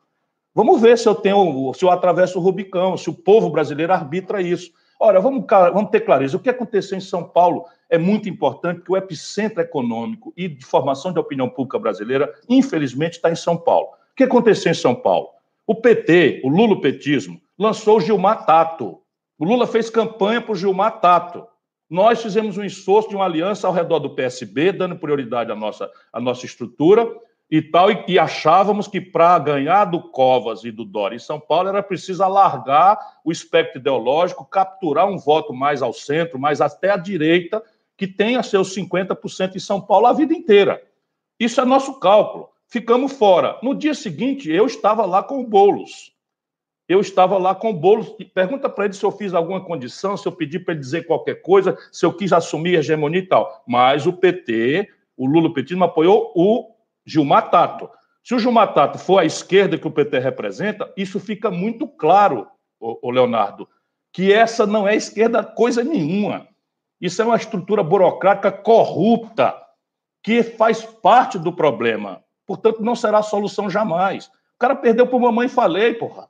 Vamos 0.56 0.80
ver 0.82 0.98
se 0.98 1.08
eu 1.08 1.16
tenho, 1.16 1.74
se 1.74 1.84
eu 1.84 1.90
atravesso 1.90 2.38
o 2.38 2.42
Rubicão, 2.42 2.96
se 2.96 3.10
o 3.10 3.14
povo 3.14 3.50
brasileiro 3.50 3.92
arbitra 3.92 4.42
isso. 4.42 4.72
Ora, 5.00 5.20
vamos, 5.20 5.46
vamos 5.50 5.90
ter 5.90 6.02
clareza. 6.02 6.38
O 6.38 6.40
que 6.40 6.50
aconteceu 6.50 6.98
em 6.98 7.02
São 7.02 7.24
Paulo 7.24 7.66
é 7.90 7.98
muito 7.98 8.30
importante, 8.30 8.78
porque 8.78 8.92
o 8.92 8.98
epicentro 8.98 9.62
econômico 9.62 10.32
e 10.38 10.48
de 10.48 10.64
formação 10.64 11.12
de 11.12 11.20
opinião 11.20 11.50
pública 11.50 11.80
brasileira, 11.80 12.34
infelizmente, 12.48 13.14
está 13.14 13.32
em 13.32 13.36
São 13.36 13.58
Paulo. 13.58 13.88
O 13.88 14.16
que 14.16 14.24
aconteceu 14.24 14.72
em 14.72 14.76
São 14.76 14.94
Paulo? 14.94 15.30
O 15.66 15.76
PT, 15.76 16.42
o 16.44 16.50
lulopetismo, 16.50 17.42
lançou 17.58 17.98
o 17.98 18.02
Gilmar 18.02 18.46
Tato. 18.46 19.00
O 19.38 19.46
Lula 19.46 19.66
fez 19.66 19.90
campanha 19.90 20.42
para 20.42 20.52
o 20.52 20.56
Gilmar 20.56 21.02
Tato. 21.02 21.48
Nós 21.90 22.22
fizemos 22.22 22.58
um 22.58 22.64
esforço 22.64 23.10
de 23.10 23.16
uma 23.16 23.26
aliança 23.26 23.68
ao 23.68 23.74
redor 23.74 24.00
do 24.00 24.16
PSB, 24.16 24.72
dando 24.72 24.96
prioridade 24.96 25.52
à 25.52 25.56
nossa, 25.56 25.90
à 26.12 26.20
nossa 26.20 26.46
estrutura, 26.46 27.08
e 27.56 27.62
tal, 27.62 27.90
e, 28.08 28.18
achávamos 28.18 28.88
que 28.88 29.00
para 29.00 29.38
ganhar 29.38 29.86
do 29.86 30.02
Covas 30.10 30.64
e 30.64 30.72
do 30.72 30.84
Dória 30.84 31.18
em 31.18 31.20
São 31.20 31.40
Paulo 31.40 31.70
era 31.70 31.84
preciso 31.84 32.24
alargar 32.24 32.98
o 33.24 33.32
espectro 33.32 33.80
ideológico, 33.80 34.44
capturar 34.44 35.08
um 35.08 35.20
voto 35.20 35.54
mais 35.54 35.84
ao 35.84 35.94
centro, 35.94 36.40
mais 36.40 36.62
até 36.62 36.90
à 36.90 36.98
direita, 36.98 37.62
que 37.96 38.08
tenha 38.08 38.42
seus 38.42 38.76
50% 38.76 39.56
em 39.56 39.60
São 39.60 39.80
Paulo 39.80 40.08
a 40.08 40.14
vida 40.14 40.34
inteira. 40.34 40.82
Isso 41.40 41.62
é 41.62 41.66
nosso 41.66 42.00
cálculo. 42.00 42.50
Ficamos 42.68 43.14
fora. 43.14 43.60
No 43.62 43.76
dia 43.76 43.94
seguinte, 43.94 44.52
eu 44.52 44.66
estava 44.66 45.06
lá 45.06 45.22
com 45.22 45.40
o 45.40 45.46
Boulos. 45.48 46.12
Eu 46.90 47.02
estava 47.02 47.38
lá 47.38 47.54
com 47.54 47.70
o 47.70 47.74
Boulos. 47.74 48.10
Pergunta 48.34 48.68
para 48.68 48.86
ele 48.86 48.96
se 48.96 49.04
eu 49.04 49.12
fiz 49.12 49.32
alguma 49.32 49.64
condição, 49.64 50.18
se 50.18 50.28
eu 50.28 50.32
pedi 50.32 50.58
para 50.58 50.74
ele 50.74 50.82
dizer 50.82 51.06
qualquer 51.06 51.44
coisa, 51.44 51.78
se 51.92 52.04
eu 52.04 52.14
quis 52.14 52.34
assumir 52.34 52.78
a 52.78 52.80
hegemonia 52.80 53.20
e 53.20 53.28
tal. 53.28 53.64
Mas 53.68 54.08
o 54.08 54.14
PT, 54.14 54.90
o 55.16 55.28
Lula 55.28 55.54
Petismo, 55.54 55.84
apoiou 55.84 56.34
o 56.36 56.73
Gilmar 57.06 57.50
Tato. 57.50 57.90
Se 58.24 58.34
o 58.34 58.40
Gilmar 58.40 58.74
Tato 58.74 58.98
for 58.98 59.20
a 59.20 59.26
esquerda 59.26 59.78
que 59.78 59.88
o 59.88 59.92
PT 59.92 60.20
representa, 60.20 60.92
isso 60.96 61.20
fica 61.20 61.52
muito 61.52 61.88
claro, 61.88 62.48
o 62.80 63.12
Leonardo, 63.12 63.68
que 64.12 64.32
essa 64.32 64.66
não 64.66 64.88
é 64.88 64.96
esquerda 64.96 65.44
coisa 65.44 65.84
nenhuma. 65.84 66.48
Isso 67.02 67.22
é 67.22 67.26
uma 67.26 67.36
estrutura 67.36 67.84
burocrática 67.84 68.52
corrupta 68.52 69.54
que 70.22 70.42
faz 70.42 70.86
parte 70.86 71.38
do 71.38 71.52
problema. 71.52 72.24
Portanto, 72.46 72.82
não 72.82 72.96
será 72.96 73.20
a 73.20 73.24
solução 73.24 73.70
jamais. 73.70 74.28
O 74.28 74.60
cara 74.60 74.76
perdeu 74.76 75.08
por 75.08 75.20
mamãe 75.20 75.50
falei, 75.50 75.94
porra. 75.94 76.30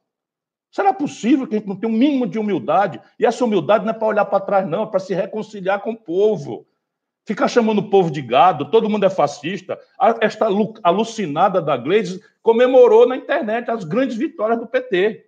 Será 0.72 0.92
possível 0.92 1.46
que 1.46 1.56
a 1.56 1.60
gente 1.60 1.68
não 1.68 1.76
tenha 1.76 1.94
um 1.94 1.96
mínimo 1.96 2.26
de 2.26 2.40
humildade? 2.40 3.00
E 3.20 3.26
essa 3.26 3.46
humildade 3.46 3.86
não 3.86 3.92
é 3.92 3.94
para 3.94 4.08
olhar 4.08 4.26
para 4.26 4.40
trás, 4.40 4.68
não, 4.68 4.84
é 4.84 4.86
para 4.88 5.00
se 5.00 5.14
reconciliar 5.14 5.80
com 5.82 5.91
o 5.91 5.97
povo. 5.97 6.66
Ficar 7.26 7.47
chamando 7.47 7.80
o 7.80 7.89
povo 7.89 8.11
de 8.11 8.21
gado, 8.21 8.69
todo 8.69 8.89
mundo 8.89 9.05
é 9.05 9.09
fascista. 9.09 9.80
Esta 10.19 10.47
alucinada 10.84 11.61
da 11.61 11.78
Gleides 11.78 12.19
comemorou 12.41 13.07
na 13.07 13.15
internet 13.15 13.71
as 13.71 13.86
grandes 13.86 14.17
vitórias 14.17 14.59
do 14.59 14.67
PT. 14.67 15.26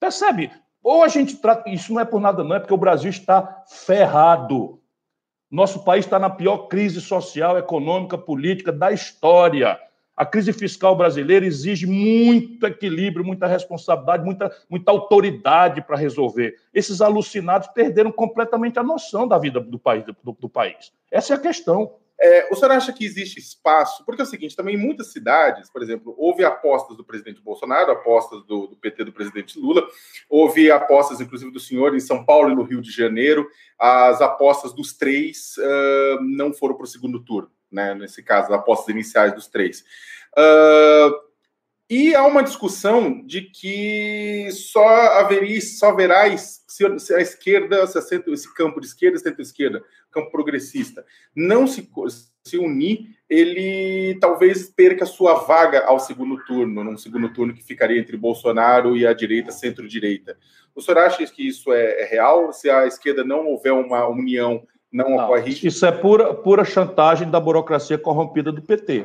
Percebe? 0.00 0.50
Ou 0.82 1.04
a 1.04 1.08
gente 1.08 1.36
trata. 1.36 1.70
Isso 1.70 1.92
não 1.92 2.00
é 2.00 2.04
por 2.04 2.20
nada, 2.20 2.42
não, 2.42 2.56
é 2.56 2.58
porque 2.58 2.74
o 2.74 2.78
Brasil 2.78 3.08
está 3.08 3.62
ferrado. 3.66 4.80
Nosso 5.50 5.84
país 5.84 6.04
está 6.04 6.18
na 6.18 6.28
pior 6.28 6.66
crise 6.66 7.00
social, 7.00 7.56
econômica, 7.56 8.18
política 8.18 8.72
da 8.72 8.90
história. 8.90 9.78
A 10.16 10.24
crise 10.24 10.52
fiscal 10.52 10.94
brasileira 10.96 11.44
exige 11.44 11.86
muito 11.86 12.66
equilíbrio, 12.66 13.24
muita 13.24 13.46
responsabilidade, 13.46 14.24
muita, 14.24 14.54
muita 14.70 14.92
autoridade 14.92 15.82
para 15.82 15.96
resolver. 15.96 16.54
Esses 16.72 17.00
alucinados 17.00 17.68
perderam 17.68 18.12
completamente 18.12 18.78
a 18.78 18.82
noção 18.82 19.26
da 19.26 19.38
vida 19.38 19.60
do 19.60 19.78
país, 19.78 20.04
do, 20.04 20.32
do 20.38 20.48
país. 20.48 20.92
Essa 21.10 21.34
é 21.34 21.36
a 21.36 21.40
questão. 21.40 21.96
É, 22.20 22.48
o 22.50 22.54
senhor 22.54 22.70
acha 22.70 22.92
que 22.92 23.04
existe 23.04 23.40
espaço? 23.40 24.04
Porque 24.04 24.22
é 24.22 24.24
o 24.24 24.26
seguinte, 24.26 24.54
também 24.54 24.76
em 24.76 24.78
muitas 24.78 25.08
cidades, 25.08 25.68
por 25.68 25.82
exemplo, 25.82 26.14
houve 26.16 26.44
apostas 26.44 26.96
do 26.96 27.04
presidente 27.04 27.42
Bolsonaro, 27.42 27.90
apostas 27.90 28.44
do, 28.44 28.68
do 28.68 28.76
PT 28.76 29.04
do 29.04 29.12
presidente 29.12 29.58
Lula, 29.58 29.84
houve 30.30 30.70
apostas, 30.70 31.20
inclusive, 31.20 31.50
do 31.50 31.58
senhor 31.58 31.94
em 31.94 32.00
São 32.00 32.24
Paulo 32.24 32.50
e 32.50 32.54
no 32.54 32.62
Rio 32.62 32.80
de 32.80 32.90
Janeiro. 32.90 33.48
As 33.78 34.20
apostas 34.20 34.72
dos 34.72 34.92
três 34.96 35.56
uh, 35.58 36.22
não 36.22 36.52
foram 36.52 36.76
para 36.76 36.84
o 36.84 36.88
segundo 36.88 37.18
turno, 37.18 37.50
né? 37.70 37.94
Nesse 37.94 38.22
caso, 38.22 38.52
as 38.52 38.58
apostas 38.58 38.88
iniciais 38.88 39.32
dos 39.32 39.46
três. 39.46 39.84
Uh, 40.36 41.24
e 41.88 42.14
há 42.14 42.26
uma 42.26 42.42
discussão 42.42 43.24
de 43.26 43.42
que 43.42 44.48
só 44.52 44.86
haveria, 45.18 45.60
só 45.60 45.90
haverá 45.90 46.34
se 46.36 47.14
a 47.14 47.20
esquerda, 47.20 47.86
se 47.86 47.98
esse 47.98 48.54
campo 48.54 48.80
de 48.80 48.86
esquerda, 48.86 49.18
centro-esquerda, 49.18 49.84
campo 50.10 50.30
progressista, 50.30 51.04
não 51.36 51.66
se, 51.66 51.86
se 52.42 52.56
unir, 52.56 53.16
ele 53.28 54.18
talvez 54.18 54.70
perca 54.70 55.04
sua 55.04 55.34
vaga 55.34 55.84
ao 55.84 56.00
segundo 56.00 56.42
turno, 56.46 56.82
num 56.82 56.96
segundo 56.96 57.30
turno 57.32 57.54
que 57.54 57.62
ficaria 57.62 58.00
entre 58.00 58.16
Bolsonaro 58.16 58.96
e 58.96 59.06
a 59.06 59.12
direita, 59.12 59.52
centro-direita. 59.52 60.38
O 60.74 60.80
senhor 60.80 60.98
acha 60.98 61.26
que 61.26 61.46
isso 61.46 61.72
é, 61.72 62.00
é 62.02 62.04
real? 62.06 62.52
Se 62.52 62.70
a 62.70 62.86
esquerda 62.86 63.22
não 63.22 63.46
houver 63.46 63.72
uma 63.72 64.08
união, 64.08 64.66
não, 64.94 65.10
não 65.10 65.24
ocorre 65.24 65.50
isso? 65.50 65.84
é 65.84 65.92
pura, 65.92 66.32
pura 66.32 66.64
chantagem 66.64 67.28
da 67.28 67.38
burocracia 67.38 67.98
corrompida 67.98 68.50
do 68.50 68.62
PT 68.62 69.04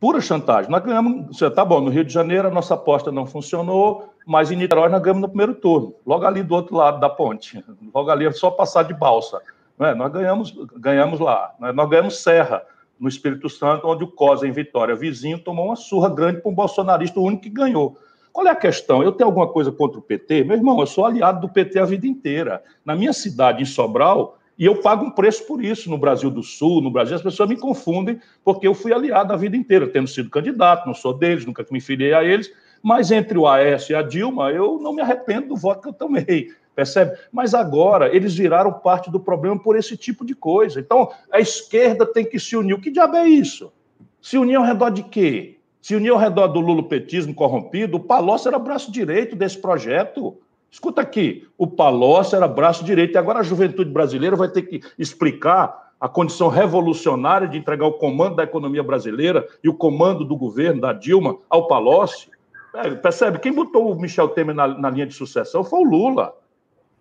pura 0.00 0.20
chantagem. 0.20 0.70
Nós 0.70 0.82
ganhamos, 0.82 1.38
tá 1.54 1.64
bom, 1.64 1.80
no 1.80 1.90
Rio 1.90 2.04
de 2.04 2.12
Janeiro 2.12 2.48
a 2.48 2.50
nossa 2.50 2.74
aposta 2.74 3.10
não 3.10 3.26
funcionou, 3.26 4.12
mas 4.26 4.50
em 4.50 4.56
Niterói 4.56 4.88
nós 4.88 5.02
ganhamos 5.02 5.22
no 5.22 5.28
primeiro 5.28 5.54
turno, 5.54 5.94
logo 6.06 6.24
ali 6.24 6.42
do 6.42 6.54
outro 6.54 6.76
lado 6.76 7.00
da 7.00 7.08
ponte, 7.08 7.62
logo 7.94 8.10
ali 8.10 8.26
é 8.26 8.32
só 8.32 8.50
passar 8.50 8.84
de 8.84 8.94
balsa. 8.94 9.40
Né? 9.78 9.94
Nós 9.94 10.12
ganhamos, 10.12 10.54
ganhamos 10.76 11.20
lá, 11.20 11.54
né? 11.58 11.72
nós 11.72 11.88
ganhamos 11.88 12.22
Serra, 12.22 12.62
no 12.98 13.08
Espírito 13.08 13.48
Santo, 13.48 13.86
onde 13.86 14.02
o 14.02 14.08
Cosa, 14.08 14.46
em 14.46 14.50
Vitória, 14.50 14.92
vizinho, 14.92 15.38
tomou 15.38 15.66
uma 15.66 15.76
surra 15.76 16.08
grande 16.08 16.40
para 16.40 16.50
um 16.50 16.54
bolsonarista, 16.54 17.20
o 17.20 17.22
único 17.22 17.44
que 17.44 17.48
ganhou. 17.48 17.96
Qual 18.32 18.44
é 18.44 18.50
a 18.50 18.56
questão? 18.56 19.04
Eu 19.04 19.12
tenho 19.12 19.28
alguma 19.28 19.46
coisa 19.46 19.70
contra 19.70 20.00
o 20.00 20.02
PT? 20.02 20.42
Meu 20.42 20.56
irmão, 20.56 20.80
eu 20.80 20.86
sou 20.86 21.04
aliado 21.04 21.40
do 21.40 21.48
PT 21.48 21.78
a 21.78 21.84
vida 21.84 22.08
inteira. 22.08 22.60
Na 22.84 22.96
minha 22.96 23.12
cidade, 23.12 23.62
em 23.62 23.64
Sobral, 23.64 24.36
e 24.58 24.64
eu 24.64 24.80
pago 24.80 25.04
um 25.04 25.10
preço 25.10 25.46
por 25.46 25.64
isso 25.64 25.88
no 25.88 25.96
Brasil 25.96 26.30
do 26.30 26.42
Sul, 26.42 26.80
no 26.80 26.90
Brasil. 26.90 27.14
As 27.14 27.22
pessoas 27.22 27.48
me 27.48 27.56
confundem, 27.56 28.20
porque 28.44 28.66
eu 28.66 28.74
fui 28.74 28.92
aliado 28.92 29.32
a 29.32 29.36
vida 29.36 29.56
inteira, 29.56 29.86
tendo 29.86 30.08
sido 30.08 30.28
candidato, 30.28 30.84
não 30.84 30.94
sou 30.94 31.14
deles, 31.14 31.46
nunca 31.46 31.64
me 31.70 31.80
filiei 31.80 32.12
a 32.12 32.24
eles. 32.24 32.52
Mas 32.82 33.12
entre 33.12 33.38
o 33.38 33.46
Aécio 33.46 33.92
e 33.92 33.94
a 33.94 34.02
Dilma, 34.02 34.50
eu 34.50 34.80
não 34.80 34.92
me 34.92 35.00
arrependo 35.00 35.48
do 35.48 35.56
voto 35.56 35.82
que 35.82 35.88
eu 35.88 35.92
tomei, 35.92 36.48
percebe? 36.74 37.16
Mas 37.30 37.54
agora 37.54 38.14
eles 38.14 38.34
viraram 38.34 38.72
parte 38.72 39.10
do 39.10 39.20
problema 39.20 39.58
por 39.58 39.76
esse 39.76 39.96
tipo 39.96 40.24
de 40.24 40.34
coisa. 40.34 40.80
Então 40.80 41.08
a 41.30 41.38
esquerda 41.38 42.04
tem 42.04 42.24
que 42.24 42.40
se 42.40 42.56
unir. 42.56 42.74
O 42.74 42.80
que 42.80 42.90
diabo 42.90 43.16
é 43.16 43.28
isso? 43.28 43.72
Se 44.20 44.36
unir 44.36 44.56
ao 44.56 44.64
redor 44.64 44.90
de 44.90 45.04
quê? 45.04 45.58
Se 45.80 45.94
unir 45.94 46.10
ao 46.10 46.18
redor 46.18 46.48
do 46.48 46.60
lulopetismo 46.60 47.32
corrompido, 47.32 47.96
o 47.96 48.00
Palocci 48.00 48.48
era 48.48 48.58
braço 48.58 48.90
direito 48.90 49.36
desse 49.36 49.58
projeto. 49.58 50.36
Escuta 50.70 51.00
aqui, 51.00 51.48
o 51.56 51.66
Palocci 51.66 52.34
era 52.34 52.46
braço 52.46 52.84
direito 52.84 53.14
e 53.14 53.18
agora 53.18 53.40
a 53.40 53.42
juventude 53.42 53.90
brasileira 53.90 54.36
vai 54.36 54.48
ter 54.48 54.62
que 54.62 54.80
explicar 54.98 55.88
a 56.00 56.08
condição 56.08 56.48
revolucionária 56.48 57.48
de 57.48 57.58
entregar 57.58 57.86
o 57.86 57.94
comando 57.94 58.36
da 58.36 58.44
economia 58.44 58.82
brasileira 58.82 59.46
e 59.64 59.68
o 59.68 59.74
comando 59.74 60.24
do 60.24 60.36
governo 60.36 60.80
da 60.80 60.92
Dilma 60.92 61.38
ao 61.48 61.66
Palocci. 61.66 62.30
É, 62.74 62.90
percebe? 62.90 63.38
Quem 63.38 63.52
botou 63.52 63.90
o 63.90 64.00
Michel 64.00 64.28
Temer 64.28 64.54
na, 64.54 64.68
na, 64.68 64.90
linha 64.90 65.06
de 65.06 65.14
sucessão 65.14 65.64
foi 65.64 65.80
o 65.80 65.84
Lula. 65.84 66.34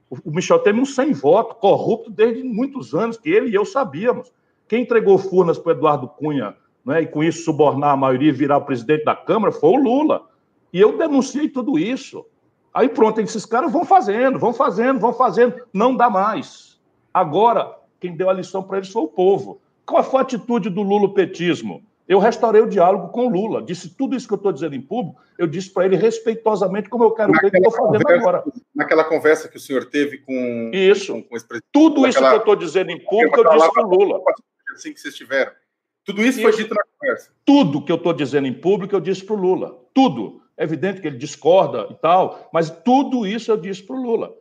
O, 0.09 0.31
Michel 0.31 0.59
Temer 0.59 0.81
um 0.81 0.85
sem 0.85 1.11
voto, 1.11 1.55
corrupto 1.55 2.09
desde 2.09 2.41
muitos 2.43 2.95
anos, 2.95 3.17
que 3.17 3.29
ele 3.29 3.49
e 3.49 3.55
eu 3.55 3.65
sabíamos. 3.65 4.31
Quem 4.67 4.81
entregou 4.81 5.17
Furnas 5.17 5.59
para 5.59 5.73
Eduardo 5.73 6.07
Cunha 6.07 6.55
né, 6.85 7.01
e 7.01 7.07
com 7.07 7.23
isso 7.23 7.43
subornar 7.43 7.91
a 7.91 7.97
maioria 7.97 8.29
e 8.29 8.33
virar 8.33 8.57
o 8.57 8.65
presidente 8.65 9.03
da 9.03 9.15
Câmara 9.15 9.51
foi 9.51 9.69
o 9.71 9.75
Lula. 9.75 10.25
E 10.71 10.79
eu 10.79 10.97
denunciei 10.97 11.49
tudo 11.49 11.77
isso. 11.77 12.25
Aí 12.77 12.87
pronto, 12.87 13.19
esses 13.19 13.43
caras 13.43 13.71
vão 13.71 13.83
fazendo, 13.83 14.37
vão 14.37 14.53
fazendo, 14.53 14.99
vão 14.99 15.11
fazendo, 15.11 15.55
não 15.73 15.95
dá 15.95 16.11
mais. 16.11 16.79
Agora, 17.11 17.75
quem 17.99 18.15
deu 18.15 18.29
a 18.29 18.33
lição 18.33 18.61
para 18.61 18.77
eles 18.77 18.91
foi 18.91 19.01
o 19.01 19.07
povo. 19.07 19.59
Qual 19.83 20.03
foi 20.03 20.19
a 20.19 20.21
atitude 20.21 20.69
do 20.69 20.83
Lula 20.83 21.11
petismo? 21.11 21.83
Eu 22.07 22.19
restaurei 22.19 22.61
o 22.61 22.69
diálogo 22.69 23.07
com 23.07 23.25
o 23.25 23.29
Lula, 23.29 23.63
disse 23.63 23.89
tudo 23.89 24.15
isso 24.15 24.27
que 24.27 24.33
eu 24.35 24.37
estou 24.37 24.51
dizendo 24.51 24.75
em 24.75 24.81
público, 24.81 25.19
eu 25.39 25.47
disse 25.47 25.73
para 25.73 25.87
ele 25.87 25.95
respeitosamente 25.95 26.87
como 26.87 27.03
eu 27.03 27.11
quero 27.11 27.31
ver 27.31 27.49
que 27.49 27.57
estou 27.57 27.71
fazendo 27.71 28.03
conversa, 28.03 28.21
agora. 28.21 28.43
Naquela 28.75 29.03
conversa 29.03 29.49
que 29.49 29.57
o 29.57 29.59
senhor 29.59 29.85
teve 29.85 30.19
com. 30.19 30.69
Isso. 30.71 31.15
Com, 31.15 31.23
com 31.23 31.37
tudo 31.71 32.07
isso 32.07 32.19
que 32.19 32.25
eu 32.25 32.37
estou 32.37 32.55
dizendo 32.55 32.91
em 32.91 33.03
público, 33.03 33.39
eu 33.39 33.49
disse 33.49 33.73
para 33.73 33.87
o 33.87 33.89
Lula. 33.89 34.21
Assim 34.75 34.93
que 34.93 34.99
vocês 34.99 35.15
tiveram. 35.15 35.51
Tudo 36.05 36.21
isso, 36.21 36.39
isso 36.39 36.41
foi 36.43 36.55
dito 36.55 36.75
na 36.75 36.83
conversa. 36.99 37.31
Tudo 37.43 37.83
que 37.83 37.91
eu 37.91 37.97
estou 37.97 38.13
dizendo 38.13 38.45
em 38.45 38.53
público, 38.53 38.95
eu 38.95 39.01
disse 39.01 39.25
para 39.25 39.35
o 39.35 39.39
Lula. 39.39 39.75
Tudo. 39.95 40.43
É 40.57 40.63
evidente 40.63 40.99
que 40.99 41.07
ele 41.07 41.17
discorda 41.17 41.87
e 41.91 41.95
tal, 41.95 42.49
mas 42.51 42.69
tudo 42.69 43.27
isso 43.27 43.51
eu 43.51 43.57
disse 43.57 43.83
para 43.83 43.95
o 43.95 44.01
Lula. 44.01 44.33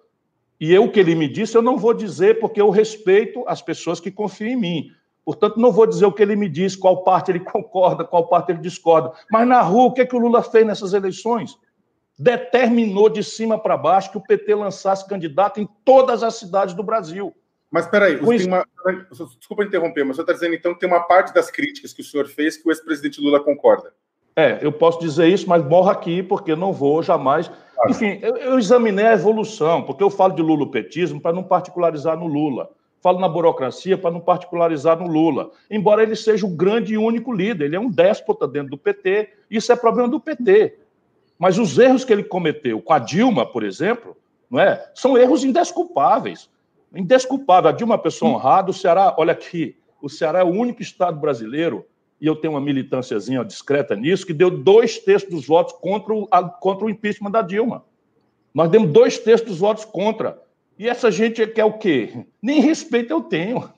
E 0.59 0.73
eu, 0.73 0.85
o 0.85 0.91
que 0.91 0.99
ele 0.99 1.15
me 1.15 1.29
disse, 1.29 1.57
eu 1.57 1.63
não 1.63 1.77
vou 1.77 1.93
dizer 1.93 2.41
porque 2.41 2.61
eu 2.61 2.71
respeito 2.71 3.45
as 3.47 3.61
pessoas 3.61 4.01
que 4.01 4.11
confiam 4.11 4.51
em 4.51 4.57
mim. 4.57 4.91
Portanto, 5.25 5.61
não 5.61 5.71
vou 5.71 5.87
dizer 5.87 6.07
o 6.07 6.13
que 6.13 6.23
ele 6.23 6.37
me 6.37 6.49
diz, 6.49 6.75
qual 6.75 7.03
parte 7.03 7.31
ele 7.31 7.41
concorda, 7.45 8.05
qual 8.05 8.29
parte 8.29 8.53
ele 8.53 8.61
discorda. 8.61 9.13
Mas 9.31 9.47
na 9.47 9.61
rua, 9.61 9.87
o 9.87 9.93
que, 9.93 10.01
é 10.01 10.07
que 10.07 10.17
o 10.17 10.19
Lula 10.19 10.43
fez 10.43 10.67
nessas 10.67 10.95
eleições? 10.95 11.59
Determinou 12.19 13.11
de 13.11 13.23
cima 13.23 13.59
para 13.59 13.77
baixo 13.77 14.11
que 14.11 14.17
o 14.17 14.23
PT 14.23 14.55
lançasse 14.55 15.07
candidato 15.07 15.61
em 15.61 15.69
todas 15.85 16.23
as 16.23 16.37
cidades 16.37 16.75
do 16.75 16.83
Brasil. 16.83 17.35
Mas 17.71 17.85
espera 17.85 18.07
aí, 18.07 18.17
uma... 18.17 18.65
desculpa 19.39 19.65
interromper, 19.65 20.05
mas 20.05 20.17
você 20.17 20.23
está 20.23 20.33
dizendo 20.33 20.55
então 20.55 20.73
que 20.73 20.81
tem 20.81 20.89
uma 20.89 21.03
parte 21.03 21.35
das 21.35 21.51
críticas 21.51 21.93
que 21.93 22.01
o 22.01 22.05
senhor 22.05 22.27
fez 22.27 22.57
que 22.57 22.67
o 22.67 22.71
ex-presidente 22.71 23.21
Lula 23.21 23.43
concorda. 23.43 23.93
É, 24.39 24.59
eu 24.61 24.71
posso 24.71 25.01
dizer 25.01 25.29
isso, 25.29 25.49
mas 25.49 25.65
morro 25.65 25.89
aqui 25.89 26.23
porque 26.23 26.55
não 26.55 26.71
vou 26.71 27.03
jamais. 27.03 27.51
Enfim, 27.89 28.19
eu, 28.21 28.37
eu 28.37 28.59
examinei 28.59 29.07
a 29.07 29.15
evolução, 29.15 29.83
porque 29.83 30.03
eu 30.03 30.11
falo 30.11 30.35
de 30.35 30.43
lulopetismo 30.43 31.19
para 31.19 31.33
não 31.33 31.43
particularizar 31.43 32.19
no 32.19 32.27
Lula. 32.27 32.69
Falo 33.01 33.19
na 33.19 33.29
burocracia 33.29 33.97
para 33.97 34.11
não 34.11 34.21
particularizar 34.21 34.99
no 34.99 35.07
Lula. 35.07 35.51
Embora 35.71 36.03
ele 36.03 36.15
seja 36.15 36.45
o 36.45 36.51
grande 36.51 36.93
e 36.93 36.99
único 36.99 37.33
líder, 37.33 37.65
ele 37.65 37.77
é 37.77 37.81
um 37.81 37.91
déspota 37.91 38.47
dentro 38.47 38.71
do 38.71 38.79
PT, 38.79 39.31
isso 39.51 39.73
é 39.73 39.77
problema 39.77 40.09
do 40.09 40.21
PT. 40.21 40.79
Mas 41.39 41.59
os 41.59 41.79
erros 41.79 42.05
que 42.05 42.13
ele 42.13 42.25
cometeu 42.25 42.83
com 42.83 42.93
a 42.93 42.99
Dilma, 42.99 43.47
por 43.47 43.63
exemplo, 43.63 44.15
não 44.51 44.61
é? 44.61 44.85
são 44.95 45.17
erros 45.17 45.45
indesculpáveis. 45.45 46.51
Indesculpável. 46.95 47.71
A 47.71 47.73
Dilma 47.73 47.95
é 47.95 47.97
uma 47.97 48.03
pessoa 48.03 48.33
honrada, 48.33 48.71
o 48.71 48.75
Ceará, 48.75 49.15
olha 49.17 49.33
aqui, 49.33 49.77
o 50.03 50.11
Ceará 50.11 50.41
é 50.41 50.45
o 50.45 50.51
único 50.51 50.83
estado 50.83 51.19
brasileiro 51.19 51.87
e 52.21 52.27
eu 52.27 52.37
tenho 52.37 52.55
uma 52.55 52.61
militânciazinha 52.61 53.45
discreta 53.45 53.95
nisso, 53.95 54.27
que 54.27 54.33
deu 54.33 54.51
dois 54.51 54.99
terços 54.99 55.29
dos 55.29 55.47
votos 55.47 55.75
contra 55.75 56.15
o, 56.15 56.27
a, 56.31 56.43
contra 56.43 56.87
o 56.87 56.91
impeachment 56.91 57.31
da 57.31 57.43
Dilma. 57.43 57.85
Nós 58.55 58.71
demos 58.71 58.91
dois 58.91 59.19
terços 59.19 59.47
dos 59.47 59.59
votos 59.59 59.85
contra. 59.85 60.41
E 60.79 60.89
essa 60.89 61.11
gente 61.11 61.47
quer 61.49 61.65
o 61.65 61.75
quê? 61.75 62.25
Nem 62.41 62.61
respeito 62.61 63.13
eu 63.13 63.21
tenho. 63.21 63.69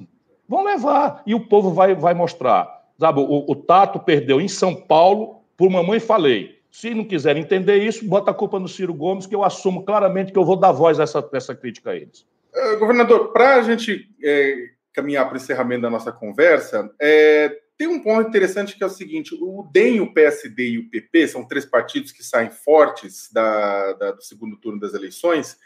Vão 0.48 0.64
levar. 0.64 1.22
E 1.26 1.34
o 1.34 1.46
povo 1.46 1.72
vai, 1.72 1.94
vai 1.94 2.14
mostrar. 2.14 2.78
Sabe, 2.98 3.20
o, 3.20 3.44
o 3.48 3.54
Tato 3.54 4.00
perdeu 4.00 4.40
em 4.40 4.48
São 4.48 4.74
Paulo 4.74 5.42
por 5.56 5.68
mamãe 5.68 5.98
falei. 6.00 6.58
Se 6.70 6.94
não 6.94 7.04
quiser 7.04 7.36
entender 7.36 7.78
isso, 7.78 8.06
bota 8.06 8.30
a 8.30 8.34
culpa 8.34 8.60
no 8.60 8.68
Ciro 8.68 8.94
Gomes, 8.94 9.26
que 9.26 9.34
eu 9.34 9.42
assumo 9.42 9.84
claramente 9.84 10.32
que 10.32 10.38
eu 10.38 10.44
vou 10.44 10.56
dar 10.56 10.70
voz 10.70 11.00
a 11.00 11.02
essa, 11.02 11.28
essa 11.32 11.54
crítica 11.54 11.90
a 11.90 11.96
eles. 11.96 12.26
Uh, 12.54 12.78
governador, 12.78 13.32
para 13.32 13.56
a 13.56 13.62
gente 13.62 14.08
é, 14.22 14.70
caminhar 14.92 15.26
para 15.26 15.34
o 15.34 15.36
encerramento 15.36 15.82
da 15.82 15.90
nossa 15.90 16.12
conversa, 16.12 16.90
é, 17.00 17.56
tem 17.78 17.86
um 17.86 18.02
ponto 18.02 18.28
interessante 18.28 18.76
que 18.76 18.82
é 18.82 18.86
o 18.86 18.90
seguinte: 18.90 19.36
o 19.40 19.62
DEM, 19.72 20.00
o 20.00 20.12
PSD 20.12 20.70
e 20.70 20.78
o 20.78 20.90
PP 20.90 21.28
são 21.28 21.46
três 21.46 21.64
partidos 21.64 22.10
que 22.10 22.24
saem 22.24 22.50
fortes 22.50 23.30
da, 23.32 23.92
da, 23.92 24.10
do 24.10 24.22
segundo 24.22 24.56
turno 24.56 24.80
das 24.80 24.94
eleições. 24.94 25.56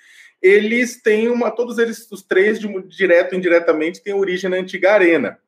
Eles 0.40 1.00
têm 1.00 1.28
uma, 1.28 1.50
todos 1.50 1.78
eles, 1.78 2.06
os 2.10 2.22
três, 2.22 2.60
de, 2.60 2.68
direto 2.88 3.34
e 3.34 3.38
indiretamente, 3.38 4.02
têm 4.02 4.12
origem 4.12 4.50
na 4.50 4.58
antiga 4.58 4.92
arena, 4.92 5.38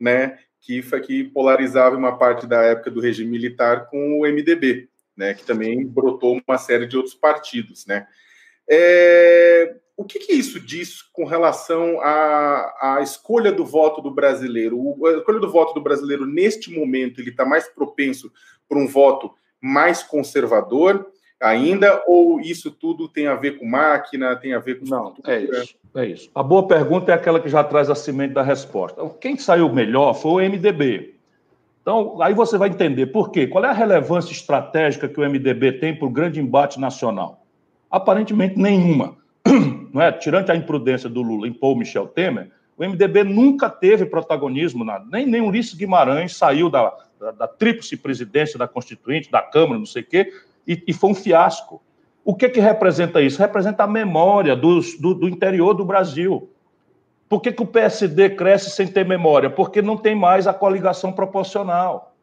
né? 0.00 0.38
Que 0.60 0.82
que 1.00 1.24
polarizava 1.24 1.96
uma 1.96 2.18
parte 2.18 2.48
da 2.48 2.62
época 2.62 2.90
do 2.90 3.00
regime 3.00 3.30
militar 3.30 3.86
com 3.88 4.18
o 4.18 4.26
MDB, 4.26 4.88
né? 5.16 5.34
Que 5.34 5.44
também 5.44 5.86
brotou 5.86 6.42
uma 6.46 6.58
série 6.58 6.86
de 6.86 6.96
outros 6.96 7.14
partidos, 7.14 7.86
né? 7.86 8.08
É, 8.68 9.76
o 9.98 10.04
que, 10.04 10.20
que, 10.20 10.32
isso 10.32 10.60
diz 10.60 11.02
com 11.02 11.24
relação 11.24 12.00
à, 12.00 12.72
à, 12.80 13.02
escolha 13.02 13.50
do 13.50 13.66
voto 13.66 14.00
do 14.00 14.12
brasileiro? 14.12 14.78
O, 14.78 15.04
a 15.04 15.14
escolha 15.14 15.40
do 15.40 15.50
voto 15.50 15.74
do 15.74 15.80
brasileiro, 15.80 16.24
neste 16.24 16.70
momento, 16.70 17.20
ele 17.20 17.30
está 17.30 17.44
mais 17.44 17.66
propenso 17.66 18.30
para 18.68 18.78
um 18.78 18.86
voto 18.86 19.32
mais 19.60 20.00
conservador 20.00 21.04
ainda, 21.40 22.00
ou 22.06 22.40
isso 22.40 22.70
tudo 22.70 23.08
tem 23.08 23.26
a 23.26 23.34
ver 23.34 23.58
com 23.58 23.66
máquina, 23.66 24.36
tem 24.36 24.54
a 24.54 24.60
ver 24.60 24.78
com 24.78 24.86
Não, 24.86 25.14
é 25.26 25.40
isso, 25.40 25.74
é 25.96 26.06
isso. 26.06 26.30
A 26.32 26.44
boa 26.44 26.68
pergunta 26.68 27.10
é 27.10 27.14
aquela 27.16 27.40
que 27.40 27.48
já 27.48 27.64
traz 27.64 27.90
a 27.90 27.94
semente 27.96 28.34
da 28.34 28.42
resposta. 28.42 29.04
Quem 29.20 29.36
saiu 29.36 29.68
melhor 29.68 30.14
foi 30.14 30.46
o 30.46 30.48
MDB. 30.48 31.16
Então, 31.82 32.22
aí 32.22 32.34
você 32.34 32.56
vai 32.56 32.68
entender 32.68 33.06
por 33.06 33.32
quê. 33.32 33.48
Qual 33.48 33.64
é 33.64 33.68
a 33.68 33.72
relevância 33.72 34.30
estratégica 34.30 35.08
que 35.08 35.18
o 35.18 35.28
MDB 35.28 35.72
tem 35.72 35.92
para 35.92 36.06
o 36.06 36.10
grande 36.10 36.38
embate 36.38 36.78
nacional? 36.78 37.44
Aparentemente 37.90 38.56
nenhuma 38.56 39.18
não 39.92 40.02
é? 40.02 40.12
Tirante 40.12 40.50
a 40.50 40.56
imprudência 40.56 41.08
do 41.08 41.22
Lula 41.22 41.48
o 41.60 41.74
Michel 41.74 42.06
Temer, 42.08 42.50
O 42.76 42.84
MDB 42.84 43.24
nunca 43.24 43.68
teve 43.68 44.06
protagonismo, 44.06 44.84
na, 44.84 44.98
nem, 45.10 45.26
nem 45.26 45.40
Ulisses 45.40 45.74
Guimarães 45.74 46.36
saiu 46.36 46.70
da, 46.70 46.92
da, 47.18 47.30
da 47.32 47.48
tríplice 47.48 47.96
presidência 47.96 48.58
da 48.58 48.68
Constituinte, 48.68 49.30
da 49.30 49.42
Câmara, 49.42 49.78
não 49.78 49.86
sei 49.86 50.02
o 50.02 50.06
quê, 50.06 50.32
e, 50.66 50.82
e 50.86 50.92
foi 50.92 51.10
um 51.10 51.14
fiasco. 51.14 51.82
O 52.24 52.34
que, 52.34 52.48
que 52.48 52.60
representa 52.60 53.22
isso? 53.22 53.38
Representa 53.38 53.84
a 53.84 53.86
memória 53.86 54.54
dos, 54.54 54.98
do, 54.98 55.14
do 55.14 55.28
interior 55.28 55.72
do 55.72 55.84
Brasil. 55.84 56.50
Por 57.28 57.40
que, 57.40 57.52
que 57.52 57.62
o 57.62 57.66
PSD 57.66 58.30
cresce 58.30 58.70
sem 58.70 58.86
ter 58.86 59.04
memória? 59.04 59.50
Porque 59.50 59.82
não 59.82 59.96
tem 59.96 60.14
mais 60.14 60.46
a 60.46 60.54
coligação 60.54 61.12
proporcional. 61.12 62.14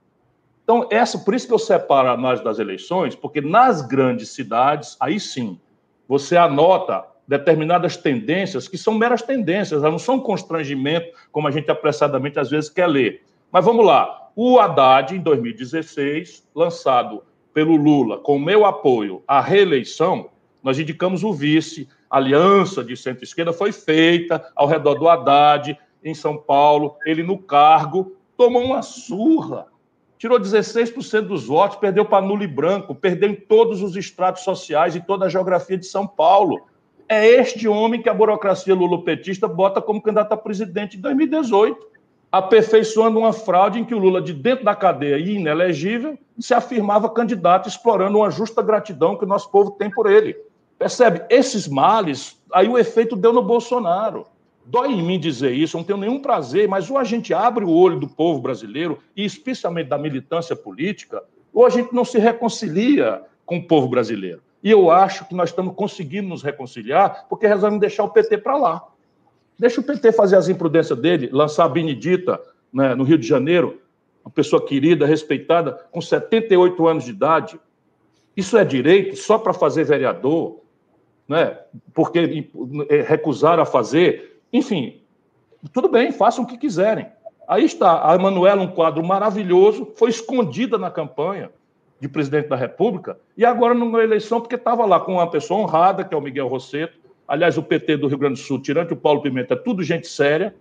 Então, 0.63 0.88
essa, 0.91 1.19
por 1.19 1.36
isso 1.36 1.47
que 1.47 1.53
eu 1.53 1.59
separo 1.59 2.07
a 2.07 2.13
análise 2.13 2.43
das 2.43 2.57
eleições, 2.57 3.15
porque 3.15 3.39
nas 3.39 3.84
grandes 3.84 4.30
cidades, 4.30 4.97
aí 4.99 5.19
sim, 5.19 5.59
você 6.07 6.36
anota 6.36 7.03
determinadas 7.28 7.97
tendências 7.97 8.67
que 8.67 8.78
são 8.78 8.93
meras 8.93 9.21
tendências, 9.21 9.82
elas 9.82 9.91
não 9.91 9.99
são 9.99 10.19
constrangimento, 10.19 11.07
como 11.32 11.47
a 11.47 11.51
gente 11.51 11.69
apressadamente 11.71 12.39
às 12.39 12.49
vezes 12.49 12.69
quer 12.69 12.88
ler. 12.88 13.23
Mas 13.51 13.65
vamos 13.65 13.86
lá. 13.86 14.30
O 14.36 14.59
Haddad, 14.59 15.15
em 15.15 15.19
2016, 15.19 16.47
lançado 16.53 17.23
pelo 17.53 17.76
Lula, 17.76 18.17
com 18.17 18.38
meu 18.38 18.65
apoio 18.65 19.23
à 19.28 19.39
reeleição, 19.39 20.30
nós 20.61 20.78
indicamos 20.78 21.23
o 21.23 21.34
vice, 21.34 21.88
a 22.09 22.17
aliança 22.17 22.84
de 22.84 22.97
centro-esquerda 22.97 23.53
foi 23.53 23.71
feita 23.71 24.51
ao 24.55 24.67
redor 24.67 24.95
do 24.95 25.07
Haddad, 25.07 25.78
em 26.03 26.13
São 26.13 26.38
Paulo, 26.38 26.97
ele 27.05 27.23
no 27.23 27.38
cargo, 27.38 28.15
tomou 28.38 28.63
uma 28.63 28.82
surra, 28.82 29.67
tirou 30.17 30.39
16% 30.39 31.21
dos 31.21 31.45
votos, 31.45 31.78
perdeu 31.78 32.05
para 32.05 32.26
nulo 32.26 32.43
e 32.43 32.47
branco, 32.47 32.93
perdeu 32.93 33.30
em 33.30 33.36
todos 33.36 33.82
os 33.82 33.95
estratos 33.95 34.43
sociais 34.43 34.95
e 34.95 35.01
toda 35.01 35.26
a 35.26 35.30
geografia 35.30 35.78
de 35.78 35.86
São 35.86 36.05
Paulo. 36.05 36.67
É 37.08 37.28
este 37.28 37.68
homem 37.68 38.01
que 38.01 38.10
a 38.10 38.14
burocracia 38.14 38.74
lulopetista 38.74 39.47
bota 39.47 39.82
como 39.82 40.01
candidato 40.01 40.34
a 40.34 40.38
presidente 40.38 40.97
em 40.97 41.01
2018 41.01 41.95
aperfeiçoando 42.36 43.18
uma 43.18 43.32
fraude 43.32 43.80
em 43.80 43.86
que 43.86 43.95
o 43.95 43.97
Lula, 43.97 44.22
de 44.22 44.34
dentro 44.34 44.66
da 44.66 44.76
cadeia 44.76 45.18
e 45.18 45.36
inelegível, 45.36 46.20
se 46.38 46.53
afirmava 46.53 47.10
candidato, 47.10 47.70
explorando 47.70 48.18
uma 48.18 48.30
justa 48.30 48.62
gratidão 48.62 49.16
que 49.16 49.24
o 49.24 49.28
nosso 49.28 49.49
povo 49.49 49.72
tem 49.72 49.89
por 49.89 50.12
ele. 50.12 50.36
Percebe? 50.78 51.24
Esses 51.30 51.66
males, 51.66 52.38
aí 52.53 52.68
o 52.68 52.78
efeito 52.78 53.16
deu 53.16 53.32
no 53.32 53.41
Bolsonaro. 53.41 54.26
Dói 54.66 54.91
em 54.91 55.01
mim 55.01 55.18
dizer 55.18 55.53
isso, 55.53 55.78
não 55.78 55.84
tenho 55.86 55.97
nenhum 55.97 56.20
prazer, 56.20 56.68
mas 56.68 56.91
ou 56.91 56.97
a 56.97 57.06
gente 57.06 57.34
abre 57.34 57.64
o 57.64 57.70
olho 57.70 58.01
do 58.01 58.08
povo 58.08 58.41
brasileiro, 58.41 58.99
e 59.16 59.24
especialmente 59.24 59.88
da 59.88 59.97
militância 59.97 60.58
política, 60.58 61.24
ou 61.53 61.66
a 61.66 61.70
gente 61.70 61.93
não 61.93 62.03
se 62.03 62.20
reconcilia 62.20 63.22
com 63.45 63.58
o 63.58 63.64
povo 63.64 63.88
brasileiro. 63.88 64.41
E 64.66 64.72
eu 64.72 64.89
acho 64.89 65.26
que 65.26 65.36
nós 65.36 65.51
estamos 65.51 65.76
conseguindo 65.76 66.28
nos 66.28 66.41
reconciliar 66.41 67.28
porque 67.30 67.45
resolvemos 67.45 67.80
deixar 67.80 68.03
o 68.03 68.09
PT 68.09 68.39
para 68.39 68.57
lá. 68.57 68.84
Deixa 69.59 69.80
o 69.80 69.84
PT 69.84 70.11
fazer 70.11 70.38
as 70.38 70.49
imprudências 70.49 70.97
dele, 70.97 71.30
lançar 71.32 71.66
a 71.66 71.70
Benedita 71.70 72.41
né, 72.74 72.95
no 72.95 73.03
Rio 73.03 73.20
de 73.20 73.28
Janeiro, 73.28 73.80
uma 74.26 74.32
pessoa 74.32 74.66
querida, 74.66 75.05
respeitada, 75.05 75.74
com 75.91 76.01
78 76.01 76.88
anos 76.88 77.03
de 77.03 77.11
idade. 77.11 77.59
Isso 78.36 78.57
é 78.57 78.66
direito 78.66 79.16
só 79.16 79.38
para 79.38 79.53
fazer 79.53 79.84
vereador, 79.84 80.59
né? 81.28 81.59
porque 81.93 82.49
é, 82.89 83.01
recusaram 83.03 83.61
a 83.61 83.68
fazer. 83.68 84.41
Enfim, 84.51 84.99
tudo 85.72 85.88
bem, 85.88 86.11
façam 86.11 86.43
o 86.43 86.47
que 86.47 86.57
quiserem. 86.57 87.05
Aí 87.47 87.66
está, 87.66 88.09
a 88.09 88.16
Emanuela, 88.16 88.63
um 88.63 88.72
quadro 88.72 89.05
maravilhoso, 89.05 89.93
foi 89.95 90.09
escondida 90.09 90.76
na 90.76 90.89
campanha 90.89 91.51
de 92.00 92.10
presidente 92.10 92.50
da 92.50 92.56
República, 92.56 93.18
e 93.38 93.46
agora 93.46 93.74
não 93.74 93.89
ganhou 93.89 94.04
eleição 94.04 94.41
porque 94.41 94.56
estava 94.56 94.86
lá 94.86 95.00
com 95.00 95.14
uma 95.14 95.30
pessoa 95.30 95.62
honrada, 95.62 96.04
que 96.04 96.14
é 96.14 96.18
o 96.18 96.22
Miguel 96.22 96.48
Rosseto, 96.48 97.06
Aliás, 97.28 97.58
o 97.58 97.64
PT 97.64 97.98
do 97.98 98.08
Rio 98.08 98.18
Grande 98.18 98.39
do 98.39 98.46
Sul, 98.46 98.62
tirante 98.62 98.93
o 98.93 98.96
Paulo 98.96 99.22
Pimenta, 99.22 99.56
é 99.56 99.58
tudo 99.58 99.82
gente 99.82 100.08
séria. 100.08 100.56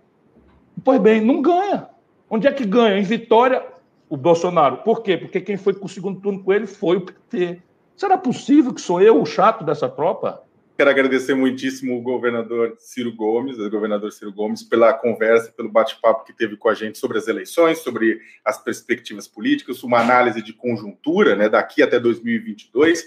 Pois 0.83 0.99
bem, 0.99 1.21
não 1.21 1.41
ganha. 1.41 1.87
Onde 2.29 2.47
é 2.47 2.51
que 2.51 2.65
ganha? 2.65 2.97
Em 2.97 3.03
Vitória, 3.03 3.63
o 4.09 4.17
Bolsonaro. 4.17 4.77
Por 4.77 5.03
quê? 5.03 5.15
Porque 5.15 5.39
quem 5.39 5.57
foi 5.57 5.73
com 5.73 5.85
o 5.85 5.89
segundo 5.89 6.19
turno 6.19 6.43
com 6.43 6.51
ele 6.51 6.65
foi 6.65 6.97
o 6.97 7.01
PT. 7.01 7.61
Será 7.95 8.17
possível 8.17 8.73
que 8.73 8.81
sou 8.81 8.99
eu 8.99 9.21
o 9.21 9.25
chato 9.25 9.63
dessa 9.63 9.87
tropa? 9.87 10.41
Quero 10.77 10.89
agradecer 10.89 11.33
muitíssimo 11.33 11.97
o 11.97 12.01
governador 12.01 12.75
Ciro 12.79 13.15
Gomes, 13.15 13.57
o 13.57 13.69
governador 13.69 14.11
Ciro 14.11 14.33
Gomes, 14.33 14.61
pela 14.61 14.93
conversa, 14.93 15.53
pelo 15.55 15.71
bate-papo 15.71 16.25
que 16.25 16.33
teve 16.33 16.57
com 16.57 16.67
a 16.67 16.73
gente 16.73 16.97
sobre 16.97 17.17
as 17.17 17.29
eleições, 17.29 17.79
sobre 17.79 18.19
as 18.43 18.61
perspectivas 18.61 19.25
políticas, 19.25 19.83
uma 19.83 19.99
análise 19.99 20.41
de 20.41 20.51
conjuntura, 20.51 21.33
né, 21.33 21.47
daqui 21.47 21.81
até 21.81 21.97
2022. 21.97 23.05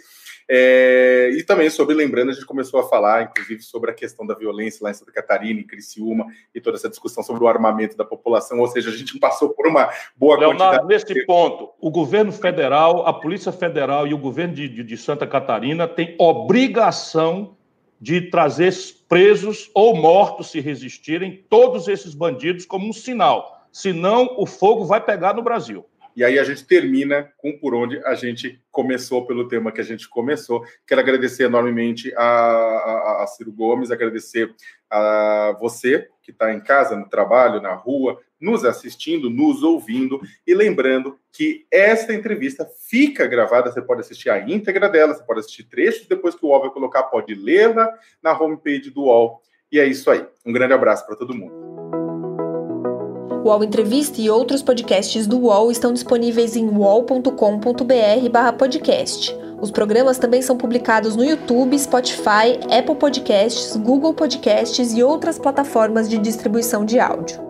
É, 0.51 1.31
e 1.35 1.45
também 1.45 1.69
sobre, 1.69 1.95
lembrando, 1.95 2.31
a 2.31 2.33
gente 2.33 2.47
começou 2.47 2.81
a 2.81 2.89
falar, 2.89 3.25
inclusive, 3.25 3.61
sobre 3.61 3.91
a 3.91 3.95
questão 3.95 4.27
da 4.27 4.35
violência 4.35 4.83
lá 4.83 4.91
em 4.91 4.95
Santa 4.95 5.13
Catarina, 5.13 5.61
em 5.61 5.67
Criciúma, 5.67 6.25
e 6.55 6.61
toda 6.63 6.79
essa 6.79 6.89
discussão 6.89 7.23
sobre 7.23 7.45
o 7.45 7.49
armamento 7.49 7.99
da 7.99 8.05
população, 8.05 8.61
ou 8.61 8.67
seja, 8.67 8.89
a 8.89 8.95
gente 8.95 9.19
passou 9.19 9.51
por 9.51 9.67
uma 9.67 9.91
boa 10.17 10.39
Leonardo, 10.39 10.87
quantidade... 10.87 10.87
nesse 10.89 11.27
ponto, 11.27 11.69
o 11.79 11.91
governo 11.91 12.33
federal, 12.33 13.07
a 13.07 13.13
Polícia 13.13 13.53
Federal 13.53 14.07
e 14.07 14.15
o 14.15 14.19
governo 14.19 14.55
de, 14.55 14.71
de, 14.71 14.83
de 14.83 14.97
Santa 14.97 15.27
Catarina 15.27 15.87
têm 15.87 16.17
obrigação 16.19 17.58
de 18.01 18.31
trazer 18.31 18.73
presos 19.09 19.71
ou 19.75 19.97
mortos, 19.97 20.51
se 20.51 20.61
resistirem, 20.61 21.45
todos 21.49 21.89
esses 21.89 22.15
bandidos 22.15 22.65
como 22.65 22.89
um 22.89 22.93
sinal. 22.93 23.67
Senão, 23.73 24.35
o 24.39 24.47
fogo 24.47 24.85
vai 24.85 25.05
pegar 25.05 25.35
no 25.35 25.43
Brasil. 25.43 25.85
E 26.19 26.25
aí 26.25 26.37
a 26.37 26.43
gente 26.43 26.65
termina 26.65 27.31
com 27.37 27.57
por 27.57 27.75
onde 27.75 28.05
a 28.05 28.15
gente 28.15 28.61
começou, 28.73 29.25
pelo 29.25 29.47
tema 29.47 29.71
que 29.71 29.81
a 29.81 29.85
gente 29.85 30.09
começou. 30.09 30.65
Quero 30.85 31.01
agradecer 31.01 31.45
enormemente 31.45 32.13
a, 32.17 32.25
a, 32.25 33.23
a 33.23 33.27
Ciro 33.29 33.53
Gomes, 33.53 33.93
agradecer 33.93 34.53
a 34.91 35.57
você 35.61 36.09
que 36.21 36.33
está 36.33 36.53
em 36.53 36.61
casa, 36.61 36.97
no 36.97 37.09
trabalho, 37.09 37.63
na 37.63 37.73
rua, 37.73 38.21
nos 38.41 38.65
assistindo, 38.65 39.29
nos 39.29 39.63
ouvindo. 39.63 40.21
E 40.47 40.55
lembrando 40.55 41.19
que 41.33 41.67
esta 41.71 42.15
entrevista 42.15 42.67
fica 42.89 43.27
gravada, 43.27 43.71
você 43.71 43.83
pode 43.83 44.01
assistir 44.01 44.31
a 44.31 44.39
íntegra 44.39 44.89
dela, 44.89 45.15
você 45.15 45.25
pode 45.25 45.41
assistir 45.41 45.65
trechos, 45.65 46.07
depois 46.07 46.35
que 46.35 46.45
o 46.45 46.49
UOL 46.49 46.63
vai 46.63 46.71
colocar, 46.71 47.03
pode 47.05 47.35
lê-la 47.35 47.93
na 48.23 48.39
homepage 48.39 48.91
do 48.91 49.03
UOL. 49.03 49.43
E 49.71 49.79
é 49.79 49.87
isso 49.87 50.11
aí. 50.11 50.25
Um 50.45 50.53
grande 50.53 50.73
abraço 50.73 51.07
para 51.07 51.17
todo 51.17 51.35
mundo. 51.35 51.69
UOL 53.45 53.65
Entrevista 53.65 54.21
e 54.21 54.29
outros 54.29 54.63
podcasts 54.63 55.27
do 55.27 55.39
UOL 55.39 55.71
estão 55.71 55.91
disponíveis 55.93 56.57
em 56.57 56.69
uol.com.br/podcast. 56.69 59.35
Os 59.61 59.71
programas 59.71 60.19
também 60.19 60.43
são 60.43 60.57
publicados 60.57 61.15
no 61.17 61.25
YouTube, 61.25 61.79
Spotify, 61.79 62.59
Apple 62.71 62.97
Podcasts, 62.97 63.77
Google 63.77 64.15
Podcasts 64.15 64.93
e 64.93 65.03
outras 65.03 65.39
plataformas 65.39 66.09
de 66.09 66.19
distribuição 66.19 66.85
de 66.85 67.01
áudio. 67.01 67.48